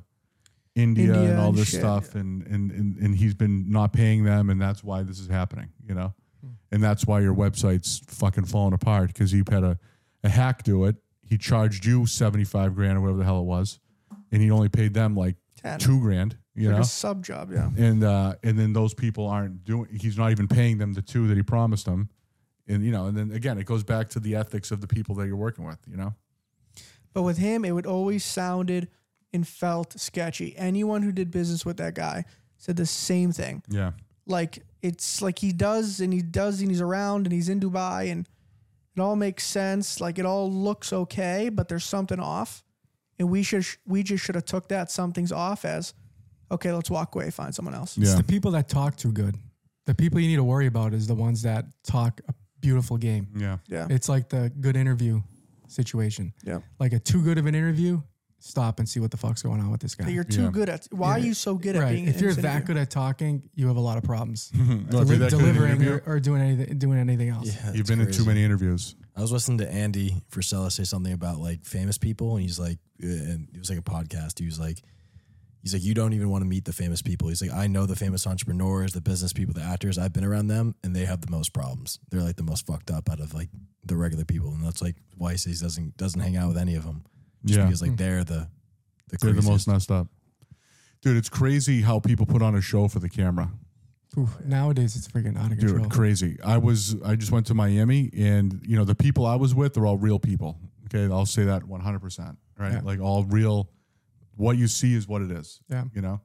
India, 0.76 1.06
India 1.06 1.30
and 1.30 1.40
all 1.40 1.48
and 1.48 1.58
this 1.58 1.70
shit. 1.70 1.80
stuff, 1.80 2.14
and, 2.14 2.46
and 2.46 2.70
and 2.70 2.96
and 2.98 3.16
he's 3.16 3.34
been 3.34 3.68
not 3.68 3.92
paying 3.92 4.22
them, 4.22 4.48
and 4.48 4.62
that's 4.62 4.84
why 4.84 5.02
this 5.02 5.18
is 5.18 5.26
happening." 5.26 5.70
You 5.84 5.96
know, 5.96 6.14
hmm. 6.40 6.52
and 6.70 6.84
that's 6.84 7.04
why 7.04 7.18
your 7.18 7.34
website's 7.34 8.00
fucking 8.06 8.44
falling 8.44 8.74
apart 8.74 9.08
because 9.08 9.32
he 9.32 9.42
had 9.50 9.64
a, 9.64 9.76
a 10.22 10.28
hack 10.28 10.62
do 10.62 10.84
it. 10.84 10.94
He 11.28 11.36
charged 11.36 11.84
you 11.84 12.06
seventy 12.06 12.44
five 12.44 12.76
grand 12.76 12.96
or 12.96 13.00
whatever 13.00 13.18
the 13.18 13.24
hell 13.24 13.40
it 13.40 13.46
was, 13.46 13.80
and 14.30 14.40
he 14.40 14.52
only 14.52 14.68
paid 14.68 14.94
them 14.94 15.16
like 15.16 15.34
Ten. 15.56 15.80
two 15.80 16.00
grand. 16.00 16.36
You 16.58 16.68
like 16.68 16.76
know, 16.76 16.82
a 16.82 16.86
sub 16.86 17.24
job, 17.24 17.52
yeah. 17.52 17.70
and 17.76 18.02
uh, 18.02 18.34
and 18.42 18.58
then 18.58 18.72
those 18.72 18.94
people 18.94 19.26
aren't 19.26 19.64
doing. 19.64 19.88
He's 20.00 20.18
not 20.18 20.30
even 20.30 20.48
paying 20.48 20.78
them 20.78 20.92
the 20.92 21.02
two 21.02 21.28
that 21.28 21.36
he 21.36 21.42
promised 21.42 21.86
them, 21.86 22.08
and 22.66 22.84
you 22.84 22.90
know, 22.90 23.06
and 23.06 23.16
then 23.16 23.30
again, 23.30 23.58
it 23.58 23.64
goes 23.64 23.84
back 23.84 24.08
to 24.10 24.20
the 24.20 24.34
ethics 24.34 24.70
of 24.70 24.80
the 24.80 24.88
people 24.88 25.14
that 25.16 25.26
you're 25.26 25.36
working 25.36 25.64
with. 25.64 25.78
You 25.88 25.96
know. 25.96 26.14
But 27.12 27.22
with 27.22 27.38
him, 27.38 27.64
it 27.64 27.72
would 27.72 27.86
always 27.86 28.24
sounded 28.24 28.88
and 29.32 29.46
felt 29.46 29.98
sketchy. 29.98 30.54
Anyone 30.56 31.02
who 31.02 31.12
did 31.12 31.30
business 31.30 31.64
with 31.64 31.76
that 31.78 31.94
guy 31.94 32.24
said 32.56 32.76
the 32.76 32.86
same 32.86 33.32
thing. 33.32 33.62
Yeah. 33.68 33.92
Like 34.26 34.64
it's 34.82 35.22
like 35.22 35.38
he 35.38 35.52
does 35.52 36.00
and 36.00 36.12
he 36.12 36.22
does 36.22 36.60
and 36.60 36.70
he's 36.70 36.80
around 36.80 37.26
and 37.26 37.32
he's 37.32 37.48
in 37.48 37.60
Dubai 37.60 38.10
and 38.10 38.28
it 38.96 39.00
all 39.00 39.16
makes 39.16 39.44
sense. 39.44 40.00
Like 40.00 40.18
it 40.18 40.26
all 40.26 40.50
looks 40.50 40.92
okay, 40.92 41.48
but 41.48 41.68
there's 41.68 41.84
something 41.84 42.20
off. 42.20 42.64
And 43.18 43.30
we 43.30 43.42
should 43.42 43.66
we 43.86 44.02
just 44.02 44.24
should 44.24 44.34
have 44.34 44.44
took 44.44 44.68
that 44.68 44.90
something's 44.90 45.32
off 45.32 45.64
as 45.64 45.94
okay, 46.50 46.72
let's 46.72 46.90
walk 46.90 47.14
away, 47.14 47.30
find 47.30 47.54
someone 47.54 47.74
else. 47.74 47.96
It's 47.98 48.10
Yeah. 48.10 48.16
the 48.16 48.24
people 48.24 48.50
that 48.52 48.68
talk 48.68 48.96
too 48.96 49.12
good. 49.12 49.36
The 49.86 49.94
people 49.94 50.20
you 50.20 50.28
need 50.28 50.36
to 50.36 50.44
worry 50.44 50.66
about 50.66 50.92
is 50.94 51.06
the 51.06 51.14
ones 51.14 51.42
that 51.42 51.64
talk 51.84 52.20
a 52.28 52.34
beautiful 52.60 52.96
game. 52.98 53.28
Yeah. 53.36 53.58
Yeah. 53.68 53.86
It's 53.90 54.08
like 54.08 54.28
the 54.28 54.50
good 54.60 54.76
interview 54.76 55.20
situation. 55.66 56.32
Yeah. 56.44 56.60
Like 56.78 56.92
a 56.92 56.98
too 56.98 57.22
good 57.22 57.38
of 57.38 57.46
an 57.46 57.54
interview, 57.54 58.00
stop 58.40 58.78
and 58.78 58.88
see 58.88 59.00
what 59.00 59.10
the 59.10 59.16
fuck's 59.16 59.42
going 59.42 59.60
on 59.60 59.70
with 59.70 59.80
this 59.80 59.94
guy. 59.94 60.08
You're 60.08 60.24
too 60.24 60.42
Yeah. 60.44 60.50
good 60.50 60.68
at 60.68 60.86
why 60.90 61.10
are 61.12 61.18
you 61.18 61.34
so 61.34 61.56
good 61.56 61.74
at 61.76 61.82
right. 61.82 61.92
being 61.92 62.06
If 62.08 62.20
you're 62.20 62.32
that 62.34 62.44
interview? 62.44 62.66
good 62.66 62.76
at 62.76 62.90
talking, 62.90 63.42
you 63.54 63.66
have 63.66 63.76
a 63.76 63.80
lot 63.80 63.98
of 63.98 64.04
problems 64.04 64.50
No, 64.54 64.62
if 64.62 64.68
you're 64.68 64.84
Deli- 64.86 65.04
that 65.04 65.18
good 65.18 65.22
at 65.22 65.32
an 65.32 65.38
delivering 65.38 65.70
interview, 65.72 65.92
or, 66.06 66.14
or 66.14 66.20
doing 66.20 66.42
anything 66.42 66.78
doing 66.78 66.98
anything 66.98 67.28
else. 67.30 67.46
Yeah, 67.48 67.66
You've 67.72 67.80
it's 67.80 67.90
been 67.90 68.00
in 68.00 68.06
crazy. 68.06 68.20
too 68.22 68.26
many 68.28 68.44
interviews. 68.44 68.94
I 69.16 69.20
was 69.22 69.32
listening 69.32 69.58
to 69.58 69.68
Andy 69.72 70.22
Frisella 70.30 70.70
say 70.70 70.84
something 70.84 71.12
about 71.12 71.40
like 71.40 71.64
famous 71.64 71.98
people, 71.98 72.36
and 72.36 72.42
he's 72.44 72.58
like, 72.58 72.78
uh, 73.02 73.06
and 73.06 73.48
it 73.52 73.58
was 73.58 73.68
like 73.70 73.78
a 73.78 73.82
podcast. 73.82 74.38
He 74.38 74.46
was 74.46 74.60
like, 74.60 74.80
he's 75.68 75.82
like, 75.82 75.86
you 75.86 75.94
don't 75.94 76.14
even 76.14 76.30
want 76.30 76.42
to 76.42 76.48
meet 76.48 76.64
the 76.64 76.72
famous 76.72 77.02
people. 77.02 77.28
He's 77.28 77.42
like, 77.42 77.52
I 77.52 77.66
know 77.66 77.84
the 77.84 77.96
famous 77.96 78.26
entrepreneurs, 78.26 78.92
the 78.92 79.00
business 79.00 79.32
people, 79.32 79.52
the 79.52 79.62
actors. 79.62 79.98
I've 79.98 80.12
been 80.12 80.24
around 80.24 80.48
them, 80.48 80.74
and 80.82 80.96
they 80.96 81.04
have 81.04 81.20
the 81.20 81.30
most 81.30 81.52
problems. 81.52 81.98
They're 82.10 82.22
like 82.22 82.36
the 82.36 82.42
most 82.42 82.66
fucked 82.66 82.90
up 82.90 83.10
out 83.10 83.20
of 83.20 83.34
like 83.34 83.48
the 83.84 83.96
regular 83.96 84.24
people, 84.24 84.50
and 84.50 84.64
that's 84.64 84.80
like 84.80 84.96
why 85.16 85.32
he 85.32 85.38
says 85.38 85.58
he 85.58 85.64
doesn't 85.64 85.96
doesn't 85.96 86.20
hang 86.20 86.36
out 86.36 86.48
with 86.48 86.58
any 86.58 86.74
of 86.74 86.84
them, 86.84 87.04
just 87.44 87.58
Yeah. 87.58 87.66
because 87.66 87.82
like 87.82 87.90
hmm. 87.90 87.96
they're 87.96 88.24
the 88.24 88.48
the 89.08 89.18
They're 89.18 89.32
the 89.32 89.42
most 89.42 89.68
messed 89.68 89.90
up. 89.90 90.08
Dude, 91.02 91.16
it's 91.16 91.28
crazy 91.28 91.82
how 91.82 92.00
people 92.00 92.26
put 92.26 92.42
on 92.42 92.54
a 92.54 92.60
show 92.60 92.88
for 92.88 92.98
the 92.98 93.08
camera. 93.08 93.50
Oof, 94.16 94.40
nowadays, 94.44 94.96
it's 94.96 95.06
freaking 95.06 95.38
out 95.38 95.52
of 95.52 95.58
control. 95.58 95.82
Dude, 95.82 95.92
crazy. 95.92 96.38
I 96.44 96.58
was 96.58 97.00
I 97.02 97.14
just 97.14 97.30
went 97.30 97.46
to 97.46 97.54
Miami 97.54 98.10
and 98.16 98.60
you 98.66 98.76
know, 98.76 98.84
the 98.84 98.94
people 98.94 99.26
I 99.26 99.36
was 99.36 99.54
with, 99.54 99.74
they're 99.74 99.86
all 99.86 99.98
real 99.98 100.18
people. 100.18 100.58
Okay. 100.86 101.12
I'll 101.12 101.26
say 101.26 101.44
that 101.44 101.64
one 101.64 101.80
hundred 101.80 102.00
percent. 102.00 102.38
Right. 102.58 102.72
Yeah. 102.72 102.80
Like 102.82 103.00
all 103.00 103.24
real 103.24 103.70
what 104.38 104.56
you 104.56 104.68
see 104.68 104.94
is 104.94 105.06
what 105.06 105.20
it 105.20 105.30
is. 105.30 105.60
Yeah. 105.68 105.84
You 105.92 106.00
know? 106.00 106.20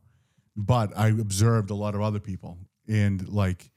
But 0.56 0.96
I 0.96 1.08
observed 1.08 1.72
a 1.72 1.76
lot 1.76 1.96
of 1.96 2.02
other 2.02 2.20
people 2.20 2.58
and 2.88 3.28
like 3.28 3.72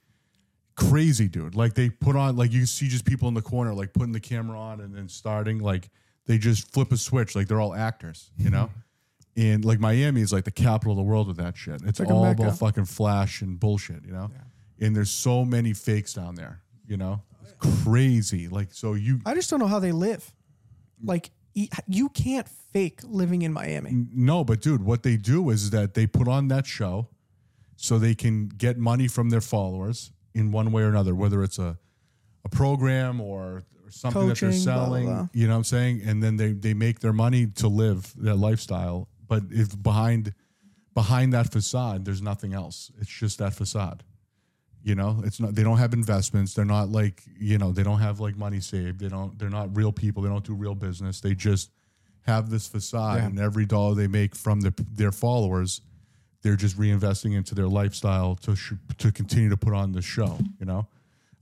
crazy 0.75 1.27
dude. 1.27 1.55
Like 1.55 1.73
they 1.73 1.89
put 1.89 2.15
on 2.15 2.37
like 2.37 2.51
you 2.51 2.65
see 2.67 2.87
just 2.87 3.03
people 3.03 3.27
in 3.27 3.33
the 3.33 3.41
corner 3.41 3.73
like 3.73 3.93
putting 3.93 4.13
the 4.13 4.19
camera 4.19 4.59
on 4.59 4.79
and 4.79 4.95
then 4.95 5.09
starting 5.09 5.59
like 5.59 5.89
they 6.27 6.37
just 6.37 6.71
flip 6.71 6.91
a 6.91 6.97
switch 6.97 7.35
like 7.35 7.47
they're 7.47 7.59
all 7.59 7.73
actors, 7.73 8.31
you 8.37 8.51
know? 8.51 8.69
and 9.35 9.65
like 9.65 9.79
Miami 9.79 10.21
is 10.21 10.31
like 10.31 10.43
the 10.43 10.51
capital 10.51 10.93
of 10.93 10.97
the 10.97 11.03
world 11.03 11.27
with 11.27 11.37
that 11.37 11.57
shit. 11.57 11.81
It's 11.83 11.99
like 11.99 12.09
all 12.09 12.25
about 12.25 12.59
fucking 12.59 12.85
flash 12.85 13.41
and 13.41 13.59
bullshit, 13.59 14.05
you 14.05 14.13
know? 14.13 14.29
And 14.79 14.95
there's 14.95 15.09
so 15.09 15.43
many 15.43 15.73
fakes 15.73 16.13
down 16.13 16.35
there, 16.35 16.61
you 16.85 16.97
know? 16.97 17.23
It's 17.41 17.83
crazy. 17.83 18.47
Like 18.49 18.71
so 18.71 18.93
you 18.93 19.19
I 19.25 19.33
just 19.33 19.49
don't 19.49 19.59
know 19.59 19.67
how 19.67 19.79
they 19.79 19.91
live. 19.91 20.31
Like 21.03 21.31
you 21.87 22.09
can't 22.09 22.47
fake 22.47 23.01
living 23.03 23.41
in 23.41 23.51
Miami. 23.51 24.05
No, 24.13 24.43
but 24.43 24.61
dude, 24.61 24.83
what 24.83 25.03
they 25.03 25.17
do 25.17 25.49
is 25.49 25.71
that 25.71 25.93
they 25.93 26.05
put 26.05 26.27
on 26.27 26.47
that 26.49 26.65
show 26.65 27.07
so 27.75 27.97
they 27.97 28.15
can 28.15 28.47
get 28.47 28.77
money 28.77 29.07
from 29.07 29.29
their 29.29 29.41
followers 29.41 30.11
in 30.33 30.51
one 30.51 30.71
way 30.71 30.83
or 30.83 30.89
another, 30.89 31.15
whether 31.15 31.43
it's 31.43 31.59
a 31.59 31.77
a 32.45 32.49
program 32.49 33.19
or, 33.19 33.63
or 33.83 33.91
something 33.91 34.27
that 34.27 34.39
they're 34.39 34.49
Coaching, 34.49 34.63
blah, 34.63 34.75
blah, 34.75 34.85
selling. 34.85 35.29
You 35.33 35.47
know 35.47 35.53
what 35.53 35.57
I'm 35.57 35.63
saying? 35.63 36.01
And 36.05 36.23
then 36.23 36.37
they 36.37 36.53
they 36.53 36.73
make 36.73 36.99
their 36.99 37.13
money 37.13 37.47
to 37.55 37.67
live 37.67 38.13
that 38.17 38.35
lifestyle. 38.35 39.09
But 39.27 39.43
if 39.49 39.81
behind 39.81 40.33
behind 40.93 41.33
that 41.33 41.51
facade, 41.51 42.05
there's 42.05 42.21
nothing 42.21 42.53
else. 42.53 42.91
It's 42.99 43.09
just 43.09 43.39
that 43.39 43.53
facade. 43.53 44.03
You 44.87 44.95
know, 44.95 45.21
it's 45.25 45.41
not. 45.41 45.53
They 45.53 45.63
don't 45.63 45.79
have 45.79 45.93
investments. 45.93 46.53
They're 46.53 46.63
not 46.63 46.87
like 46.87 47.21
you 47.37 47.57
know. 47.57 47.73
They 47.73 47.83
don't 47.83 47.99
have 47.99 48.21
like 48.21 48.37
money 48.37 48.61
saved. 48.61 49.01
They 49.01 49.09
don't. 49.09 49.37
They're 49.37 49.49
not 49.49 49.75
real 49.75 49.91
people. 49.91 50.23
They 50.23 50.29
don't 50.29 50.45
do 50.45 50.53
real 50.53 50.75
business. 50.75 51.19
They 51.19 51.35
just 51.35 51.71
have 52.21 52.49
this 52.49 52.69
facade, 52.69 53.17
Yeah. 53.17 53.25
and 53.25 53.37
every 53.37 53.65
dollar 53.65 53.95
they 53.95 54.07
make 54.07 54.33
from 54.33 54.61
the, 54.61 54.73
their 54.93 55.11
followers, 55.11 55.81
they're 56.41 56.55
just 56.55 56.77
reinvesting 56.77 57.35
into 57.35 57.53
their 57.53 57.67
lifestyle 57.67 58.35
to 58.37 58.55
sh- 58.55 58.75
to 58.99 59.11
continue 59.11 59.49
to 59.49 59.57
put 59.57 59.73
on 59.73 59.91
the 59.91 60.01
show. 60.01 60.37
You 60.57 60.65
know, 60.65 60.87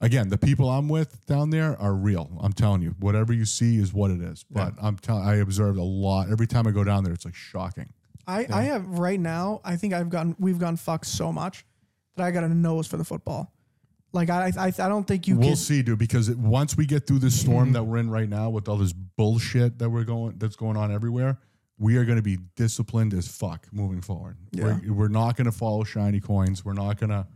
again, 0.02 0.30
the 0.30 0.40
people 0.40 0.68
I'm 0.68 0.90
with 0.90 1.24
down 1.28 1.52
there 1.52 1.80
are 1.80 1.94
real. 1.94 2.32
I'm 2.42 2.54
telling 2.54 2.82
you, 2.82 2.96
whatever 3.00 3.32
you 3.32 3.46
see 3.46 3.78
is 3.78 3.94
what 3.94 4.10
it 4.10 4.22
is. 4.22 4.44
But 4.50 4.74
I'm 4.82 4.98
telling. 4.98 5.24
I 5.24 5.36
observed 5.36 5.78
a 5.78 5.84
lot 5.84 6.32
every 6.32 6.48
time 6.48 6.66
I 6.66 6.72
go 6.72 6.84
down 6.84 7.04
there. 7.04 7.14
It's 7.14 7.26
like 7.26 7.36
shocking. 7.36 7.94
I, 8.28 8.48
I 8.52 8.64
have 8.64 8.88
right 8.88 9.20
now. 9.20 9.62
I 9.64 9.76
think 9.76 9.94
I've 9.94 10.10
gotten 10.10 10.36
we've 10.40 10.58
gone 10.58 10.78
fucked 10.78 11.06
so 11.06 11.32
much 11.32 11.64
that 12.16 12.26
I 12.26 12.32
got 12.32 12.44
a 12.44 12.50
nose 12.50 12.88
for 12.88 12.98
the 12.98 13.04
football. 13.04 13.52
Like 14.14 14.30
I 14.30 14.52
I, 14.58 14.68
I 14.68 14.88
don't 14.88 15.06
think 15.06 15.28
you 15.28 15.38
we'll 15.38 15.50
can. 15.50 15.56
see, 15.58 15.82
dude. 15.82 16.00
Because 16.00 16.30
it, 16.30 16.38
once 16.38 16.78
we 16.78 16.86
get 16.86 17.06
through 17.06 17.20
this 17.20 17.40
storm 17.40 17.74
that 17.74 17.84
we're 17.84 17.98
in 17.98 18.10
right 18.10 18.30
now, 18.30 18.50
with 18.50 18.68
all 18.70 18.78
this 18.78 18.94
bullshit 18.94 19.80
that 19.80 19.90
we're 19.90 20.06
going 20.06 20.36
that's 20.38 20.56
going 20.56 20.78
on 20.78 20.92
everywhere, 20.92 21.38
we 21.78 21.98
are 21.98 22.06
going 22.06 22.18
to 22.18 22.22
be 22.24 22.38
disciplined 22.56 23.14
as 23.14 23.28
fuck 23.28 23.68
moving 23.74 24.02
forward. 24.02 24.38
Yeah. 24.52 24.80
We're, 24.86 24.94
we're 24.94 25.08
not 25.10 25.36
going 25.36 25.46
to 25.46 25.52
follow 25.52 25.84
shiny 25.84 26.22
coins. 26.22 26.64
We're 26.64 26.74
not 26.74 26.98
going 26.98 27.10
to. 27.10 27.28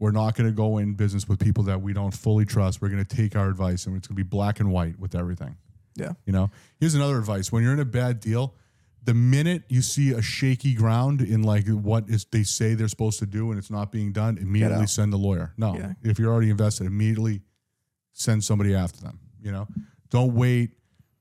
We're 0.00 0.10
not 0.10 0.34
going 0.34 0.48
to 0.48 0.52
go 0.54 0.78
in 0.78 0.94
business 0.94 1.28
with 1.28 1.38
people 1.38 1.64
that 1.64 1.80
we 1.80 1.92
don't 1.92 2.12
fully 2.12 2.44
trust. 2.44 2.82
We're 2.82 2.88
going 2.88 3.04
to 3.04 3.16
take 3.16 3.36
our 3.36 3.48
advice, 3.48 3.86
and 3.86 3.96
it's 3.96 4.06
going 4.08 4.16
to 4.16 4.22
be 4.22 4.28
black 4.28 4.60
and 4.60 4.70
white 4.70 4.98
with 4.98 5.14
everything. 5.14 5.56
Yeah. 5.94 6.12
You 6.26 6.32
know, 6.32 6.50
here's 6.78 6.94
another 6.94 7.16
advice: 7.18 7.50
when 7.50 7.62
you're 7.62 7.72
in 7.72 7.80
a 7.80 7.84
bad 7.84 8.20
deal, 8.20 8.54
the 9.04 9.14
minute 9.14 9.64
you 9.68 9.82
see 9.82 10.12
a 10.12 10.22
shaky 10.22 10.74
ground 10.74 11.20
in 11.20 11.42
like 11.42 11.66
what 11.68 12.08
is 12.08 12.24
they 12.32 12.42
say 12.42 12.74
they're 12.74 12.88
supposed 12.88 13.18
to 13.18 13.26
do 13.26 13.50
and 13.50 13.58
it's 13.58 13.70
not 13.70 13.92
being 13.92 14.12
done, 14.12 14.38
immediately 14.38 14.86
send 14.86 15.12
a 15.12 15.16
lawyer. 15.18 15.52
No, 15.58 15.76
Yeah. 15.76 15.92
if 16.02 16.18
you're 16.18 16.32
already 16.32 16.50
invested, 16.50 16.86
immediately 16.86 17.42
send 18.12 18.42
somebody 18.44 18.74
after 18.74 19.00
them. 19.02 19.18
You 19.42 19.52
know, 19.52 19.68
don't 20.10 20.34
wait, 20.34 20.70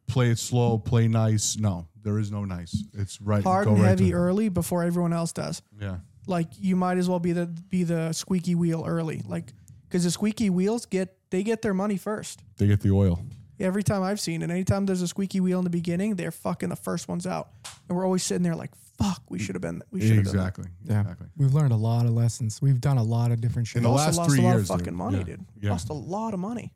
play 0.08 0.30
it 0.30 0.40
slow, 0.40 0.78
play 0.78 1.08
nice. 1.10 1.58
No, 1.58 1.88
there 2.04 2.20
is 2.20 2.32
no 2.32 2.46
nice. 2.46 2.84
It's 2.94 3.20
right. 3.22 3.44
hard 3.44 3.66
go 3.66 3.74
and 3.74 3.82
right 3.82 3.90
heavy 3.90 4.14
early 4.14 4.48
before 4.50 4.84
everyone 4.84 5.12
else 5.14 5.34
does. 5.34 5.62
Yeah, 5.80 5.98
Like 6.26 6.48
you 6.58 6.76
might 6.78 6.98
as 6.98 7.10
well 7.10 7.20
be 7.20 7.34
the 7.34 7.48
be 7.48 7.84
the 7.84 8.14
squeaky 8.14 8.56
wheel 8.56 8.84
early. 8.88 9.22
Like 9.28 9.52
because 9.90 10.04
the 10.06 10.12
squeaky 10.12 10.50
wheels 10.50 10.86
get 10.86 11.18
they 11.32 11.44
get 11.44 11.62
their 11.62 11.74
money 11.74 11.98
first. 11.98 12.42
they 12.58 12.68
get 12.68 12.80
the 12.82 12.92
oil. 12.92 13.20
Every 13.60 13.84
time 13.84 14.02
I've 14.04 14.20
seen 14.20 14.42
it, 14.42 14.50
anytime 14.50 14.86
there's 14.86 15.02
a 15.02 15.08
squeaky 15.08 15.40
wheel 15.40 15.60
in 15.60 15.64
the 15.64 15.70
beginning, 15.70 16.16
they're 16.16 16.32
fucking 16.32 16.70
the 16.70 16.76
first 16.76 17.08
ones 17.08 17.26
out, 17.28 17.50
and 17.88 17.96
we're 17.98 18.06
always 18.06 18.24
sitting 18.24 18.44
there 18.44 18.56
like, 18.56 18.72
"Fuck, 18.98 19.22
we 19.30 19.38
should 19.40 19.56
have 19.56 19.62
been, 19.62 19.82
we 19.92 20.02
should 20.02 20.16
have 20.18 20.26
done 20.26 20.36
that." 20.38 20.40
Exactly. 20.48 20.66
Yeah. 20.86 21.02
Exactly. 21.02 21.28
We've 21.38 21.54
learned 21.54 21.72
a 21.72 21.76
lot 21.78 22.06
of 22.06 22.12
lessons. 22.12 22.62
We've 22.62 22.82
done 22.82 22.98
a 22.98 23.04
lot 23.04 23.32
of 23.32 23.40
different 23.42 23.68
shit. 23.68 23.78
In 23.78 23.84
the 23.84 23.90
Also 23.90 24.06
last 24.06 24.18
lost 24.18 24.30
three 24.32 24.40
a 24.40 24.42
lot 24.44 24.50
years, 24.54 24.62
of 24.64 24.68
fucking 24.68 24.86
dude. 24.86 24.94
money, 24.94 25.18
Yeah. 25.20 25.24
dude. 25.24 25.46
Yeah. 25.62 25.72
Lost 25.72 25.90
a 25.90 25.94
lot 25.94 26.34
of 26.34 26.40
money. 26.40 26.74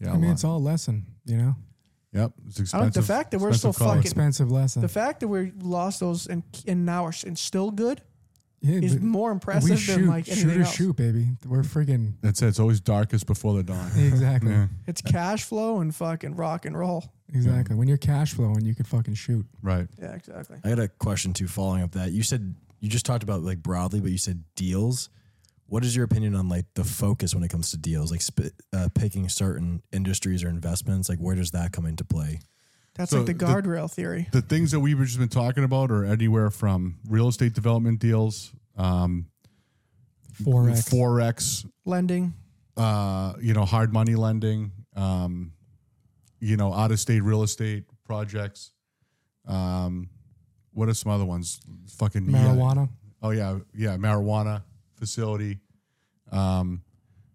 Yeah, 0.00 0.12
I 0.12 0.16
mean, 0.18 0.30
a 0.30 0.32
it's 0.32 0.44
all 0.44 0.58
a 0.58 0.58
lesson, 0.58 1.06
you 1.24 1.36
know? 1.38 1.56
Yep, 2.12 2.32
it's 2.48 2.58
I 2.58 2.62
expensive. 2.62 2.72
don't- 2.80 2.94
the 2.94 3.02
fact 3.02 3.30
that 3.30 3.38
we're 3.38 3.52
still 3.52 3.70
expensive 3.70 3.78
college. 3.78 3.96
fucking- 3.98 4.06
Expensive 4.10 4.50
lesson. 4.50 4.82
The 4.82 4.88
fact 4.88 5.20
that 5.20 5.28
we 5.28 5.52
lost 5.62 6.00
those 6.00 6.26
and 6.26 6.42
and 6.66 6.84
now 6.84 7.06
are 7.06 7.14
and 7.24 7.38
still 7.38 7.70
good, 7.70 8.02
Yeah, 8.62 8.80
is 8.80 8.94
but 8.96 9.02
more 9.02 9.30
we 9.30 9.34
impressive 9.34 9.68
than 9.70 9.78
shoot, 9.78 10.06
like 10.06 10.26
shoot 10.26 10.32
anything 10.44 10.60
or 10.60 10.64
else. 10.64 10.74
shoot, 10.74 10.96
baby. 10.96 11.28
We're 11.46 11.62
friggin' 11.62 12.14
That's 12.20 12.42
it. 12.42 12.48
It's 12.48 12.60
always 12.60 12.80
darkest 12.80 13.26
before 13.26 13.54
the 13.54 13.62
dawn. 13.62 13.90
exactly, 13.96 14.52
Yeah, 14.52 14.66
It's 14.86 15.00
cash 15.00 15.44
flow 15.44 15.80
and 15.80 15.94
fucking 15.94 16.36
rock 16.36 16.66
and 16.66 16.78
roll. 16.78 17.04
exactly. 17.32 17.74
When 17.76 17.88
you're 17.88 17.96
cash 17.96 18.34
flowing, 18.34 18.64
you 18.64 18.74
can 18.74 18.84
fucking 18.84 19.14
shoot. 19.14 19.46
right. 19.62 19.86
Yeah, 20.00 20.12
exactly. 20.14 20.58
I 20.62 20.68
got 20.70 20.78
a 20.78 20.88
question 20.88 21.32
too, 21.32 21.48
following 21.48 21.82
up 21.82 21.92
that. 21.92 22.12
You 22.12 22.22
said 22.22 22.54
you 22.80 22.88
just 22.90 23.06
talked 23.06 23.22
about 23.22 23.42
like 23.42 23.62
broadly, 23.62 24.00
but 24.00 24.10
you 24.10 24.18
said 24.18 24.44
deals. 24.56 25.08
What 25.66 25.84
is 25.84 25.94
your 25.94 26.04
opinion 26.04 26.34
on 26.34 26.48
like 26.48 26.66
the 26.74 26.82
focus 26.84 27.32
when 27.34 27.44
it 27.44 27.48
comes 27.48 27.70
to 27.70 27.76
deals, 27.76 28.10
like 28.10 28.20
sp- 28.26 28.50
uh, 28.74 28.88
picking 28.94 29.28
certain 29.28 29.82
industries 29.92 30.42
or 30.42 30.48
investments? 30.48 31.08
Like, 31.08 31.18
where 31.18 31.36
does 31.36 31.52
that 31.52 31.72
come 31.72 31.86
into 31.86 32.04
play? 32.04 32.40
That's 32.94 33.10
So 33.10 33.18
like 33.18 33.26
the 33.26 33.32
the- 33.34 33.44
guardrail 33.46 33.90
theory. 33.90 34.28
The 34.32 34.42
things 34.42 34.70
that 34.72 34.80
we've 34.80 34.98
just 34.98 35.18
been 35.18 35.28
talking 35.28 35.64
about 35.64 35.90
are 35.90 36.04
anywhere 36.04 36.50
from 36.50 36.98
real 37.08 37.28
estate 37.28 37.54
development 37.54 38.00
deals, 38.00 38.52
um, 38.76 39.26
Forex. 40.42 40.88
forex, 40.88 41.66
Lending. 41.84 42.34
uh, 42.76 43.34
you 43.40 43.52
know, 43.54 43.64
hard 43.64 43.92
money 43.92 44.14
lending, 44.14 44.72
um, 44.96 45.52
you 46.40 46.56
know, 46.56 46.72
out 46.72 46.90
of 46.90 46.98
state 47.00 47.20
real 47.22 47.42
estate 47.42 47.84
projects. 48.04 48.72
Um, 49.46 50.08
what 50.72 50.88
are 50.88 50.94
some 50.94 51.12
other 51.12 51.24
ones? 51.26 51.60
Fucking 51.98 52.22
marijuana. 52.26 52.88
Oh 53.22 53.30
yeah, 53.30 53.58
yeah, 53.74 53.96
marijuana 53.96 54.62
facility. 54.96 55.58
Um, 56.32 56.82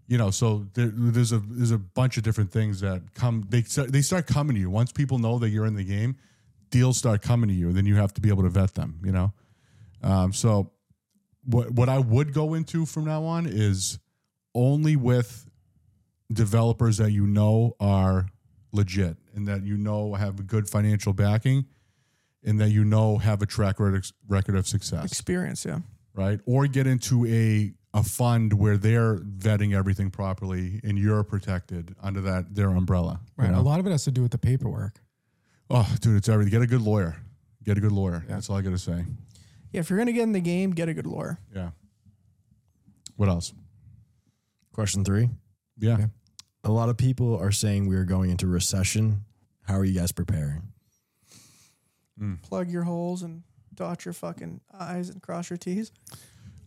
you 0.07 0.17
know, 0.17 0.29
so 0.31 0.67
there, 0.73 0.91
there's 0.93 1.31
a 1.31 1.39
there's 1.39 1.71
a 1.71 1.77
bunch 1.77 2.17
of 2.17 2.23
different 2.23 2.51
things 2.51 2.81
that 2.81 3.01
come. 3.15 3.45
They 3.49 3.63
start- 3.63 3.91
they 3.91 4.01
start 4.01 4.27
coming 4.27 4.55
to 4.55 4.59
you 4.59 4.69
once 4.69 4.91
people 4.91 5.17
know 5.17 5.39
that 5.39 5.49
you're 5.49 5.65
in 5.65 5.75
the 5.75 5.83
game. 5.83 6.17
Deals 6.69 6.97
start 6.97 7.21
coming 7.21 7.47
to 7.49 7.55
you, 7.55 7.69
and 7.69 7.77
then 7.77 7.85
you 7.85 7.95
have 7.95 8.13
to 8.15 8.21
be 8.21 8.29
able 8.29 8.43
to 8.43 8.49
vet 8.49 8.75
them. 8.75 8.99
You 9.03 9.11
know, 9.11 9.33
um, 10.03 10.33
so 10.33 10.71
what 11.43 11.71
what 11.71 11.89
I 11.89 11.99
would 11.99 12.33
go 12.33 12.53
into 12.53 12.85
from 12.85 13.05
now 13.05 13.23
on 13.23 13.45
is 13.45 13.99
only 14.53 14.95
with 14.95 15.49
developers 16.31 16.97
that 16.97 17.11
you 17.11 17.27
know 17.27 17.75
are 17.79 18.27
legit 18.71 19.17
and 19.33 19.47
that 19.47 19.63
you 19.63 19.77
know 19.77 20.13
have 20.13 20.39
a 20.39 20.43
good 20.43 20.69
financial 20.69 21.13
backing 21.13 21.65
and 22.43 22.59
that 22.59 22.69
you 22.69 22.83
know 22.83 23.17
have 23.17 23.41
a 23.41 23.45
track 23.45 23.77
record 23.79 24.55
of 24.55 24.67
success 24.67 25.05
Experience, 25.05 25.65
yeah. 25.65 25.79
right? 26.13 26.39
Or 26.45 26.67
get 26.67 26.87
into 26.87 27.25
a 27.25 27.73
a 27.95 28.03
fund 28.03 28.51
where 28.53 28.77
they're 28.77 29.15
vetting 29.17 29.73
everything 29.73 30.11
properly 30.11 30.79
and 30.83 30.99
you're 30.99 31.23
protected 31.23 31.95
under 32.03 32.19
that 32.21 32.53
their 32.53 32.69
umbrella. 32.69 33.21
you 33.37 33.43
Right. 33.45 33.51
know? 33.51 33.59
A 33.59 33.61
lot 33.61 33.79
of 33.79 33.87
it 33.87 33.91
has 33.91 34.03
to 34.03 34.11
do 34.11 34.21
with 34.21 34.31
the 34.31 34.37
paperwork. 34.37 35.01
Oh, 35.69 35.89
dude, 36.01 36.17
it's 36.17 36.27
everything. 36.29 36.51
Get 36.51 36.61
a 36.61 36.67
good 36.67 36.81
lawyer. 36.81 37.15
Get 37.63 37.77
a 37.77 37.81
good 37.81 37.93
lawyer. 37.93 38.23
That's 38.27 38.49
all 38.49 38.57
I 38.57 38.61
got 38.61 38.71
to 38.71 38.77
say. 38.77 39.05
Yeah, 39.71 39.79
if 39.79 39.89
you're 39.89 39.97
gonna 39.97 40.11
get 40.13 40.23
in 40.23 40.31
the 40.33 40.39
game, 40.41 40.71
get 40.71 40.87
a 40.89 40.93
good 40.93 41.07
lawyer. 41.07 41.39
Yeah. 41.55 41.71
What 43.15 43.29
else? 43.29 43.53
Question 44.73 45.03
three. 45.03 45.29
Yeah. 45.77 45.97
Yeah. 45.97 46.05
A 46.63 46.71
lot 46.71 46.89
of 46.89 46.97
people 46.97 47.37
are 47.37 47.51
saying 47.51 47.87
we 47.87 47.95
are 47.95 48.05
going 48.05 48.29
into 48.29 48.45
recession. 48.47 49.23
How 49.63 49.75
are 49.77 49.85
you 49.85 49.97
guys 49.99 50.11
preparing? 50.11 50.61
Hmm. 52.17 52.35
Plug 52.35 52.69
your 52.69 52.83
holes 52.83 53.21
and 53.23 53.43
dot 53.73 54.05
your 54.05 54.13
fucking 54.13 54.61
I's 54.77 55.09
and 55.09 55.21
cross 55.21 55.49
your 55.49 55.57
T's. 55.57 55.91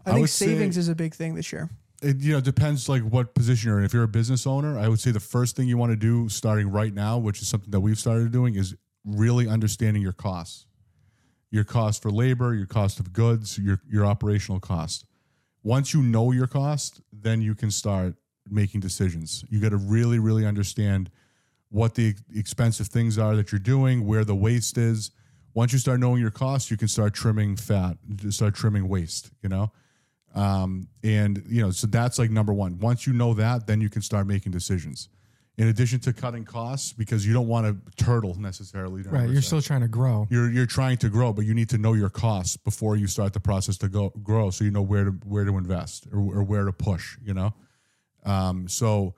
I, 0.06 0.10
I 0.10 0.12
think 0.14 0.22
would 0.22 0.30
say- 0.30 0.46
savings 0.46 0.76
is 0.76 0.88
a 0.88 0.94
big 0.94 1.14
thing 1.14 1.34
this 1.34 1.52
year. 1.52 1.70
It 2.00 2.18
you 2.18 2.32
know 2.32 2.40
depends 2.40 2.88
like 2.88 3.02
what 3.02 3.34
position 3.34 3.70
you're 3.70 3.78
in. 3.80 3.84
If 3.84 3.92
you're 3.92 4.04
a 4.04 4.08
business 4.08 4.46
owner, 4.46 4.78
I 4.78 4.86
would 4.86 5.00
say 5.00 5.10
the 5.10 5.18
first 5.18 5.56
thing 5.56 5.66
you 5.66 5.76
want 5.76 5.90
to 5.90 5.96
do 5.96 6.28
starting 6.28 6.70
right 6.70 6.94
now, 6.94 7.18
which 7.18 7.42
is 7.42 7.48
something 7.48 7.72
that 7.72 7.80
we've 7.80 7.98
started 7.98 8.30
doing, 8.30 8.54
is 8.54 8.76
really 9.04 9.48
understanding 9.48 10.00
your 10.00 10.12
costs. 10.12 10.66
Your 11.50 11.64
cost 11.64 12.00
for 12.00 12.10
labor, 12.12 12.54
your 12.54 12.66
cost 12.66 13.00
of 13.00 13.12
goods, 13.12 13.58
your 13.58 13.80
your 13.90 14.06
operational 14.06 14.60
cost. 14.60 15.06
Once 15.64 15.92
you 15.92 16.00
know 16.00 16.30
your 16.30 16.46
cost, 16.46 17.00
then 17.12 17.42
you 17.42 17.56
can 17.56 17.70
start 17.70 18.14
making 18.48 18.80
decisions. 18.80 19.44
You 19.50 19.58
got 19.58 19.70
to 19.70 19.76
really 19.76 20.20
really 20.20 20.46
understand 20.46 21.10
what 21.70 21.96
the 21.96 22.14
expensive 22.34 22.86
things 22.86 23.18
are 23.18 23.34
that 23.34 23.50
you're 23.50 23.58
doing, 23.58 24.06
where 24.06 24.24
the 24.24 24.36
waste 24.36 24.78
is. 24.78 25.10
Once 25.52 25.72
you 25.72 25.78
start 25.80 25.98
knowing 25.98 26.20
your 26.20 26.30
costs, 26.30 26.70
you 26.70 26.76
can 26.76 26.88
start 26.88 27.12
trimming 27.12 27.56
fat, 27.56 27.96
start 28.30 28.54
trimming 28.54 28.88
waste, 28.88 29.30
you 29.42 29.48
know? 29.48 29.72
Um, 30.38 30.88
and 31.02 31.42
you 31.48 31.60
know, 31.62 31.70
so 31.70 31.88
that's 31.88 32.18
like 32.18 32.30
number 32.30 32.52
one. 32.52 32.78
Once 32.78 33.06
you 33.06 33.12
know 33.12 33.34
that, 33.34 33.66
then 33.66 33.80
you 33.80 33.90
can 33.90 34.02
start 34.02 34.26
making 34.26 34.52
decisions. 34.52 35.08
In 35.56 35.66
addition 35.66 35.98
to 36.00 36.12
cutting 36.12 36.44
costs, 36.44 36.92
because 36.92 37.26
you 37.26 37.32
don't 37.32 37.48
want 37.48 37.66
to 37.66 38.04
turtle 38.04 38.36
necessarily. 38.38 39.02
Right. 39.02 39.28
You're 39.28 39.42
still 39.42 39.60
trying 39.60 39.80
to 39.80 39.88
grow. 39.88 40.28
you're 40.30 40.48
you're 40.48 40.66
trying 40.66 40.98
to 40.98 41.08
grow, 41.08 41.32
but 41.32 41.44
you 41.44 41.52
need 41.54 41.68
to 41.70 41.78
know 41.78 41.94
your 41.94 42.10
costs 42.10 42.56
before 42.56 42.94
you 42.94 43.08
start 43.08 43.32
the 43.32 43.40
process 43.40 43.76
to 43.78 43.88
go 43.88 44.10
grow, 44.22 44.50
so 44.50 44.62
you 44.62 44.70
know 44.70 44.82
where 44.82 45.04
to 45.04 45.10
where 45.26 45.44
to 45.44 45.58
invest 45.58 46.06
or, 46.12 46.20
or 46.20 46.42
where 46.44 46.64
to 46.64 46.72
push. 46.72 47.18
You 47.24 47.34
know, 47.34 47.54
um, 48.24 48.68
so 48.68 49.16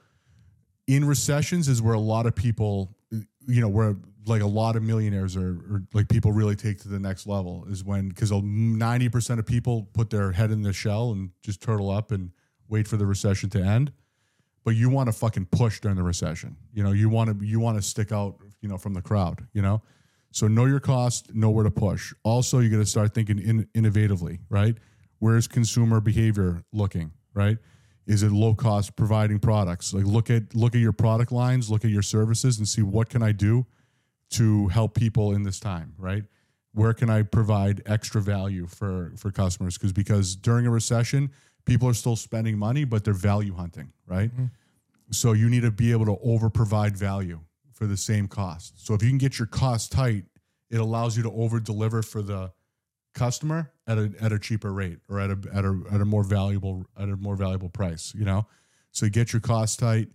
in 0.87 1.05
recessions 1.05 1.69
is 1.69 1.83
where 1.83 1.95
a 1.95 2.01
lot 2.01 2.25
of 2.25 2.35
people, 2.35 2.97
you 3.51 3.61
know, 3.61 3.69
where 3.69 3.97
like 4.27 4.43
a 4.43 4.47
lot 4.47 4.77
of 4.77 4.83
millionaires 4.83 5.37
or, 5.37 5.59
or 5.71 5.83
like 5.93 6.09
people 6.09 6.33
really 6.33 6.57
take 6.57 6.79
to 6.81 6.89
the 6.89 6.99
next 6.99 7.27
level 7.27 7.67
is 7.69 7.85
when 7.85 8.09
because 8.09 8.31
ninety 8.33 9.09
percent 9.09 9.41
of 9.41 9.47
people 9.47 9.89
put 9.93 10.11
their 10.11 10.33
head 10.33 10.51
in 10.51 10.63
the 10.63 10.73
shell 10.73 11.13
and 11.13 11.31
just 11.43 11.61
turtle 11.61 11.91
up 11.91 12.13
and 12.13 12.31
wait 12.69 12.87
for 12.87 12.97
the 12.97 13.07
recession 13.07 13.51
to 13.51 13.63
end. 13.63 13.93
But 14.63 14.73
you 14.77 14.91
want 14.91 15.09
to 15.09 15.13
fucking 15.13 15.47
push 15.47 15.81
during 15.81 15.97
the 15.97 16.03
recession. 16.03 16.57
You 16.73 16.83
know, 16.83 16.93
you 16.93 17.09
want 17.09 17.39
to 17.39 17.47
you 17.47 17.61
want 17.61 17.77
to 17.79 17.83
stick 17.83 18.13
out, 18.13 18.37
you 18.61 18.69
know, 18.69 18.77
from 18.77 18.95
the 18.95 19.03
crowd. 19.03 19.47
You 19.53 19.63
know, 19.63 19.83
so 20.33 20.47
know 20.47 20.67
your 20.67 20.81
cost, 20.81 21.35
know 21.35 21.51
where 21.51 21.65
to 21.65 21.71
push. 21.71 22.13
Also, 22.23 22.59
you 22.59 22.69
got 22.69 22.77
to 22.77 22.87
start 22.87 23.15
thinking 23.15 23.39
in, 23.39 23.67
innovatively, 23.75 24.39
right? 24.49 24.77
Where's 25.19 25.49
consumer 25.49 26.01
behavior 26.01 26.63
looking, 26.73 27.13
right? 27.35 27.59
Is 28.11 28.25
it 28.25 28.33
low 28.33 28.55
cost 28.55 28.97
providing 28.97 29.39
products? 29.39 29.95
Like 29.95 30.05
look 30.05 30.31
at 30.31 30.53
look 30.53 30.75
at 30.75 30.81
your 30.81 30.93
product 30.93 31.31
lines, 31.31 31.71
look 31.71 31.85
at 31.85 31.93
your 31.93 32.03
services, 32.03 32.59
and 32.59 32.67
see 32.67 32.83
what 32.83 33.09
can 33.09 33.23
I 33.23 33.31
do 33.31 33.67
to 34.31 34.67
help 34.67 34.95
people 34.95 35.33
in 35.33 35.45
this 35.45 35.61
time, 35.61 35.95
right? 35.97 36.25
Where 36.73 36.93
can 36.93 37.09
I 37.09 37.23
provide 37.23 37.83
extra 37.87 38.21
value 38.21 38.67
for 38.67 39.13
for 39.17 39.31
customers? 39.31 39.79
Because 39.79 39.93
because 39.93 40.35
during 40.35 40.67
a 40.67 40.71
recession, 40.71 41.31
people 41.67 41.89
are 41.89 41.95
still 41.95 42.17
spending 42.17 42.59
money, 42.59 42.85
but 42.85 43.05
they're 43.05 43.15
value 43.15 43.55
hunting, 43.55 43.93
right? 44.09 44.33
Mm-hmm. 44.33 44.47
So 45.13 45.33
you 45.33 45.49
need 45.49 45.63
to 45.63 45.71
be 45.71 45.93
able 45.93 46.07
to 46.07 46.19
over 46.21 46.51
provide 46.51 46.97
value 46.97 47.39
for 47.73 47.87
the 47.87 47.97
same 47.97 48.27
cost. 48.27 48.85
So 48.85 48.93
if 48.95 49.05
you 49.05 49.09
can 49.09 49.19
get 49.19 49.39
your 49.39 49.47
cost 49.47 49.93
tight, 49.93 50.25
it 50.69 50.81
allows 50.81 51.17
you 51.17 51.23
to 51.23 51.31
over 51.31 51.61
deliver 51.61 52.03
for 52.03 52.23
the 52.23 52.51
customer 53.15 53.73
at 53.87 53.99
a 53.99 54.13
at 54.21 54.33
a 54.33 54.39
cheaper 54.39 54.73
rate 54.73 54.99
or 55.09 55.21
at 55.21 55.31
a 55.31 55.39
at 55.53 55.65
a 55.65 55.81
at 55.93 56.01
a 56.01 56.05
more 56.05 56.23
valuable 56.25 56.87
at 56.99 57.09
a 57.09 57.17
more 57.17 57.37
valuable 57.37 57.69
price, 57.69 58.13
you 58.17 58.25
know? 58.25 58.47
So 58.93 59.09
get 59.09 59.33
your 59.33 59.41
cost 59.41 59.79
tight 59.79 60.09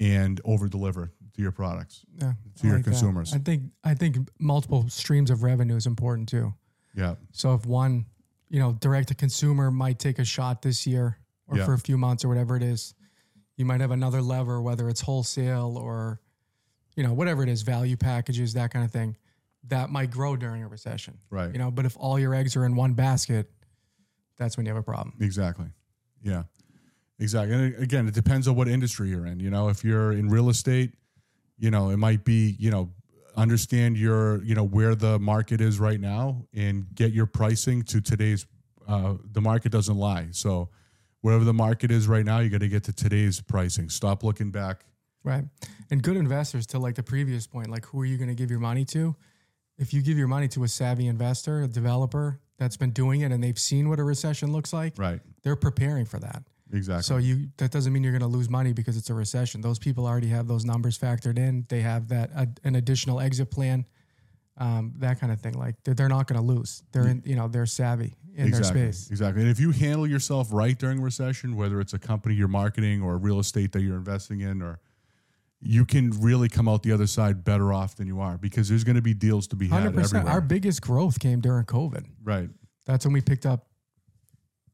and 0.00 0.40
over 0.44 0.68
deliver 0.68 1.12
to 1.34 1.42
your 1.42 1.52
products. 1.52 2.04
Yeah. 2.20 2.32
To 2.56 2.64
I 2.64 2.66
your 2.66 2.76
like 2.76 2.84
that. 2.84 2.90
consumers. 2.90 3.32
I 3.34 3.38
think 3.38 3.62
I 3.84 3.94
think 3.94 4.16
multiple 4.38 4.88
streams 4.88 5.30
of 5.30 5.42
revenue 5.42 5.76
is 5.76 5.86
important 5.86 6.28
too. 6.28 6.52
Yeah. 6.94 7.14
So 7.32 7.54
if 7.54 7.64
one, 7.64 8.06
you 8.48 8.58
know, 8.58 8.72
direct 8.72 9.08
to 9.08 9.14
consumer 9.14 9.70
might 9.70 9.98
take 9.98 10.18
a 10.18 10.24
shot 10.24 10.62
this 10.62 10.86
year 10.86 11.18
or 11.46 11.58
Yeah. 11.58 11.64
for 11.64 11.74
a 11.74 11.78
few 11.78 11.96
months 11.96 12.24
or 12.24 12.28
whatever 12.28 12.56
it 12.56 12.62
is, 12.62 12.94
you 13.56 13.64
might 13.64 13.80
have 13.80 13.90
another 13.92 14.20
lever, 14.20 14.60
whether 14.60 14.88
it's 14.88 15.00
wholesale 15.00 15.76
or, 15.78 16.20
you 16.96 17.02
know, 17.02 17.12
whatever 17.14 17.42
it 17.42 17.48
is, 17.48 17.62
value 17.62 17.96
packages, 17.96 18.52
that 18.54 18.70
kind 18.72 18.84
of 18.84 18.90
thing, 18.90 19.16
that 19.68 19.90
might 19.90 20.10
grow 20.10 20.36
during 20.36 20.62
a 20.62 20.68
recession. 20.68 21.18
Right. 21.30 21.52
You 21.52 21.58
know, 21.58 21.70
but 21.70 21.84
if 21.84 21.96
all 21.96 22.18
your 22.18 22.34
eggs 22.34 22.56
are 22.56 22.64
in 22.64 22.74
one 22.74 22.94
basket, 22.94 23.50
that's 24.36 24.56
when 24.56 24.66
you 24.66 24.70
have 24.70 24.80
a 24.80 24.82
problem. 24.82 25.14
Exactly. 25.20 25.66
Yeah. 26.22 26.44
Exactly. 27.18 27.54
And 27.54 27.76
again, 27.76 28.08
it 28.08 28.14
depends 28.14 28.48
on 28.48 28.56
what 28.56 28.66
industry 28.66 29.10
you're 29.10 29.26
in. 29.26 29.38
You 29.38 29.50
know, 29.50 29.68
if 29.68 29.84
you're 29.84 30.12
in 30.12 30.28
real 30.28 30.48
estate, 30.48 30.92
you 31.58 31.70
know, 31.70 31.90
it 31.90 31.96
might 31.96 32.24
be, 32.24 32.56
you 32.58 32.70
know, 32.70 32.90
understand 33.36 33.96
your, 33.96 34.42
you 34.42 34.54
know, 34.54 34.64
where 34.64 34.94
the 34.94 35.18
market 35.18 35.60
is 35.60 35.78
right 35.78 36.00
now 36.00 36.44
and 36.52 36.86
get 36.94 37.12
your 37.12 37.26
pricing 37.26 37.82
to 37.84 38.00
today's 38.00 38.46
uh 38.88 39.14
the 39.30 39.40
market 39.40 39.70
doesn't 39.70 39.96
lie. 39.96 40.26
So 40.32 40.68
wherever 41.20 41.44
the 41.44 41.54
market 41.54 41.90
is 41.92 42.08
right 42.08 42.24
now, 42.24 42.40
you 42.40 42.50
got 42.50 42.60
to 42.60 42.68
get 42.68 42.82
to 42.84 42.92
today's 42.92 43.40
pricing. 43.40 43.88
Stop 43.88 44.24
looking 44.24 44.50
back. 44.50 44.84
Right. 45.22 45.44
And 45.90 46.02
good 46.02 46.16
investors, 46.16 46.66
to 46.68 46.80
like 46.80 46.96
the 46.96 47.02
previous 47.04 47.46
point, 47.46 47.70
like 47.70 47.86
who 47.86 48.00
are 48.00 48.04
you 48.04 48.18
going 48.18 48.28
to 48.28 48.34
give 48.34 48.50
your 48.50 48.58
money 48.58 48.84
to? 48.86 49.14
If 49.82 49.92
you 49.92 50.00
give 50.00 50.16
your 50.16 50.28
money 50.28 50.46
to 50.48 50.62
a 50.62 50.68
savvy 50.68 51.08
investor, 51.08 51.62
a 51.62 51.66
developer 51.66 52.38
that's 52.56 52.76
been 52.76 52.92
doing 52.92 53.22
it 53.22 53.32
and 53.32 53.42
they've 53.42 53.58
seen 53.58 53.88
what 53.88 53.98
a 53.98 54.04
recession 54.04 54.52
looks 54.52 54.72
like, 54.72 54.96
Right. 54.96 55.20
they're 55.42 55.56
preparing 55.56 56.04
for 56.06 56.20
that. 56.20 56.44
Exactly. 56.72 57.02
So 57.02 57.16
you 57.16 57.48
that 57.56 57.72
doesn't 57.72 57.92
mean 57.92 58.04
you're 58.04 58.12
going 58.12 58.22
to 58.30 58.36
lose 58.38 58.48
money 58.48 58.72
because 58.72 58.96
it's 58.96 59.10
a 59.10 59.14
recession. 59.14 59.60
Those 59.60 59.80
people 59.80 60.06
already 60.06 60.28
have 60.28 60.46
those 60.46 60.64
numbers 60.64 60.96
factored 60.96 61.36
in. 61.36 61.66
They 61.68 61.80
have 61.80 62.08
that 62.08 62.30
uh, 62.34 62.46
an 62.64 62.76
additional 62.76 63.20
exit 63.20 63.50
plan, 63.50 63.84
um, 64.56 64.94
that 64.98 65.20
kind 65.20 65.32
of 65.32 65.40
thing. 65.40 65.54
Like 65.58 65.74
they're, 65.82 65.94
they're 65.94 66.08
not 66.08 66.28
going 66.28 66.40
to 66.40 66.46
lose. 66.46 66.82
They're 66.92 67.08
in, 67.08 67.22
you 67.26 67.34
know, 67.34 67.48
they're 67.48 67.66
savvy 67.66 68.14
in 68.34 68.46
exactly. 68.46 68.80
their 68.80 68.92
space. 68.92 69.10
Exactly. 69.10 69.42
And 69.42 69.50
if 69.50 69.60
you 69.60 69.72
handle 69.72 70.06
yourself 70.06 70.48
right 70.52 70.78
during 70.78 71.00
a 71.00 71.02
recession, 71.02 71.56
whether 71.56 71.80
it's 71.80 71.92
a 71.92 71.98
company 71.98 72.36
you're 72.36 72.48
marketing 72.48 73.02
or 73.02 73.18
real 73.18 73.40
estate 73.40 73.72
that 73.72 73.82
you're 73.82 73.96
investing 73.96 74.40
in, 74.40 74.62
or 74.62 74.78
you 75.64 75.84
can 75.84 76.10
really 76.20 76.48
come 76.48 76.68
out 76.68 76.82
the 76.82 76.90
other 76.92 77.06
side 77.06 77.44
better 77.44 77.72
off 77.72 77.94
than 77.96 78.06
you 78.08 78.20
are 78.20 78.36
because 78.36 78.68
there's 78.68 78.82
going 78.84 78.96
to 78.96 79.02
be 79.02 79.14
deals 79.14 79.46
to 79.48 79.56
be 79.56 79.68
had 79.68 79.82
Hundred 79.82 79.94
percent. 79.94 80.14
everywhere. 80.16 80.32
Our 80.34 80.40
biggest 80.40 80.82
growth 80.82 81.20
came 81.20 81.40
during 81.40 81.64
COVID. 81.66 82.04
right. 82.24 82.50
That's 82.84 83.04
when 83.04 83.12
we 83.14 83.20
picked 83.20 83.46
up 83.46 83.66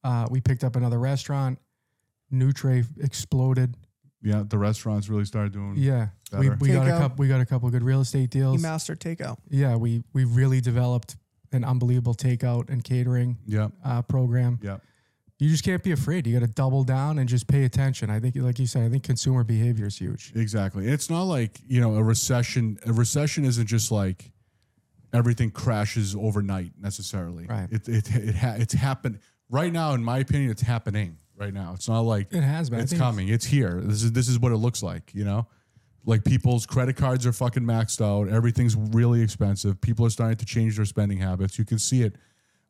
Uh, 0.02 0.26
we 0.30 0.40
picked 0.40 0.64
up 0.64 0.76
another 0.76 0.98
restaurant. 0.98 1.58
Nutre 2.32 2.84
exploded. 3.02 3.76
Yeah, 4.22 4.42
the 4.48 4.58
restaurants 4.58 5.08
really 5.08 5.24
started 5.24 5.52
doing. 5.52 5.74
Yeah, 5.76 6.08
we, 6.32 6.48
Better. 6.48 6.58
we 6.60 6.68
got 6.72 6.86
a 6.88 6.90
couple. 6.90 7.16
We 7.18 7.28
got 7.28 7.40
a 7.40 7.46
couple 7.46 7.68
good 7.70 7.82
real 7.82 8.00
estate 8.00 8.34
You 8.34 8.40
deals. 8.42 8.62
mastered 8.62 9.00
takeout. 9.00 9.38
Yeah, 9.50 9.76
we 9.76 10.02
we 10.12 10.24
really 10.24 10.60
developed 10.60 11.16
an 11.52 11.64
unbelievable 11.64 12.14
takeout 12.14 12.68
and 12.70 12.82
catering 12.82 13.38
Yeah, 13.46 13.68
uh, 13.84 14.02
program. 14.02 14.58
yeah. 14.62 14.78
You 15.38 15.48
just 15.48 15.62
can't 15.62 15.82
be 15.82 15.92
afraid. 15.92 16.26
You 16.26 16.38
got 16.38 16.44
to 16.44 16.52
double 16.52 16.82
down 16.82 17.18
and 17.18 17.28
just 17.28 17.46
pay 17.46 17.64
attention. 17.64 18.10
I 18.10 18.18
think, 18.18 18.34
like 18.36 18.58
you 18.58 18.66
said, 18.66 18.82
I 18.82 18.88
think 18.88 19.04
consumer 19.04 19.44
behavior 19.44 19.86
is 19.86 19.96
huge. 19.96 20.32
Exactly. 20.34 20.88
It's 20.88 21.08
not 21.08 21.22
like, 21.22 21.60
you 21.66 21.80
know, 21.80 21.94
a 21.94 22.02
recession. 22.02 22.78
A 22.86 22.92
recession 22.92 23.44
isn't 23.44 23.66
just 23.66 23.92
like 23.92 24.32
everything 25.12 25.50
crashes 25.50 26.16
overnight 26.16 26.72
necessarily. 26.80 27.46
Right. 27.46 27.68
It 27.70 27.88
it 27.88 28.14
it 28.14 28.34
ha- 28.34 28.56
it's 28.58 28.74
happened 28.74 29.20
right 29.48 29.72
now 29.72 29.94
in 29.94 30.02
my 30.04 30.18
opinion 30.18 30.50
it's 30.50 30.62
happening 30.62 31.16
right 31.36 31.54
now. 31.54 31.72
It's 31.74 31.88
not 31.88 32.00
like 32.00 32.32
It 32.32 32.42
has 32.42 32.68
been. 32.68 32.80
It's 32.80 32.92
coming. 32.92 33.28
It's 33.28 33.46
here. 33.46 33.80
This 33.82 34.02
is 34.02 34.12
this 34.12 34.28
is 34.28 34.38
what 34.40 34.52
it 34.52 34.56
looks 34.56 34.82
like, 34.82 35.12
you 35.14 35.24
know? 35.24 35.46
Like 36.04 36.24
people's 36.24 36.66
credit 36.66 36.96
cards 36.96 37.26
are 37.26 37.32
fucking 37.32 37.62
maxed 37.62 38.00
out. 38.04 38.28
Everything's 38.28 38.74
really 38.74 39.22
expensive. 39.22 39.80
People 39.80 40.04
are 40.06 40.10
starting 40.10 40.36
to 40.38 40.46
change 40.46 40.76
their 40.76 40.84
spending 40.84 41.18
habits. 41.18 41.58
You 41.58 41.64
can 41.64 41.78
see 41.78 42.02
it. 42.02 42.16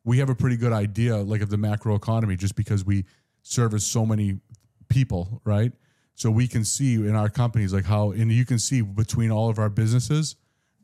We 0.03 0.19
have 0.19 0.29
a 0.29 0.35
pretty 0.35 0.57
good 0.57 0.73
idea 0.73 1.17
like 1.17 1.41
of 1.41 1.49
the 1.49 1.57
macro 1.57 1.95
economy 1.95 2.35
just 2.35 2.55
because 2.55 2.85
we 2.85 3.05
service 3.41 3.85
so 3.85 4.05
many 4.05 4.39
people, 4.87 5.41
right? 5.43 5.71
So 6.15 6.29
we 6.31 6.47
can 6.47 6.65
see 6.65 6.95
in 6.95 7.15
our 7.15 7.29
companies 7.29 7.73
like 7.73 7.85
how 7.85 8.11
and 8.11 8.31
you 8.31 8.45
can 8.45 8.59
see 8.59 8.81
between 8.81 9.31
all 9.31 9.49
of 9.49 9.59
our 9.59 9.69
businesses, 9.69 10.35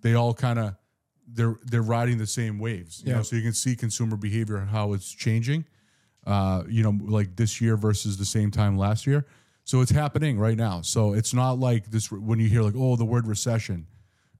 they 0.01 0.13
all 0.13 0.33
kind 0.33 0.59
of 0.59 0.75
they're 1.27 1.55
they're 1.63 1.81
riding 1.81 2.17
the 2.17 2.27
same 2.27 2.59
waves. 2.59 3.01
You 3.03 3.11
Yeah. 3.11 3.17
know, 3.17 3.23
so 3.23 3.35
you 3.35 3.41
can 3.41 3.53
see 3.53 3.75
consumer 3.75 4.15
behavior 4.17 4.59
how 4.59 4.93
it's 4.93 5.11
changing 5.11 5.65
uh, 6.27 6.63
you 6.67 6.81
know, 6.83 6.97
like 7.05 7.35
this 7.35 7.61
year 7.61 7.77
versus 7.77 8.17
the 8.17 8.25
same 8.25 8.49
time 8.51 8.77
last 8.77 9.05
year. 9.05 9.25
So 9.63 9.81
it's 9.81 9.91
happening 9.91 10.37
right 10.39 10.57
now. 10.57 10.81
So 10.81 11.13
it's 11.13 11.33
not 11.33 11.59
like 11.59 11.91
this 11.91 12.11
when 12.11 12.39
you 12.39 12.47
hear 12.49 12.61
like, 12.61 12.73
oh, 12.75 12.95
the 12.95 13.05
word 13.05 13.27
recession. 13.27 13.87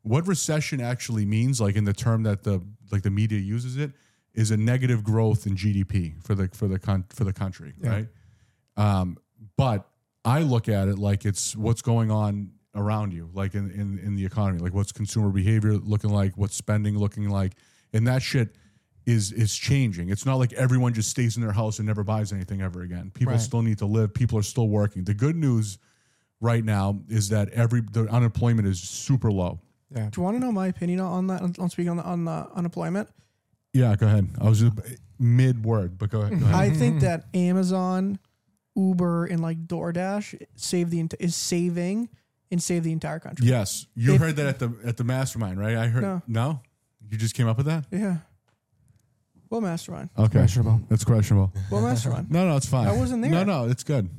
What 0.01 0.27
recession 0.27 0.81
actually 0.81 1.25
means, 1.25 1.59
like 1.59 1.75
in 1.75 1.83
the 1.85 1.93
term 1.93 2.23
that 2.23 2.43
the 2.43 2.61
like 2.91 3.01
the 3.03 3.09
media 3.11 3.39
uses 3.39 3.77
it, 3.77 3.91
is 4.35 4.51
a 4.51 4.57
negative 4.57 5.03
growth 5.03 5.47
in 5.47 5.55
GDP 5.55 6.21
for 6.23 6.35
the 6.35 6.47
for 6.53 6.67
the 6.67 6.77
con- 6.79 7.05
for 7.09 7.23
the 7.23 7.33
country, 7.33 7.73
right? 7.79 8.07
Um, 8.77 9.17
but 9.57 9.87
I 10.23 10.41
look 10.41 10.67
at 10.69 10.87
it 10.87 10.99
like 10.99 11.25
it's 11.25 11.55
what's 11.55 11.81
going 11.81 12.11
on 12.11 12.51
around 12.75 13.13
you, 13.13 13.29
like 13.33 13.55
in, 13.55 13.71
in 13.71 13.97
in 13.99 14.15
the 14.15 14.25
economy, 14.25 14.59
like 14.59 14.73
what's 14.73 14.91
consumer 14.91 15.29
behavior 15.29 15.73
looking 15.73 16.09
like, 16.11 16.33
what's 16.37 16.55
spending 16.55 16.97
looking 16.97 17.29
like, 17.29 17.53
and 17.93 18.05
that 18.07 18.21
shit 18.21 18.55
is 19.05 19.31
is 19.31 19.55
changing. 19.55 20.09
It's 20.09 20.25
not 20.25 20.35
like 20.35 20.51
everyone 20.53 20.93
just 20.93 21.09
stays 21.09 21.37
in 21.37 21.41
their 21.41 21.51
house 21.53 21.79
and 21.79 21.87
never 21.87 22.03
buys 22.03 22.33
anything 22.33 22.61
ever 22.61 22.81
again. 22.81 23.11
People 23.13 23.33
Right. 23.33 23.41
still 23.41 23.61
need 23.61 23.77
to 23.79 23.85
live. 23.85 24.13
People 24.13 24.37
are 24.39 24.43
still 24.43 24.67
working. 24.67 25.03
The 25.03 25.13
good 25.13 25.35
news 25.35 25.77
right 26.41 26.65
now 26.65 26.99
is 27.07 27.29
that 27.29 27.49
every 27.49 27.81
the 27.81 28.07
unemployment 28.09 28.67
is 28.67 28.81
super 28.81 29.31
low. 29.31 29.59
Yeah. 29.95 30.09
Do 30.11 30.19
you 30.19 30.23
want 30.23 30.35
to 30.35 30.39
know 30.41 30.51
my 30.51 30.67
opinion 30.67 30.99
on 30.99 31.27
that? 31.27 31.41
On 31.59 31.69
speaking 31.69 31.91
on 31.91 31.97
the, 31.97 32.03
on 32.03 32.25
the 32.25 32.49
unemployment, 32.55 33.07
Yeah, 33.75 33.95
go 33.95 34.07
ahead. 34.07 34.29
I 34.39 34.47
was 34.49 34.61
just 34.61 34.73
mid 35.19 35.63
word, 35.65 35.97
but 35.97 36.09
go 36.09 36.21
ahead. 36.21 36.39
Go 36.39 36.45
ahead. 36.45 36.55
I 36.55 36.69
think 36.69 37.01
that 37.01 37.25
Amazon, 37.33 38.19
Uber, 38.75 39.25
and 39.25 39.41
like 39.41 39.67
DoorDash 39.67 40.41
save 40.55 40.89
the 40.89 40.99
ent- 41.01 41.13
is 41.19 41.35
saving 41.35 42.09
and 42.51 42.61
save 42.63 42.83
the 42.83 42.91
entire 42.91 43.19
country. 43.19 43.45
yes, 43.47 43.85
you 43.95 44.13
If- 44.13 44.21
heard 44.21 44.35
that 44.37 44.45
at 44.47 44.59
the 44.59 44.73
at 44.85 44.97
the 44.97 45.03
mastermind, 45.03 45.59
right? 45.59 45.75
I 45.75 45.87
heard. 45.87 46.03
No. 46.03 46.21
no, 46.27 46.61
you 47.09 47.17
just 47.17 47.35
came 47.35 47.47
up 47.47 47.57
with 47.57 47.65
that. 47.65 47.85
Yeah. 47.91 48.17
Well, 49.49 49.61
mastermind. 49.61 50.09
Okay, 50.17 50.39
Questionable. 50.39 50.81
That's 50.89 51.03
questionable. 51.03 51.53
Well, 51.69 51.81
mastermind. 51.81 52.31
No, 52.31 52.47
no, 52.47 52.57
it's 52.57 52.65
fine. 52.65 52.87
I 52.87 52.93
wasn't 52.97 53.21
there. 53.21 53.31
No, 53.31 53.43
no, 53.43 53.69
it's 53.69 53.83
good. 53.83 54.09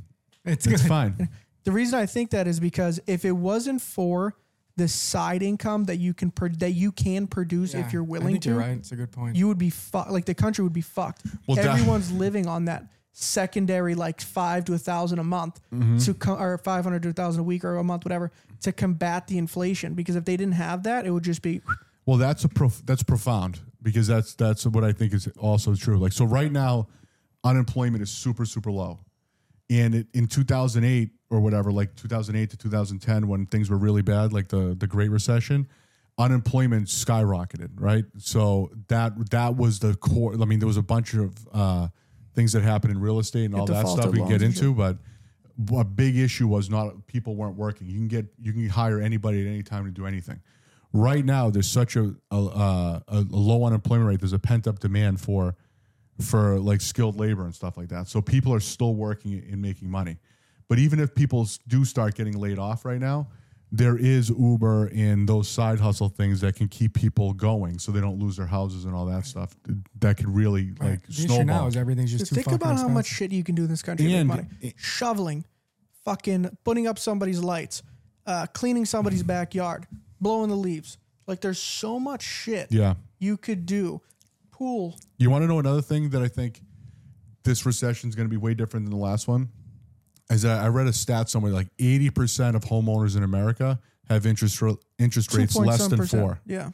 It's, 0.45 0.67
It's 0.67 0.83
good. 0.83 0.89
fine. 0.89 1.29
The 1.65 1.73
reason 1.73 1.99
I 1.99 2.07
think 2.07 2.31
that 2.31 2.47
is 2.47 2.61
because 2.61 3.01
if 3.09 3.25
it 3.25 3.33
wasn't 3.33 3.83
for 3.83 4.37
the 4.77 4.89
side 4.89 5.43
income 5.43 5.85
that 5.85 5.97
you 5.97 6.13
can 6.15 6.31
pro- 6.31 6.49
that 6.49 6.73
you 6.73 6.93
can 6.93 7.27
produce 7.27 7.73
Yeah, 7.75 7.81
if 7.81 7.93
you're 7.93 8.03
I 8.03 8.07
willing 8.07 8.27
think 8.35 8.43
to, 8.45 8.49
You're 8.51 8.59
right. 8.59 8.77
It's 8.77 8.93
a 8.93 8.97
good 8.97 9.11
point. 9.11 9.37
you 9.37 9.49
would 9.49 9.59
be 9.59 9.71
fucked. 9.71 10.11
Like 10.11 10.27
the 10.27 10.35
country 10.35 10.63
would 10.65 10.73
be 10.75 10.83
fucked. 10.83 11.23
Well, 11.47 11.59
Everyone's 11.59 12.13
living 12.13 12.47
on 12.47 12.67
that 12.67 12.85
secondary 13.13 13.95
like 13.95 14.21
five 14.21 14.67
to 14.67 14.75
a 14.75 14.79
thousand 14.79 15.19
a 15.19 15.25
month 15.25 15.61
Mm-hmm. 15.73 15.99
to 15.99 16.15
co- 16.15 16.35
or 16.37 16.59
five 16.59 16.85
hundred 16.85 17.03
to 17.05 17.09
a 17.09 17.13
thousand 17.13 17.41
a 17.41 17.45
week 17.45 17.65
or 17.65 17.77
a 17.77 17.85
month, 17.85 18.05
whatever, 18.05 18.31
to 18.63 18.73
combat 18.73 19.27
the 19.27 19.39
inflation. 19.39 19.95
Because 19.95 20.17
if 20.17 20.25
they 20.27 20.37
didn't 20.37 20.55
have 20.55 20.83
that, 20.83 21.07
it 21.07 21.11
would 21.11 21.25
just 21.25 21.41
be 21.43 21.63
Well, 22.05 22.19
that's 22.19 22.45
a 22.45 22.49
prof- 22.49 22.83
that's 22.85 23.03
profound 23.03 23.61
because 23.83 24.07
that's 24.07 24.35
that's 24.35 24.67
what 24.67 24.85
I 24.85 24.93
think 24.93 25.15
is 25.15 25.27
also 25.39 25.75
true. 25.75 25.99
Like 25.99 26.13
so, 26.13 26.27
right 26.27 26.53
now, 26.53 26.89
unemployment 27.45 28.03
is 28.03 28.11
super 28.11 28.45
super 28.45 28.71
low, 28.71 28.99
and 29.71 29.95
it, 29.95 30.07
in 30.15 30.27
2008 30.27 31.11
or 31.31 31.41
whatever, 31.41 31.73
like 31.73 31.95
2008 31.97 32.51
to 32.51 32.57
2010, 32.57 33.29
when 33.29 33.47
things 33.47 33.71
were 33.71 33.77
really 33.77 34.03
bad, 34.03 34.33
like 34.33 34.49
the 34.49 34.77
the 34.79 34.87
Great 34.87 35.11
Recession, 35.11 35.69
unemployment 36.19 36.89
skyrocketed. 36.89 37.71
Right, 37.77 38.05
so 38.19 38.71
that 38.89 39.31
that 39.31 39.57
was 39.57 39.79
the 39.81 39.95
core. 39.97 40.35
I 40.35 40.45
mean, 40.45 40.59
there 40.59 40.69
was 40.69 40.77
a 40.77 40.83
bunch 40.83 41.15
of 41.15 41.35
uh, 41.53 41.89
things 42.35 42.53
that 42.53 42.63
happened 42.63 42.93
in 42.93 43.01
real 43.01 43.19
estate 43.19 43.47
and 43.47 43.55
all 43.55 43.67
that 43.67 43.89
stuff 43.89 44.13
we 44.13 44.19
can 44.19 44.29
get 44.29 44.43
into, 44.43 44.75
but. 44.75 44.99
A 45.75 45.85
big 45.85 46.19
issue 46.19 46.47
was 46.47 46.69
not 46.69 47.07
people 47.07 47.35
weren't 47.35 47.57
working. 47.57 47.87
You 47.87 47.95
can 47.95 48.09
get 48.09 48.27
you 48.43 48.53
can 48.53 48.69
hire 48.69 49.01
anybody 49.01 49.41
at 49.41 49.47
any 49.47 49.63
time 49.63 49.87
to 49.87 49.91
do 49.91 50.05
anything 50.05 50.43
right 50.93 51.25
now 51.25 51.51
there's 51.51 51.69
such 51.69 51.97
a 51.97 52.15
a, 52.31 52.37
a, 52.37 53.03
a 53.09 53.21
low 53.31 53.65
unemployment 53.65 54.09
rate 54.09 54.21
there's 54.21 54.33
a 54.33 54.39
pent 54.39 54.67
up 54.67 54.79
demand 54.79 55.21
for 55.21 55.55
for 56.21 56.59
like 56.59 56.81
skilled 56.81 57.19
labor 57.19 57.45
and 57.45 57.55
stuff 57.55 57.77
like 57.77 57.89
that. 57.89 58.09
So 58.09 58.23
people 58.23 58.53
are 58.55 58.61
still 58.61 58.95
working 58.95 59.35
and 59.51 59.61
making 59.61 59.91
money. 59.91 60.19
But 60.69 60.79
even 60.79 60.99
if 60.99 61.15
people 61.15 61.49
do 61.69 61.85
start 61.85 62.15
getting 62.15 62.39
laid 62.39 62.59
off 62.59 62.85
right 62.85 63.01
now 63.01 63.29
there 63.73 63.97
is 63.97 64.31
uber 64.31 64.87
and 64.95 65.29
those 65.29 65.49
side 65.49 65.81
hustle 65.81 66.09
things 66.09 66.41
that 66.41 66.55
can 66.55 66.69
keep 66.69 66.95
people 66.95 67.33
going 67.33 67.79
so 67.79 67.91
they 67.91 68.01
don't 68.01 68.19
lose 68.19 68.37
their 68.37 68.47
houses 68.47 68.85
and 68.85 68.95
all 68.95 69.07
that 69.07 69.27
stuff. 69.27 69.57
That 69.99 70.17
could 70.17 70.29
really 70.29 70.73
like 70.81 71.05
the 71.07 71.13
issue 71.13 71.29
now 71.29 71.35
snowball. 71.35 71.67
is 71.69 71.77
everything's 71.77 72.13
just 72.13 72.27
too 72.27 72.37
think 72.37 72.45
fucking 72.47 72.57
about 72.57 72.77
how 72.79 72.89
much 72.89 73.07
shit 73.07 73.33
you 73.33 73.43
can 73.43 73.55
do 73.55 73.65
in 73.65 73.69
this 73.69 73.83
country 73.83 74.13
And- 74.15 74.29
make 74.29 74.37
money. 74.37 74.75
Shoveling, 74.77 75.45
fucking 76.05 76.57
putting 76.65 76.87
up 76.87 76.99
somebody's 76.99 77.41
lights, 77.41 77.83
uh, 78.27 78.47
cleaning 78.53 78.85
somebody's 78.85 79.23
backyard, 79.25 79.87
blowing 80.21 80.49
the 80.49 80.57
leaves. 80.57 80.99
Like 81.27 81.41
there's 81.41 81.61
so 81.61 81.99
much 81.99 82.23
shit 82.23 82.69
yeah. 82.71 82.95
you 83.19 83.37
could 83.37 83.67
do. 83.67 84.01
Pool. 84.57 84.99
You 85.19 85.29
want 85.29 85.43
to 85.43 85.49
know 85.49 85.59
another 85.59 85.83
thing 85.83 86.09
that 86.11 86.23
I 86.23 86.29
think 86.29 86.63
this 87.45 87.67
recession 87.67 88.09
is 88.09 88.15
going 88.15 88.27
to 88.27 88.31
be 88.31 88.39
way 88.39 88.55
different 88.55 88.87
than 88.87 88.91
the 88.91 89.05
last 89.05 89.29
one? 89.29 89.51
Is 90.31 90.43
that 90.43 90.65
I 90.65 90.69
read 90.69 90.87
a 90.87 90.95
stat 90.95 91.29
somewhere 91.29 91.53
like 91.53 91.69
80% 91.77 92.57
of 92.57 92.65
homeowners 92.65 93.19
in 93.19 93.23
America 93.23 93.79
have 94.09 94.25
interest 94.25 94.63
interest 94.99 95.35
rates 95.35 95.55
less 95.57 95.87
than 95.87 95.99
percent. 95.99 96.23
four, 96.23 96.41
Yeah. 96.47 96.71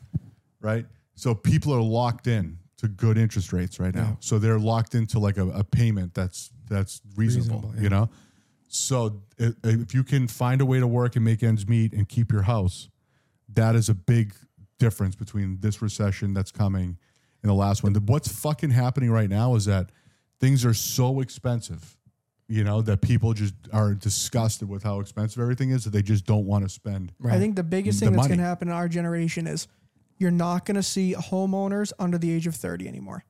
right? 0.61 0.87
So 1.17 1.35
people 1.35 1.75
are 1.75 1.83
locked 1.83 2.29
in 2.29 2.59
to 2.79 2.87
good 2.87 3.19
interest 3.19 3.53
rates 3.53 3.81
right 3.81 3.95
now. 3.95 4.17
So 4.21 4.39
they're 4.39 4.61
locked 4.61 4.95
into 4.95 5.19
like 5.19 5.37
a, 5.37 5.49
a 5.49 5.65
payment 5.65 6.15
that's 6.15 6.51
that's 6.69 7.03
reasonable, 7.17 7.57
Reasonable, 7.63 7.75
yeah. 7.77 7.83
you 7.83 7.89
know? 7.91 8.11
So 8.69 9.23
if 9.39 9.93
you 9.93 10.05
can 10.05 10.29
find 10.29 10.61
a 10.61 10.65
way 10.65 10.79
to 10.79 10.87
work 10.87 11.17
and 11.17 11.25
make 11.25 11.43
ends 11.43 11.67
meet 11.67 11.93
and 11.93 12.09
keep 12.09 12.31
your 12.31 12.43
house, 12.43 12.89
that 13.53 13.75
is 13.75 13.89
a 13.89 13.95
big 13.95 14.35
difference 14.79 15.15
between 15.17 15.59
this 15.61 15.83
recession 15.83 16.33
that's 16.33 16.51
coming 16.53 16.97
and 17.43 17.51
the 17.51 17.55
last 17.55 17.83
one. 17.83 17.93
The- 17.93 18.01
What's 18.01 18.29
fucking 18.29 18.71
happening 18.71 19.11
right 19.11 19.29
now 19.31 19.55
is 19.55 19.65
that 19.67 19.91
things 20.41 20.65
are 20.65 20.75
so 20.75 21.21
expensive, 21.21 21.97
you 22.49 22.65
know, 22.65 22.83
that 22.83 23.01
people 23.01 23.33
just 23.33 23.55
are 23.73 23.95
disgusted 23.95 24.69
with 24.69 24.83
how 24.83 25.01
expensive 25.01 25.41
everything 25.41 25.71
is 25.71 25.85
that 25.85 25.91
they 25.91 26.03
just 26.03 26.27
don't 26.27 26.47
want 26.47 26.65
to 26.65 26.69
spend. 26.69 27.13
Right. 27.19 27.35
I 27.35 27.39
think 27.39 27.57
the 27.57 27.63
biggest 27.63 28.01
The 28.01 28.07
thing 28.07 28.13
that's 28.15 28.23
money. 28.25 28.29
going 28.31 28.39
to 28.41 28.45
happen 28.45 28.69
in 28.69 28.75
our 28.75 28.89
generation 28.89 29.47
is 29.47 29.69
you're 30.19 30.31
not 30.31 30.65
going 30.67 30.75
to 30.77 30.83
see 30.83 31.15
homeowners 31.15 31.93
under 31.99 32.19
the 32.19 32.31
age 32.33 32.47
of 32.47 32.55
30 32.55 32.87
anymore. 32.89 33.25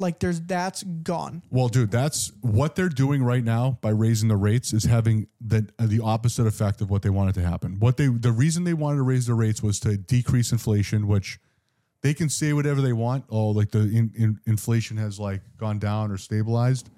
Like 0.00 0.20
there's 0.20 0.40
that's 0.40 0.84
gone. 0.84 1.42
Well, 1.50 1.66
dude, 1.66 1.90
that's 1.90 2.30
what 2.40 2.76
they're 2.76 2.88
doing 2.88 3.20
right 3.20 3.42
now 3.42 3.78
by 3.80 3.90
raising 3.90 4.28
the 4.28 4.36
rates 4.36 4.72
is 4.72 4.84
having 4.84 5.26
the 5.40 5.68
the 5.76 5.98
opposite 6.00 6.46
effect 6.46 6.80
of 6.80 6.88
what 6.88 7.02
they 7.02 7.10
wanted 7.10 7.34
to 7.34 7.42
happen. 7.42 7.80
What 7.80 7.96
they 7.96 8.06
the 8.06 8.30
reason 8.30 8.62
they 8.62 8.74
wanted 8.74 8.98
to 8.98 9.02
raise 9.02 9.26
the 9.26 9.34
rates 9.34 9.60
was 9.60 9.80
to 9.80 9.96
decrease 9.96 10.52
inflation, 10.52 11.08
which 11.08 11.40
they 12.02 12.14
can 12.14 12.28
say 12.28 12.52
whatever 12.52 12.80
they 12.80 12.92
want. 12.92 13.24
Oh, 13.28 13.48
like 13.48 13.70
the 13.70 13.80
in, 13.80 14.12
in, 14.16 14.40
inflation 14.46 14.96
has 14.98 15.18
like 15.18 15.40
gone 15.56 15.78
down 15.78 16.10
or 16.10 16.16
stabilized. 16.16 16.90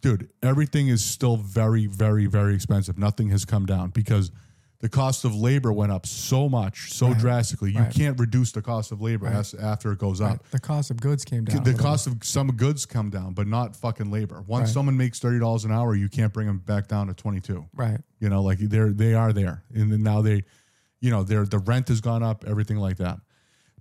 Dude, 0.00 0.28
everything 0.42 0.88
is 0.88 1.04
still 1.04 1.36
very, 1.36 1.86
very, 1.86 2.26
very 2.26 2.54
expensive. 2.54 2.98
Nothing 2.98 3.28
has 3.30 3.44
come 3.44 3.66
down 3.66 3.90
because 3.90 4.32
the 4.80 4.88
cost 4.88 5.24
of 5.24 5.32
labor 5.32 5.72
went 5.72 5.92
up 5.92 6.06
so 6.06 6.48
much, 6.48 6.92
so 6.92 7.14
drastically. 7.14 7.70
You 7.70 7.78
Right. 7.78 7.94
can't 7.94 8.18
reduce 8.18 8.50
the 8.50 8.62
cost 8.62 8.90
of 8.90 9.00
labor 9.00 9.28
as, 9.28 9.54
after 9.54 9.92
it 9.92 10.00
goes 10.00 10.20
up 10.20 10.30
Right. 10.30 10.50
The 10.50 10.58
cost 10.58 10.90
of 10.90 11.00
goods 11.00 11.24
came 11.24 11.44
down. 11.44 11.62
the 11.62 11.74
cost 11.74 12.08
of 12.08 12.16
some 12.24 12.48
goods 12.48 12.84
come 12.84 13.08
down, 13.08 13.32
but 13.34 13.46
not 13.46 13.76
fucking 13.76 14.10
labor. 14.10 14.42
Once 14.42 14.62
Right. 14.70 14.74
someone 14.74 14.96
makes 14.96 15.20
thirty 15.20 15.38
dollars 15.38 15.64
an 15.64 15.70
hour, 15.70 15.94
you 15.94 16.08
can't 16.08 16.32
bring 16.32 16.48
them 16.48 16.58
back 16.58 16.88
down 16.88 17.06
to 17.06 17.14
twenty 17.14 17.38
two. 17.40 17.64
Right. 17.72 18.00
You 18.18 18.28
know, 18.28 18.42
like 18.42 18.58
they're 18.58 18.90
they 18.92 19.14
are 19.14 19.32
there, 19.32 19.62
and 19.72 19.92
then 19.92 20.02
now 20.02 20.20
they, 20.20 20.42
you 21.00 21.10
know, 21.10 21.22
their 21.22 21.46
the 21.46 21.60
rent 21.60 21.86
has 21.86 22.00
gone 22.00 22.24
up, 22.24 22.44
everything 22.44 22.78
like 22.78 22.96
that. 22.96 23.20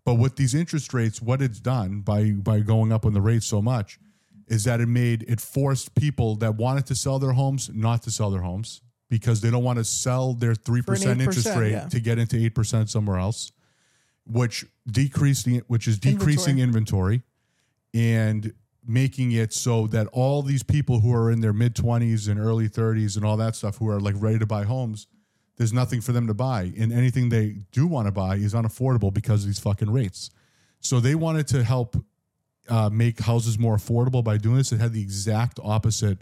But 0.03 0.15
with 0.15 0.35
these 0.35 0.55
interest 0.55 0.93
rates, 0.93 1.21
what 1.21 1.41
it's 1.41 1.59
done 1.59 2.01
by 2.01 2.31
by 2.31 2.61
going 2.61 2.91
up 2.91 3.05
on 3.05 3.13
the 3.13 3.21
rates 3.21 3.45
so 3.45 3.61
much 3.61 3.99
is 4.47 4.63
that 4.63 4.81
it 4.81 4.87
made 4.87 5.23
it 5.27 5.39
forced 5.39 5.95
people 5.95 6.35
that 6.37 6.55
wanted 6.55 6.85
to 6.87 6.95
sell 6.95 7.19
their 7.19 7.33
homes 7.33 7.69
not 7.73 8.01
to 8.03 8.11
sell 8.11 8.31
their 8.31 8.41
homes 8.41 8.81
because 9.09 9.41
they 9.41 9.51
don't 9.51 9.63
want 9.63 9.77
to 9.77 9.83
sell 9.83 10.33
their 10.33 10.53
3% 10.53 11.19
interest 11.19 11.55
rate 11.55 11.71
yeah. 11.71 11.85
to 11.87 11.99
get 11.99 12.17
into 12.17 12.37
8% 12.37 12.89
somewhere 12.89 13.17
else 13.17 13.51
which 14.25 14.65
decreased 14.89 15.45
the 15.45 15.61
which 15.67 15.87
is 15.87 15.97
decreasing 15.97 16.59
inventory, 16.59 17.23
and 17.93 18.53
making 18.85 19.31
it 19.31 19.53
so 19.53 19.87
that 19.87 20.07
all 20.07 20.41
these 20.41 20.63
people 20.63 20.99
who 20.99 21.13
are 21.13 21.31
in 21.31 21.41
their 21.41 21.53
mid 21.53 21.75
20s 21.75 22.27
and 22.27 22.39
early 22.39 22.67
30s 22.67 23.15
and 23.15 23.23
all 23.23 23.37
that 23.37 23.55
stuff 23.55 23.77
who 23.77 23.87
are 23.87 23.99
like 23.99 24.15
ready 24.17 24.39
to 24.39 24.45
buy 24.45 24.63
homes 24.63 25.05
there's 25.61 25.71
nothing 25.71 26.01
for 26.01 26.11
them 26.11 26.25
to 26.25 26.33
buy. 26.33 26.73
And 26.75 26.91
anything 26.91 27.29
they 27.29 27.57
do 27.71 27.85
want 27.85 28.07
to 28.07 28.11
buy 28.11 28.37
is 28.37 28.55
unaffordable 28.55 29.13
because 29.13 29.43
of 29.43 29.45
these 29.45 29.59
fucking 29.59 29.91
rates. 29.91 30.31
So 30.79 30.99
they 30.99 31.13
wanted 31.13 31.47
to 31.49 31.63
help 31.63 32.03
uh, 32.67 32.89
make 32.89 33.19
houses 33.19 33.59
more 33.59 33.75
affordable 33.75 34.23
by 34.23 34.37
doing 34.37 34.55
this. 34.55 34.71
It 34.71 34.79
had 34.79 34.91
the 34.91 35.03
exact 35.03 35.59
opposite 35.63 36.17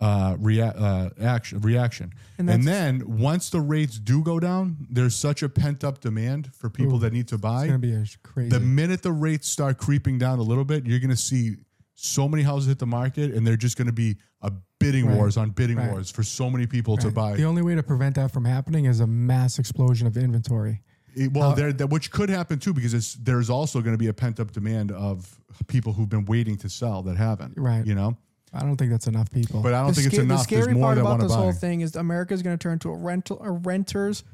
uh, 0.00 0.34
rea- 0.40 0.60
uh, 0.60 1.10
action 1.22 1.60
reaction. 1.60 2.14
And 2.36 2.50
and, 2.50 2.66
then 2.66 3.04
once 3.06 3.48
the 3.48 3.60
rates 3.60 4.00
do 4.00 4.24
go 4.24 4.40
down 4.40 4.88
there's 4.90 5.14
such 5.14 5.44
a 5.44 5.48
pent 5.48 5.84
up 5.84 6.00
demand 6.00 6.52
for 6.52 6.68
people 6.68 6.96
Ooh, 6.96 6.98
that 6.98 7.12
need 7.12 7.28
to 7.28 7.38
buy 7.38 7.62
It's 7.62 7.66
gonna 7.68 7.78
be 7.78 8.04
crazy. 8.24 8.50
the 8.50 8.58
minute 8.58 9.02
the 9.02 9.12
rates 9.12 9.48
start 9.48 9.78
creeping 9.78 10.18
down 10.18 10.40
a 10.40 10.42
little 10.42 10.64
bit, 10.64 10.84
you're 10.84 10.98
going 10.98 11.10
to 11.10 11.16
see 11.16 11.58
so 11.94 12.28
many 12.28 12.42
houses 12.42 12.68
hit 12.68 12.78
the 12.78 12.86
market, 12.86 13.32
and 13.34 13.46
they're 13.46 13.56
just 13.56 13.76
going 13.76 13.86
to 13.86 13.92
be 13.92 14.16
a 14.42 14.52
bidding 14.80 15.06
Right. 15.06 15.16
wars 15.16 15.36
on 15.36 15.50
bidding 15.50 15.76
Right. 15.76 15.90
wars 15.90 16.10
for 16.10 16.22
so 16.22 16.50
many 16.50 16.66
people 16.66 16.96
to 16.98 17.10
buy. 17.10 17.36
The 17.36 17.44
only 17.44 17.62
way 17.62 17.74
to 17.74 17.82
prevent 17.82 18.16
that 18.16 18.30
from 18.32 18.44
happening 18.44 18.84
is 18.86 19.00
a 19.00 19.06
mass 19.06 19.58
explosion 19.58 20.06
of 20.06 20.16
inventory. 20.16 20.82
It- 21.14 21.32
well, 21.32 21.50
uh, 21.52 21.54
there, 21.54 21.72
that, 21.72 21.86
which 21.90 22.10
could 22.10 22.28
happen 22.28 22.58
too, 22.58 22.72
because 22.74 22.92
it's, 22.92 23.14
there's 23.14 23.48
also 23.48 23.80
going 23.80 23.94
to 23.94 23.98
be 23.98 24.08
a 24.08 24.12
pent 24.12 24.40
up 24.40 24.50
demand 24.50 24.90
of 24.90 25.38
people 25.68 25.92
who've 25.92 26.08
been 26.08 26.24
waiting 26.24 26.56
to 26.58 26.68
sell 26.68 27.02
that 27.04 27.16
haven't. 27.16 27.56
Right. 27.56 27.86
You 27.86 27.94
know, 27.94 28.16
I 28.52 28.60
don't 28.60 28.76
think 28.76 28.90
that's 28.90 29.06
enough 29.06 29.30
people. 29.30 29.62
but 29.62 29.72
I 29.74 29.78
don't 29.82 29.88
the 29.88 29.94
think 29.94 30.06
it's 30.06 30.14
sca- 30.16 30.22
enough. 30.24 30.38
The 30.38 30.42
scary 30.44 30.62
There's 30.64 30.74
more 30.74 30.86
part 30.86 30.96
that 30.96 31.00
about 31.02 31.20
this 31.20 31.30
buy. 31.32 31.38
whole 31.38 31.52
thing 31.52 31.80
is 31.82 31.94
America 31.94 32.34
is 32.34 32.42
going 32.42 32.58
to 32.58 32.62
turn 32.62 32.80
to 32.80 32.90
a 32.90 32.96
rental 32.96 33.38
a 33.40 33.52
renters 33.52 34.24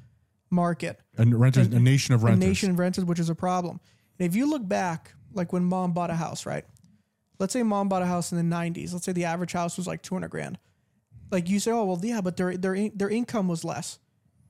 market, 0.51 0.99
and 1.19 1.39
renters, 1.39 1.67
a 1.69 1.79
nation 1.79 2.15
of 2.15 2.23
renters. 2.25 2.39
a 2.39 2.41
renters. 2.41 2.49
nation 2.49 2.71
of 2.71 2.79
renters, 2.79 3.05
which 3.05 3.19
is 3.21 3.29
a 3.29 3.35
problem. 3.35 3.79
And 4.19 4.27
if 4.27 4.35
you 4.35 4.49
look 4.51 4.67
back, 4.67 5.13
like 5.33 5.53
when 5.53 5.65
mom 5.65 5.93
bought 5.93 6.11
a 6.11 6.15
house, 6.17 6.45
right? 6.47 6.65
Let's 7.41 7.53
say 7.53 7.63
mom 7.65 7.89
bought 7.89 8.03
a 8.03 8.07
house 8.07 8.31
in 8.31 8.39
the 8.39 8.57
'90s. 8.57 8.93
Let's 8.93 9.05
say 9.05 9.13
the 9.13 9.25
average 9.25 9.53
house 9.53 9.77
was 9.77 9.87
like 9.87 10.03
200 10.03 10.29
grand. 10.29 10.59
Like 11.33 11.49
you 11.49 11.59
say, 11.59 11.73
oh 11.73 11.85
well, 11.85 11.99
yeah, 12.03 12.21
but 12.21 12.37
their 12.37 12.57
their 12.57 12.75
in- 12.75 12.93
their 12.95 13.09
income 13.09 13.49
was 13.49 13.65
less. 13.65 13.99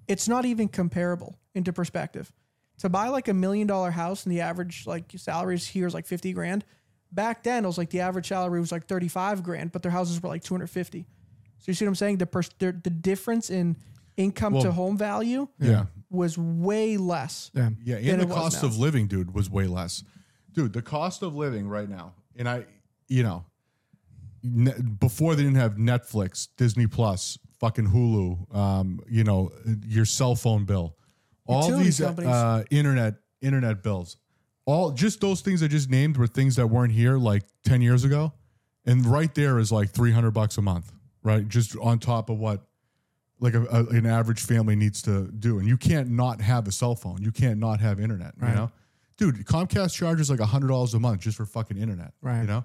It's 0.09 0.29
not 0.29 0.45
even 0.45 0.69
comparable 0.69 1.39
into 1.55 1.73
perspective. 1.73 2.33
To 2.79 2.89
buy 2.89 3.09
like 3.09 3.29
a 3.29 3.35
million 3.35 3.67
dollar 3.67 3.91
house 3.91 4.25
and 4.25 4.33
the 4.33 4.41
average 4.41 4.87
like 4.87 5.13
salaries 5.17 5.67
here 5.67 5.87
is 5.87 5.95
like 5.95 6.07
50 6.07 6.33
grand. 6.33 6.65
Back 7.13 7.43
then, 7.43 7.65
it 7.65 7.67
was 7.67 7.79
like 7.79 7.91
the 7.91 8.01
average 8.01 8.29
salary 8.29 8.61
was 8.61 8.73
like 8.73 8.87
35 8.87 9.43
grand, 9.43 9.73
but 9.73 9.83
their 9.83 9.93
houses 9.93 10.23
were 10.23 10.29
like 10.29 10.43
250. 10.43 11.07
So 11.59 11.65
you 11.67 11.75
see 11.75 11.85
what 11.85 11.91
I'm 11.91 11.95
saying? 11.95 12.19
The 12.19 12.27
pers- 12.27 12.51
the, 12.59 12.73
the 12.73 12.91
difference 12.91 13.51
in 13.51 13.77
income 14.17 14.59
to 14.61 14.73
home 14.73 14.97
value 14.97 15.49
yeah. 15.59 15.87
was 16.09 16.39
way 16.39 16.97
less. 16.97 17.51
yeah. 17.55 17.71
Yeah, 17.85 17.97
than 17.97 18.09
and 18.09 18.21
the 18.21 18.25
it 18.25 18.29
was 18.29 18.37
cost 18.37 18.63
now. 18.63 18.69
of 18.69 18.79
living, 18.79 19.07
dude, 19.07 19.35
was 19.35 19.51
way 19.51 19.67
less. 19.67 20.03
Dude, 20.53 20.73
the 20.73 20.83
cost 20.83 21.23
of 21.23 21.35
living 21.35 21.69
right 21.69 21.89
now, 21.89 22.15
and 22.37 22.49
I, 22.49 22.65
you 23.11 23.23
know, 23.23 23.45
ne- 24.43 24.81
before 24.99 25.35
they 25.35 25.43
didn't 25.43 25.59
have 25.59 25.75
Netflix, 25.75 26.49
Disney 26.57 26.87
Plus, 26.87 27.39
fucking 27.59 27.89
Hulu, 27.89 28.55
um, 28.57 29.01
you 29.09 29.25
know, 29.25 29.53
your 29.87 30.05
cell 30.07 30.35
phone 30.35 30.65
bill, 30.65 30.97
all 31.47 31.63
Utility 31.65 31.85
these 31.85 32.01
companies. 32.01 32.31
uh, 32.31 32.65
internet 32.71 33.17
internet 33.43 33.83
bills, 33.83 34.17
all 34.67 34.93
just 34.93 35.21
those 35.21 35.41
things 35.41 35.63
I 35.63 35.67
just 35.67 35.91
named 35.91 36.17
were 36.17 36.27
things 36.27 36.57
that 36.57 36.67
weren't 36.69 36.93
here 36.93 37.19
like 37.19 37.43
ten 37.65 37.83
years 37.83 38.05
ago, 38.05 38.33
and 38.87 39.05
right 39.05 39.35
there 39.35 39.59
is 39.59 39.71
like 39.73 39.91
three 39.91 40.13
hundred 40.13 40.31
bucks 40.33 40.57
a 40.59 40.63
month, 40.63 40.93
right? 41.23 41.47
Just 41.49 41.77
on 41.79 41.99
top 41.99 42.31
of 42.31 42.39
what 42.39 42.63
like 43.41 43.55
a, 43.55 43.63
a- 43.65 43.87
an 43.97 44.07
average 44.07 44.43
family 44.43 44.77
needs 44.77 45.03
to 45.03 45.31
do. 45.33 45.59
And 45.59 45.67
you 45.67 45.77
can't 45.79 46.11
not 46.11 46.41
have 46.43 46.69
a 46.69 46.73
cell 46.73 46.95
phone. 46.95 47.23
You 47.23 47.33
can't 47.33 47.59
not 47.59 47.81
have 47.81 47.99
internet. 47.99 48.35
You 48.41 48.55
know, 48.55 48.71
dude, 49.17 49.45
Comcast 49.47 49.95
charges 49.95 50.31
like 50.31 50.41
hundred 50.41 50.69
dollars 50.69 50.95
a 50.95 51.01
month 51.01 51.21
just 51.23 51.37
for 51.39 51.47
fucking 51.47 51.77
internet. 51.79 52.13
Right. 52.23 52.43
You 52.43 52.47
know, 52.47 52.65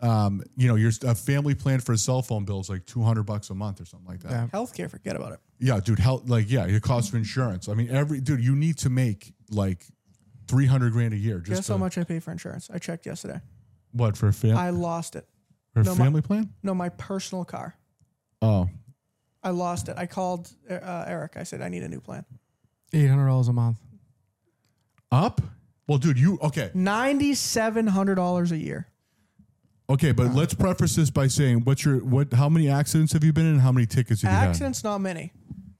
um, 0.00 0.42
you 0.56 0.68
know, 0.68 0.76
your 0.76 0.92
a 1.04 1.14
family 1.14 1.54
plan 1.54 1.80
for 1.80 1.92
a 1.92 1.98
cell 1.98 2.22
phone 2.22 2.44
bill 2.44 2.60
is 2.60 2.68
like 2.70 2.86
two 2.86 3.02
hundred 3.02 3.24
bucks 3.24 3.50
a 3.50 3.54
month 3.54 3.80
or 3.80 3.84
something 3.84 4.08
like 4.08 4.20
that. 4.20 4.30
Yeah. 4.30 4.42
Yeah, 4.52 4.58
Healthcare, 4.58 4.90
forget 4.90 5.16
about 5.16 5.32
it. 5.32 5.40
Yeah, 5.58 5.80
dude, 5.80 5.98
hell, 5.98 6.22
like 6.26 6.50
yeah, 6.50 6.66
your 6.66 6.80
cost 6.80 7.08
of 7.10 7.16
insurance. 7.16 7.68
I 7.68 7.74
mean, 7.74 7.90
every 7.90 8.20
dude, 8.20 8.40
you 8.42 8.54
need 8.54 8.78
to 8.78 8.90
make 8.90 9.32
like 9.50 9.84
three 10.46 10.66
hundred 10.66 10.92
grand 10.92 11.14
a 11.14 11.16
year 11.16 11.38
just 11.40 11.48
Guess 11.60 11.66
to, 11.66 11.72
how 11.72 11.78
much 11.78 11.98
I 11.98 12.04
pay 12.04 12.20
for 12.20 12.30
insurance? 12.30 12.70
I 12.72 12.78
checked 12.78 13.06
yesterday. 13.06 13.40
what 13.92 14.16
for 14.16 14.28
a 14.28 14.32
fam- 14.32 14.56
I 14.56 14.70
lost 14.70 15.16
it. 15.16 15.26
for 15.74 15.80
a 15.80 15.84
no, 15.84 15.94
my- 15.96 16.04
family 16.04 16.22
plan? 16.22 16.50
No, 16.62 16.74
my 16.74 16.90
personal 16.90 17.44
car. 17.44 17.74
Oh, 18.40 18.68
I 19.42 19.50
lost 19.50 19.88
it. 19.88 19.96
I 19.98 20.06
called 20.06 20.48
uh, 20.70 21.04
Eric. 21.08 21.32
I 21.36 21.42
said 21.42 21.60
I 21.60 21.68
need 21.68 21.82
a 21.82 21.88
new 21.88 22.00
plan. 22.00 22.24
Eight 22.92 23.08
hundred 23.08 23.26
dollars 23.26 23.48
a 23.48 23.52
month. 23.52 23.78
up. 25.10 25.40
Well, 25.88 25.98
dude, 25.98 26.18
you 26.18 26.38
okay? 26.42 26.70
Ninety 26.74 27.34
seven 27.34 27.86
hundred 27.86 28.14
dollars 28.16 28.52
a 28.52 28.58
year. 28.58 28.86
Okay, 29.90 30.12
but 30.12 30.34
let's 30.34 30.52
preface 30.52 30.96
this 30.96 31.08
by 31.08 31.28
saying 31.28 31.64
what's 31.64 31.82
your 31.82 32.04
what? 32.04 32.32
How 32.34 32.50
many 32.50 32.68
accidents 32.68 33.14
have 33.14 33.24
you 33.24 33.32
been 33.32 33.46
in? 33.46 33.52
and 33.52 33.60
How 33.60 33.72
many 33.72 33.86
tickets 33.86 34.20
have 34.20 34.30
you 34.30 34.36
had? 34.38 34.48
Accidents, 34.50 34.84
not 34.84 34.98
many, 34.98 35.32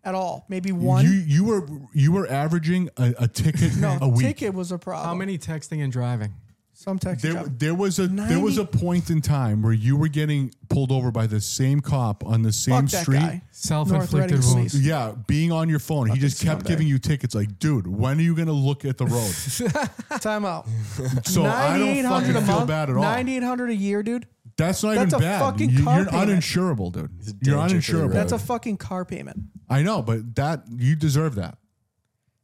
at 0.02 0.14
all. 0.14 0.46
Maybe 0.48 0.72
one. 0.72 1.04
You 1.04 1.10
you 1.10 1.44
were 1.44 1.68
you 1.92 2.12
were 2.12 2.26
averaging 2.26 2.88
a, 2.96 3.14
a 3.18 3.28
ticket 3.28 3.76
no, 3.76 3.98
a 4.00 4.08
week. 4.08 4.24
A 4.24 4.28
ticket 4.28 4.54
was 4.54 4.72
a 4.72 4.78
problem. 4.78 5.06
How 5.06 5.14
many 5.14 5.36
texting 5.36 5.82
and 5.84 5.92
driving? 5.92 6.32
Some 6.80 6.96
text. 7.00 7.24
There, 7.24 7.32
job. 7.32 7.58
there 7.58 7.74
was 7.74 7.98
a 7.98 8.06
there 8.06 8.38
was 8.38 8.56
a 8.56 8.64
point 8.64 9.10
in 9.10 9.20
time 9.20 9.62
where 9.62 9.72
you 9.72 9.96
were 9.96 10.06
getting 10.06 10.52
pulled 10.68 10.92
over 10.92 11.10
by 11.10 11.26
the 11.26 11.40
same 11.40 11.80
cop 11.80 12.24
on 12.24 12.42
the 12.42 12.52
same 12.52 12.82
Fuck 12.82 12.90
that 12.92 13.02
street. 13.02 13.18
guy. 13.18 13.42
Self-inflicted 13.50 14.30
Reading 14.38 14.54
wounds. 14.54 14.70
police. 14.72 14.86
Yeah, 14.86 15.12
being 15.26 15.50
on 15.50 15.68
your 15.68 15.80
phone. 15.80 16.08
he 16.08 16.20
just 16.20 16.40
kept 16.40 16.62
scumbag. 16.62 16.68
giving 16.68 16.86
you 16.86 17.00
tickets 17.00 17.34
like, 17.34 17.58
dude, 17.58 17.88
when 17.88 18.18
are 18.18 18.22
you 18.22 18.32
gonna 18.36 18.52
look 18.52 18.84
at 18.84 18.96
the 18.96 19.06
road? 19.06 20.20
Time 20.20 20.44
out. 20.44 20.68
So 21.24 21.44
I 21.44 21.76
don't 21.78 21.88
9800 21.96 22.08
fucking 22.08 22.36
a 22.36 22.46
feel 22.46 22.54
month. 22.58 22.68
bad 22.68 22.90
at 22.90 22.96
all. 22.96 23.02
Ninety 23.02 23.36
eight 23.36 23.42
hundred 23.42 23.70
a 23.70 23.74
year, 23.74 24.04
dude. 24.04 24.28
That's 24.56 24.80
not 24.84 24.94
That's 24.94 25.12
even 25.14 25.18
a 25.18 25.26
bad. 25.26 25.40
fucking 25.40 25.70
You, 25.70 25.82
car 25.84 26.00
are 26.02 26.04
payment. 26.06 26.30
uninsurable, 26.30 26.92
dude. 26.92 27.10
You're 27.42 27.56
danger 27.66 27.80
for 27.82 27.92
the 27.92 27.98
uninsurable. 27.98 28.02
road. 28.02 28.12
That's 28.12 28.32
a 28.32 28.38
fucking 28.38 28.76
car 28.76 29.04
payment. 29.04 29.40
I 29.68 29.82
know, 29.82 30.00
but 30.00 30.36
that 30.36 30.62
you 30.70 30.94
deserve 30.94 31.34
that. 31.34 31.58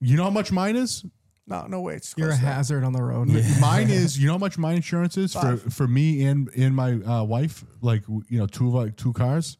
You 0.00 0.16
know 0.16 0.24
how 0.24 0.30
much 0.30 0.50
mine 0.50 0.74
is? 0.74 1.04
No, 1.46 1.66
no 1.66 1.80
way. 1.82 1.96
It's 1.96 2.14
You're 2.16 2.28
a 2.28 2.30
close 2.30 2.40
to 2.40 2.46
hazard 2.46 2.84
on 2.84 2.92
the 2.92 3.02
road. 3.02 3.28
Mine 3.60 3.90
is. 3.90 4.18
You 4.18 4.28
know 4.28 4.32
how 4.34 4.38
much 4.38 4.56
my 4.56 4.72
insurance 4.72 5.16
is 5.18 5.34
for 5.34 5.56
Five. 5.58 5.74
for 5.74 5.86
me 5.86 6.24
and 6.24 6.48
and 6.56 6.74
my 6.74 6.94
uh, 6.94 7.22
wife? 7.24 7.64
Like 7.82 8.02
you 8.08 8.38
know, 8.38 8.46
two 8.46 8.70
like 8.70 8.96
two 8.96 9.12
cars. 9.12 9.58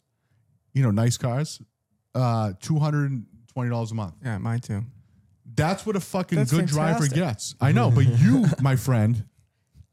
You 0.72 0.82
know, 0.82 0.91
nice 0.91 1.16
cars. 1.18 1.61
Uh, 2.14 2.53
two 2.61 2.78
hundred 2.78 3.11
and 3.11 3.26
twenty 3.53 3.70
dollars 3.70 3.93
a 3.93 3.95
month. 3.95 4.14
Yeah, 4.24 4.39
mine 4.39 4.61
too. 4.61 4.82
That's 5.57 5.85
what 5.85 5.95
a 5.95 6.01
fucking 6.01 6.39
That's 6.39 6.51
good 6.51 6.66
driver 6.66 7.01
fantastic. 7.07 7.16
gets. 7.18 7.55
I 7.61 7.72
know, 7.72 7.91
but 7.91 8.07
you, 8.18 8.47
my 8.61 8.74
friend, 8.76 9.24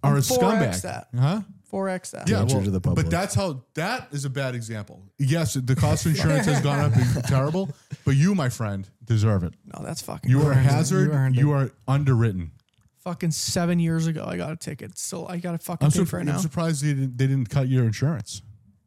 are 0.02 0.16
a 0.18 0.22
4X 0.22 0.38
scumbag. 0.40 0.82
that. 0.82 1.08
Huh? 1.16 1.42
Four 1.72 1.90
X 1.90 2.12
that. 2.12 2.30
Yeah, 2.30 2.44
well, 2.44 2.62
to 2.64 2.70
the 2.70 2.80
public. 2.80 3.06
but 3.06 3.10
that's 3.12 3.34
how 3.34 3.64
that 3.76 4.10
is 4.12 4.26
a 4.26 4.30
bad 4.30 4.54
example. 4.56 5.02
Yes, 5.18 5.56
the 5.56 5.76
cost 5.76 6.06
of 6.06 6.12
insurance 6.12 6.46
has 6.46 6.62
gone 6.62 6.80
up, 6.82 6.92
it's 6.96 7.28
terrible. 7.30 7.70
But 8.06 8.18
you, 8.18 8.36
my 8.36 8.50
friend, 8.50 8.88
deserve 9.06 9.44
it. 9.44 9.54
No, 9.66 9.84
that's 9.84 10.02
fucking. 10.02 10.30
You 10.30 10.42
are 10.44 10.52
a 10.52 10.56
hazard. 10.56 11.08
You 11.08 11.14
earned 11.14 11.36
You 11.38 11.52
are 11.54 11.72
underwritten. 11.88 12.52
fucking 13.00 13.32
seven 13.32 13.80
years 13.80 14.06
ago. 14.06 14.26
I 14.28 14.38
got 14.38 14.52
a 14.52 14.56
ticket. 14.58 14.98
So 14.98 15.26
I 15.28 15.38
got 15.38 15.54
to 15.54 15.58
fucking 15.60 15.86
I'm, 15.86 15.92
pay 15.92 16.00
sur- 16.00 16.06
for 16.06 16.18
it 16.18 16.22
I'm 16.22 16.26
now. 16.28 16.38
surprised 16.38 16.84
they 16.84 16.90
didn't, 16.94 17.18
they 17.18 17.26
didn't 17.28 17.50
cut 17.50 17.68
your 17.70 17.86
insurance 17.86 18.42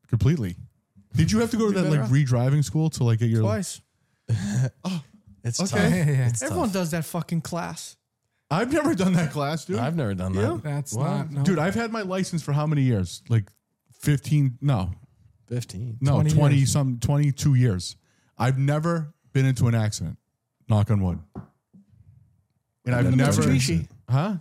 completely. 0.08 0.56
Did 1.16 1.32
you 1.32 1.40
have 1.40 1.50
to 1.52 1.56
go 1.56 1.68
to 1.72 1.74
Be 1.74 1.80
that 1.80 1.90
like 1.90 2.00
off. 2.00 2.10
re-driving 2.12 2.62
school 2.62 2.90
to 2.90 3.04
like 3.04 3.18
get 3.18 3.30
your? 3.30 3.40
Twice. 3.42 3.80
Oh, 4.84 5.02
it's 5.42 5.60
Okay. 5.60 5.70
tough. 5.70 5.90
Yeah, 5.90 5.96
yeah. 6.10 6.28
It's 6.28 6.42
Everyone 6.42 6.68
tough. 6.68 6.74
does 6.74 6.90
that 6.92 7.04
fucking 7.04 7.40
class. 7.42 7.96
I've 8.54 8.72
never 8.72 8.94
done 8.94 9.12
that 9.14 9.30
class, 9.32 9.64
dude. 9.64 9.78
I've 9.78 9.96
never 9.96 10.14
done 10.14 10.34
You? 10.34 10.40
that. 10.40 10.62
That's 10.62 10.92
What? 10.94 11.06
not 11.08 11.30
no. 11.32 11.42
dude, 11.42 11.58
I've 11.58 11.74
had 11.74 11.90
my 11.92 12.02
license 12.02 12.42
for 12.42 12.52
how 12.52 12.66
many 12.66 12.82
years? 12.82 13.22
Like 13.28 13.50
fifteen? 14.00 14.58
No, 14.60 14.92
Fifteen. 15.48 15.98
no, 16.00 16.12
20 16.14 16.30
twenty 16.30 16.56
years. 16.56 16.72
some, 16.72 16.98
twenty-two 17.00 17.54
years. 17.54 17.96
I've 18.38 18.58
never 18.58 19.12
been 19.32 19.46
into 19.46 19.66
an 19.68 19.74
accident. 19.74 20.18
Knock 20.68 20.90
on 20.90 21.02
wood. 21.02 21.18
And 22.86 22.94
I've 22.94 23.06
I've 23.06 23.16
never, 23.16 23.42
Mitsubishi. 23.42 23.88
huh? 24.08 24.36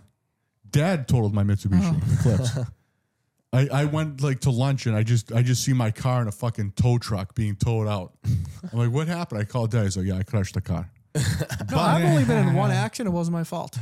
Dad 0.70 1.06
totaled 1.08 1.34
my 1.34 1.42
Mitsubishi 1.44 2.00
oh. 2.02 2.14
Eclipse. 2.32 2.58
I, 3.52 3.68
I 3.82 3.84
went 3.84 4.20
like 4.20 4.40
to 4.40 4.50
lunch 4.50 4.86
and 4.86 4.96
I 4.96 5.04
just 5.04 5.30
I 5.32 5.42
just 5.42 5.62
see 5.64 5.72
my 5.72 5.90
car 5.92 6.20
in 6.22 6.26
a 6.28 6.32
fucking 6.32 6.72
tow 6.72 6.98
truck 6.98 7.34
being 7.36 7.54
towed 7.54 7.86
out. 7.86 8.12
I'm 8.24 8.78
like, 8.78 8.90
what 8.90 9.06
happened? 9.06 9.40
I 9.40 9.44
called 9.44 9.70
Dad. 9.70 9.84
He's 9.84 9.96
like, 9.96 10.06
yeah, 10.06 10.16
I 10.16 10.24
crashed 10.24 10.54
the 10.54 10.60
car. 10.60 10.90
No, 11.70 11.78
I've 11.78 12.04
only 12.04 12.24
been 12.24 12.48
in 12.48 12.54
one 12.54 12.70
accident. 12.84 13.12
It 13.14 13.16
wasn't 13.16 13.32
my 13.34 13.44
fault. 13.44 13.78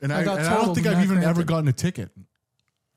And 0.00 0.12
I 0.12 0.20
I, 0.20 0.24
got 0.24 0.38
and 0.38 0.46
I 0.46 0.50
don't 0.50 0.58
totaled, 0.60 0.76
think 0.76 0.86
I've 0.88 0.94
not 0.96 1.04
even 1.04 1.18
ever 1.18 1.24
granted. 1.44 1.46
gotten 1.46 1.68
a 1.68 1.72
ticket. 1.72 2.10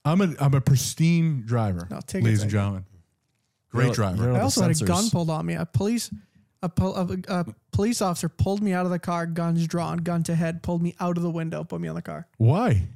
I'm 0.03 0.21
a 0.21 0.33
I'm 0.39 0.53
a 0.53 0.61
pristine 0.61 1.43
driver, 1.45 1.87
No, 1.89 1.99
tickets 1.99 2.23
ladies 2.25 2.41
and 2.43 2.51
get. 2.51 2.57
gentlemen. 2.57 2.85
Great 3.71 3.83
You're- 3.85 3.95
driver. 3.95 4.17
you're- 4.23 4.35
I 4.35 4.37
the 4.37 4.43
also 4.43 4.61
had 4.61 4.71
a 4.71 4.73
sensors. 4.73 4.87
gun 4.87 5.09
pulled 5.09 5.29
on 5.29 5.45
me. 5.45 5.55
A 5.55 5.65
police, 5.65 6.09
a, 6.63 6.69
pol- 6.69 6.95
a, 6.95 7.17
a 7.27 7.45
police 7.71 8.01
officer 8.01 8.29
pulled 8.29 8.61
me 8.61 8.71
out 8.73 8.85
of 8.85 8.91
the 8.91 8.99
car, 8.99 9.25
guns 9.25 9.65
drawn, 9.67 9.97
gun 9.97 10.23
to 10.23 10.35
head, 10.35 10.63
pulled 10.63 10.81
me 10.81 10.95
out 10.99 11.17
of 11.17 11.23
the 11.23 11.29
window, 11.29 11.63
put 11.63 11.81
me 11.81 11.87
on 11.87 11.95
the 11.95 12.01
car. 12.01 12.27
Why? 12.37 12.87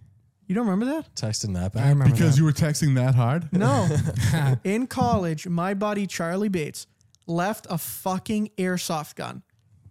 You 0.47 0.55
don't 0.55 0.67
remember 0.67 0.85
that? 0.95 1.13
Texting 1.15 1.53
that 1.55 1.65
I 1.65 1.67
back. 1.69 1.83
remember 1.89 2.05
Because 2.13 2.35
that. 2.35 2.37
you 2.39 2.45
were 2.45 2.51
texting 2.53 2.95
that 2.95 3.13
hard? 3.15 3.51
No. 3.53 3.87
In 4.63 4.87
college, 4.87 5.47
my 5.47 5.73
buddy 5.75 6.07
Charlie 6.07 6.49
Bates 6.49 6.87
left 7.27 7.67
a 7.69 7.77
fucking 7.77 8.49
airsoft 8.57 9.15
gun 9.15 9.43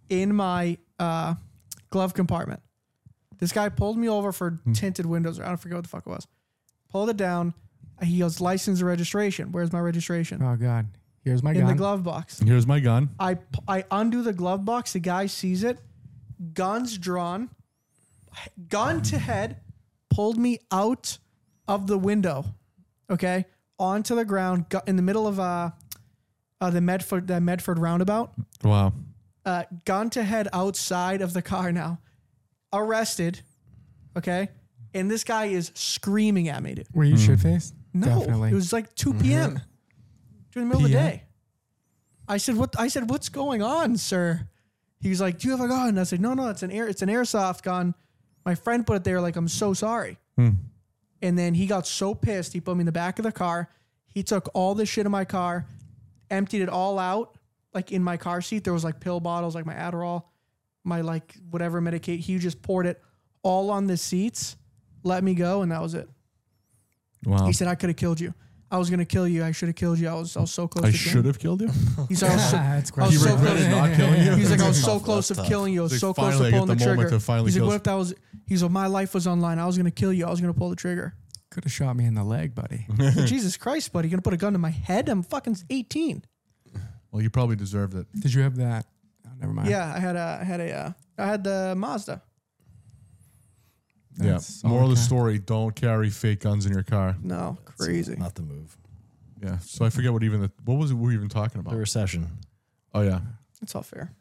in 0.09 0.35
my 0.35 0.77
uh, 0.99 1.35
glove 1.89 2.13
compartment. 2.13 2.61
This 3.39 3.51
guy 3.51 3.69
pulled 3.69 3.97
me 3.97 4.09
over 4.09 4.31
for 4.31 4.59
tinted 4.73 5.05
windows, 5.05 5.39
or 5.39 5.45
I 5.45 5.47
don't 5.47 5.57
forget 5.57 5.77
what 5.77 5.83
the 5.83 5.89
fuck 5.89 6.05
it 6.05 6.09
was. 6.09 6.27
Pulled 6.91 7.09
it 7.09 7.17
down. 7.17 7.53
He 8.01 8.19
goes, 8.19 8.41
license 8.41 8.79
and 8.79 8.87
registration. 8.87 9.51
Where's 9.51 9.71
my 9.71 9.79
registration? 9.79 10.41
Oh 10.41 10.55
God. 10.55 10.87
Here's 11.23 11.43
my 11.43 11.51
in 11.51 11.59
gun. 11.59 11.67
the 11.67 11.75
glove 11.75 12.03
box. 12.03 12.39
Here's 12.39 12.65
my 12.65 12.79
gun. 12.79 13.09
I 13.19 13.37
I 13.67 13.83
undo 13.91 14.23
the 14.23 14.33
glove 14.33 14.65
box. 14.65 14.93
The 14.93 14.99
guy 14.99 15.25
sees 15.25 15.63
it, 15.63 15.79
guns 16.53 16.97
drawn, 16.97 17.49
gun 18.67 19.01
to 19.03 19.17
head, 19.17 19.57
pulled 20.09 20.37
me 20.37 20.59
out 20.71 21.17
of 21.67 21.87
the 21.87 21.97
window, 21.97 22.45
okay, 23.09 23.45
onto 23.77 24.15
the 24.15 24.25
ground, 24.25 24.65
in 24.87 24.95
the 24.95 25.01
middle 25.01 25.27
of 25.27 25.39
uh, 25.39 25.71
uh 26.61 26.69
the 26.69 26.81
Medford 26.81 27.27
the 27.27 27.41
Medford 27.41 27.79
roundabout. 27.79 28.33
Wow. 28.63 28.93
Uh, 29.49 29.63
gun 29.83 30.11
to 30.11 30.23
head 30.23 30.47
outside 30.53 31.23
of 31.23 31.33
the 31.33 31.41
car 31.41 31.71
now, 31.71 31.97
arrested, 32.71 33.41
okay, 34.15 34.49
and 34.93 35.09
this 35.09 35.23
guy 35.23 35.45
is 35.45 35.71
screaming 35.73 36.49
at 36.49 36.61
me, 36.61 36.75
dude. 36.75 36.87
Were 36.93 37.03
you 37.03 37.15
hmm. 37.15 37.17
shit 37.17 37.39
faced? 37.39 37.73
No, 37.91 38.19
Definitely. 38.19 38.51
it 38.51 38.53
was 38.53 38.71
like 38.71 38.93
2 38.93 39.09
mm-hmm. 39.09 39.21
p.m. 39.23 39.61
during 40.51 40.69
the 40.69 40.75
middle 40.75 40.85
of 40.85 40.91
the 40.91 40.97
day. 40.97 41.23
I 42.27 42.37
said, 42.37 42.57
"What?" 42.57 42.79
I 42.79 42.89
said, 42.89 43.09
"What's 43.09 43.29
going 43.29 43.63
on, 43.63 43.97
sir?" 43.97 44.47
He 44.99 45.09
was 45.09 45.19
like, 45.19 45.39
"Do 45.39 45.47
you 45.47 45.57
have 45.57 45.65
a 45.65 45.67
gun?" 45.67 45.97
I 45.97 46.03
said, 46.03 46.21
"No, 46.21 46.35
no, 46.35 46.49
it's 46.49 46.61
an 46.61 46.69
air, 46.69 46.87
it's 46.87 47.01
an 47.01 47.09
airsoft 47.09 47.63
gun. 47.63 47.95
My 48.45 48.53
friend 48.53 48.85
put 48.85 48.97
it 48.97 49.03
there. 49.03 49.19
Like, 49.19 49.35
I'm 49.35 49.47
so 49.47 49.73
sorry." 49.73 50.19
Hmm. 50.37 50.49
And 51.23 51.39
then 51.39 51.55
he 51.55 51.65
got 51.65 51.87
so 51.87 52.13
pissed, 52.13 52.53
he 52.53 52.61
put 52.61 52.77
me 52.77 52.81
in 52.81 52.85
the 52.85 52.91
back 52.91 53.17
of 53.17 53.23
the 53.23 53.31
car. 53.31 53.71
He 54.09 54.21
took 54.21 54.47
all 54.53 54.75
the 54.75 54.85
shit 54.85 55.07
in 55.07 55.11
my 55.11 55.25
car, 55.25 55.65
emptied 56.29 56.61
it 56.61 56.69
all 56.69 56.99
out, 56.99 57.38
like 57.79 57.91
in 57.93 58.03
my 58.03 58.17
car 58.17 58.41
seat. 58.41 58.63
There 58.65 58.73
was 58.73 58.83
like 58.83 58.99
pill 58.99 59.19
bottles, 59.21 59.55
like 59.55 59.65
my 59.65 59.73
Adderall, 59.73 60.23
my 60.83 61.01
like 61.01 61.35
whatever 61.49 61.81
medicate. 61.81 62.19
He 62.19 62.37
just 62.37 62.61
poured 62.61 62.85
it 62.85 63.01
all 63.41 63.69
on 63.71 63.87
the 63.87 63.95
seats, 63.95 64.57
let 65.03 65.23
me 65.23 65.33
go, 65.33 65.61
and 65.61 65.71
that 65.71 65.81
was 65.81 65.93
it. 65.93 66.09
Wow. 67.25 67.45
He 67.45 67.53
said, 67.53 67.67
I 67.69 67.75
could 67.75 67.89
have 67.89 67.95
killed 67.97 68.19
you. 68.19 68.33
I 68.71 68.77
was 68.77 68.89
gonna 68.89 69.05
kill 69.05 69.27
you. 69.27 69.43
I 69.43 69.51
should 69.51 69.69
have 69.69 69.75
killed 69.77 69.97
you. 69.97 70.07
I 70.09 70.13
was, 70.13 70.35
I 70.37 70.41
was 70.41 70.51
so 70.51 70.67
close. 70.67 70.85
I 70.85 70.91
to 70.91 70.97
killing 70.97 71.11
should 71.13 71.25
have 71.25 71.39
killed 71.39 71.61
you. 71.61 71.67
you. 71.97 72.05
He's 72.09 72.21
like, 72.21 72.31
I 72.31 72.35
was 72.35 72.49
so, 72.51 72.57
That's 72.57 72.91
I 72.97 73.01
was 73.01 73.11
He 73.11 73.17
so 73.17 73.37
close. 73.37 73.65
not 73.67 73.95
killing 73.95 74.21
you. 74.25 74.35
He's 74.35 74.51
like, 74.51 74.59
I 74.59 74.67
was 74.67 74.83
so 74.83 74.99
close 74.99 75.27
that's 75.29 75.31
of 75.31 75.37
tough. 75.37 75.47
killing 75.47 75.73
you. 75.73 75.79
I 75.79 75.83
was 75.83 75.91
Like, 75.93 76.01
so 76.01 76.13
close 76.13 76.33
finally, 76.33 76.47
I 76.47 76.51
to 76.51 76.51
get 76.51 76.59
pulling 76.59 76.67
the, 76.67 76.75
the 76.75 76.85
moment 76.85 76.99
trigger. 77.09 77.17
to 77.17 77.25
finally 77.25 77.47
He's 77.47 77.55
like, 77.55 77.61
kill 77.61 77.67
what 77.67 77.75
if 77.77 77.83
that 77.83 77.93
was? 77.95 78.13
He's 78.45 78.61
like, 78.61 78.71
my 78.71 78.87
life 78.87 79.13
was 79.15 79.25
on 79.25 79.39
line. 79.39 79.57
I 79.57 79.65
was 79.65 79.75
gonna 79.77 79.89
kill 79.91 80.13
you. 80.13 80.25
I 80.27 80.29
was 80.29 80.39
gonna 80.41 80.53
pull 80.53 80.69
the 80.69 80.75
trigger. 80.75 81.13
Could 81.49 81.63
have 81.63 81.73
shot 81.73 81.95
me 81.95 82.05
in 82.05 82.13
the 82.13 82.23
leg, 82.23 82.53
buddy. 82.53 82.85
Jesus 83.25 83.57
Christ, 83.57 83.91
buddy, 83.91 84.07
you 84.07 84.11
gonna 84.11 84.21
put 84.21 84.35
a 84.35 84.37
gun 84.37 84.53
to 84.53 84.59
my 84.59 84.69
head? 84.69 85.09
I'm 85.09 85.23
fucking 85.23 85.57
18. 85.71 86.23
Well, 87.11 87.21
you 87.21 87.29
probably 87.29 87.55
deserved 87.55 87.95
it. 87.95 88.07
Did 88.19 88.33
you 88.33 88.41
have 88.41 88.55
that? 88.57 88.85
Oh, 89.25 89.31
never 89.39 89.53
mind. 89.53 89.69
Yeah, 89.69 89.93
I 89.95 89.99
had 89.99 90.15
a, 90.15 90.39
I 90.41 90.43
had 90.43 90.59
a, 90.59 90.71
uh, 90.71 90.91
I 91.17 91.25
had 91.25 91.43
the 91.43 91.73
Mazda. 91.75 92.21
That's 94.17 94.63
yeah. 94.63 94.69
Moral 94.69 94.89
of 94.89 94.97
the 94.97 95.01
story: 95.01 95.39
Don't 95.39 95.75
carry 95.75 96.09
fake 96.09 96.41
guns 96.41 96.65
in 96.65 96.73
your 96.73 96.83
car. 96.83 97.15
No, 97.23 97.57
crazy. 97.65 98.15
Not 98.15 98.35
the 98.35 98.41
move. 98.41 98.77
Yeah. 99.41 99.59
So 99.59 99.85
I 99.85 99.89
forget 99.89 100.11
what 100.11 100.23
even 100.23 100.41
the 100.41 100.51
what 100.65 100.75
was 100.75 100.91
it 100.91 100.95
we 100.95 101.07
were 101.07 101.13
even 101.13 101.29
talking 101.29 101.59
about. 101.61 101.71
The 101.71 101.79
recession. 101.79 102.27
Oh 102.93 103.01
yeah. 103.01 103.21
It's 103.61 103.75
all 103.75 103.81
fair. 103.81 104.11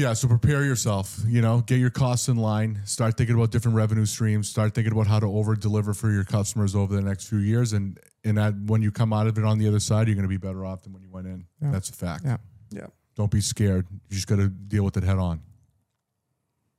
Yeah, 0.00 0.14
so 0.14 0.28
prepare 0.28 0.64
yourself. 0.64 1.20
You 1.26 1.42
know, 1.42 1.60
get 1.60 1.78
your 1.78 1.90
costs 1.90 2.28
in 2.28 2.36
line. 2.38 2.80
Start 2.86 3.18
thinking 3.18 3.36
about 3.36 3.50
different 3.50 3.76
revenue 3.76 4.06
streams. 4.06 4.48
Start 4.48 4.74
thinking 4.74 4.94
about 4.94 5.06
how 5.06 5.20
to 5.20 5.26
over 5.26 5.54
deliver 5.54 5.92
for 5.92 6.10
your 6.10 6.24
customers 6.24 6.74
over 6.74 6.94
the 6.94 7.02
next 7.02 7.28
few 7.28 7.38
years. 7.38 7.74
And 7.74 8.00
and 8.24 8.38
that 8.38 8.54
when 8.64 8.80
you 8.80 8.90
come 8.92 9.12
out 9.12 9.26
of 9.26 9.36
it 9.36 9.44
on 9.44 9.58
the 9.58 9.68
other 9.68 9.78
side, 9.78 10.08
you're 10.08 10.14
going 10.14 10.22
to 10.22 10.28
be 10.28 10.38
better 10.38 10.64
off 10.64 10.84
than 10.84 10.94
when 10.94 11.02
you 11.02 11.10
went 11.10 11.26
in. 11.26 11.44
Yeah. 11.60 11.70
That's 11.70 11.90
a 11.90 11.92
fact. 11.92 12.24
Yeah. 12.24 12.38
Yeah. 12.70 12.86
Don't 13.14 13.30
be 13.30 13.42
scared. 13.42 13.86
You 14.08 14.14
just 14.14 14.26
got 14.26 14.36
to 14.36 14.48
deal 14.48 14.84
with 14.84 14.96
it 14.96 15.02
head 15.02 15.18
on. 15.18 15.42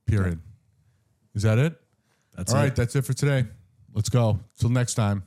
Period. 0.08 0.40
Is 1.36 1.42
that 1.42 1.58
it? 1.58 1.80
That's 2.36 2.52
All 2.52 2.58
it. 2.58 2.62
right, 2.64 2.74
that's 2.74 2.96
it 2.96 3.04
for 3.04 3.12
today. 3.12 3.44
Let's 3.94 4.08
go. 4.08 4.40
Till 4.58 4.70
next 4.70 4.94
time. 4.94 5.22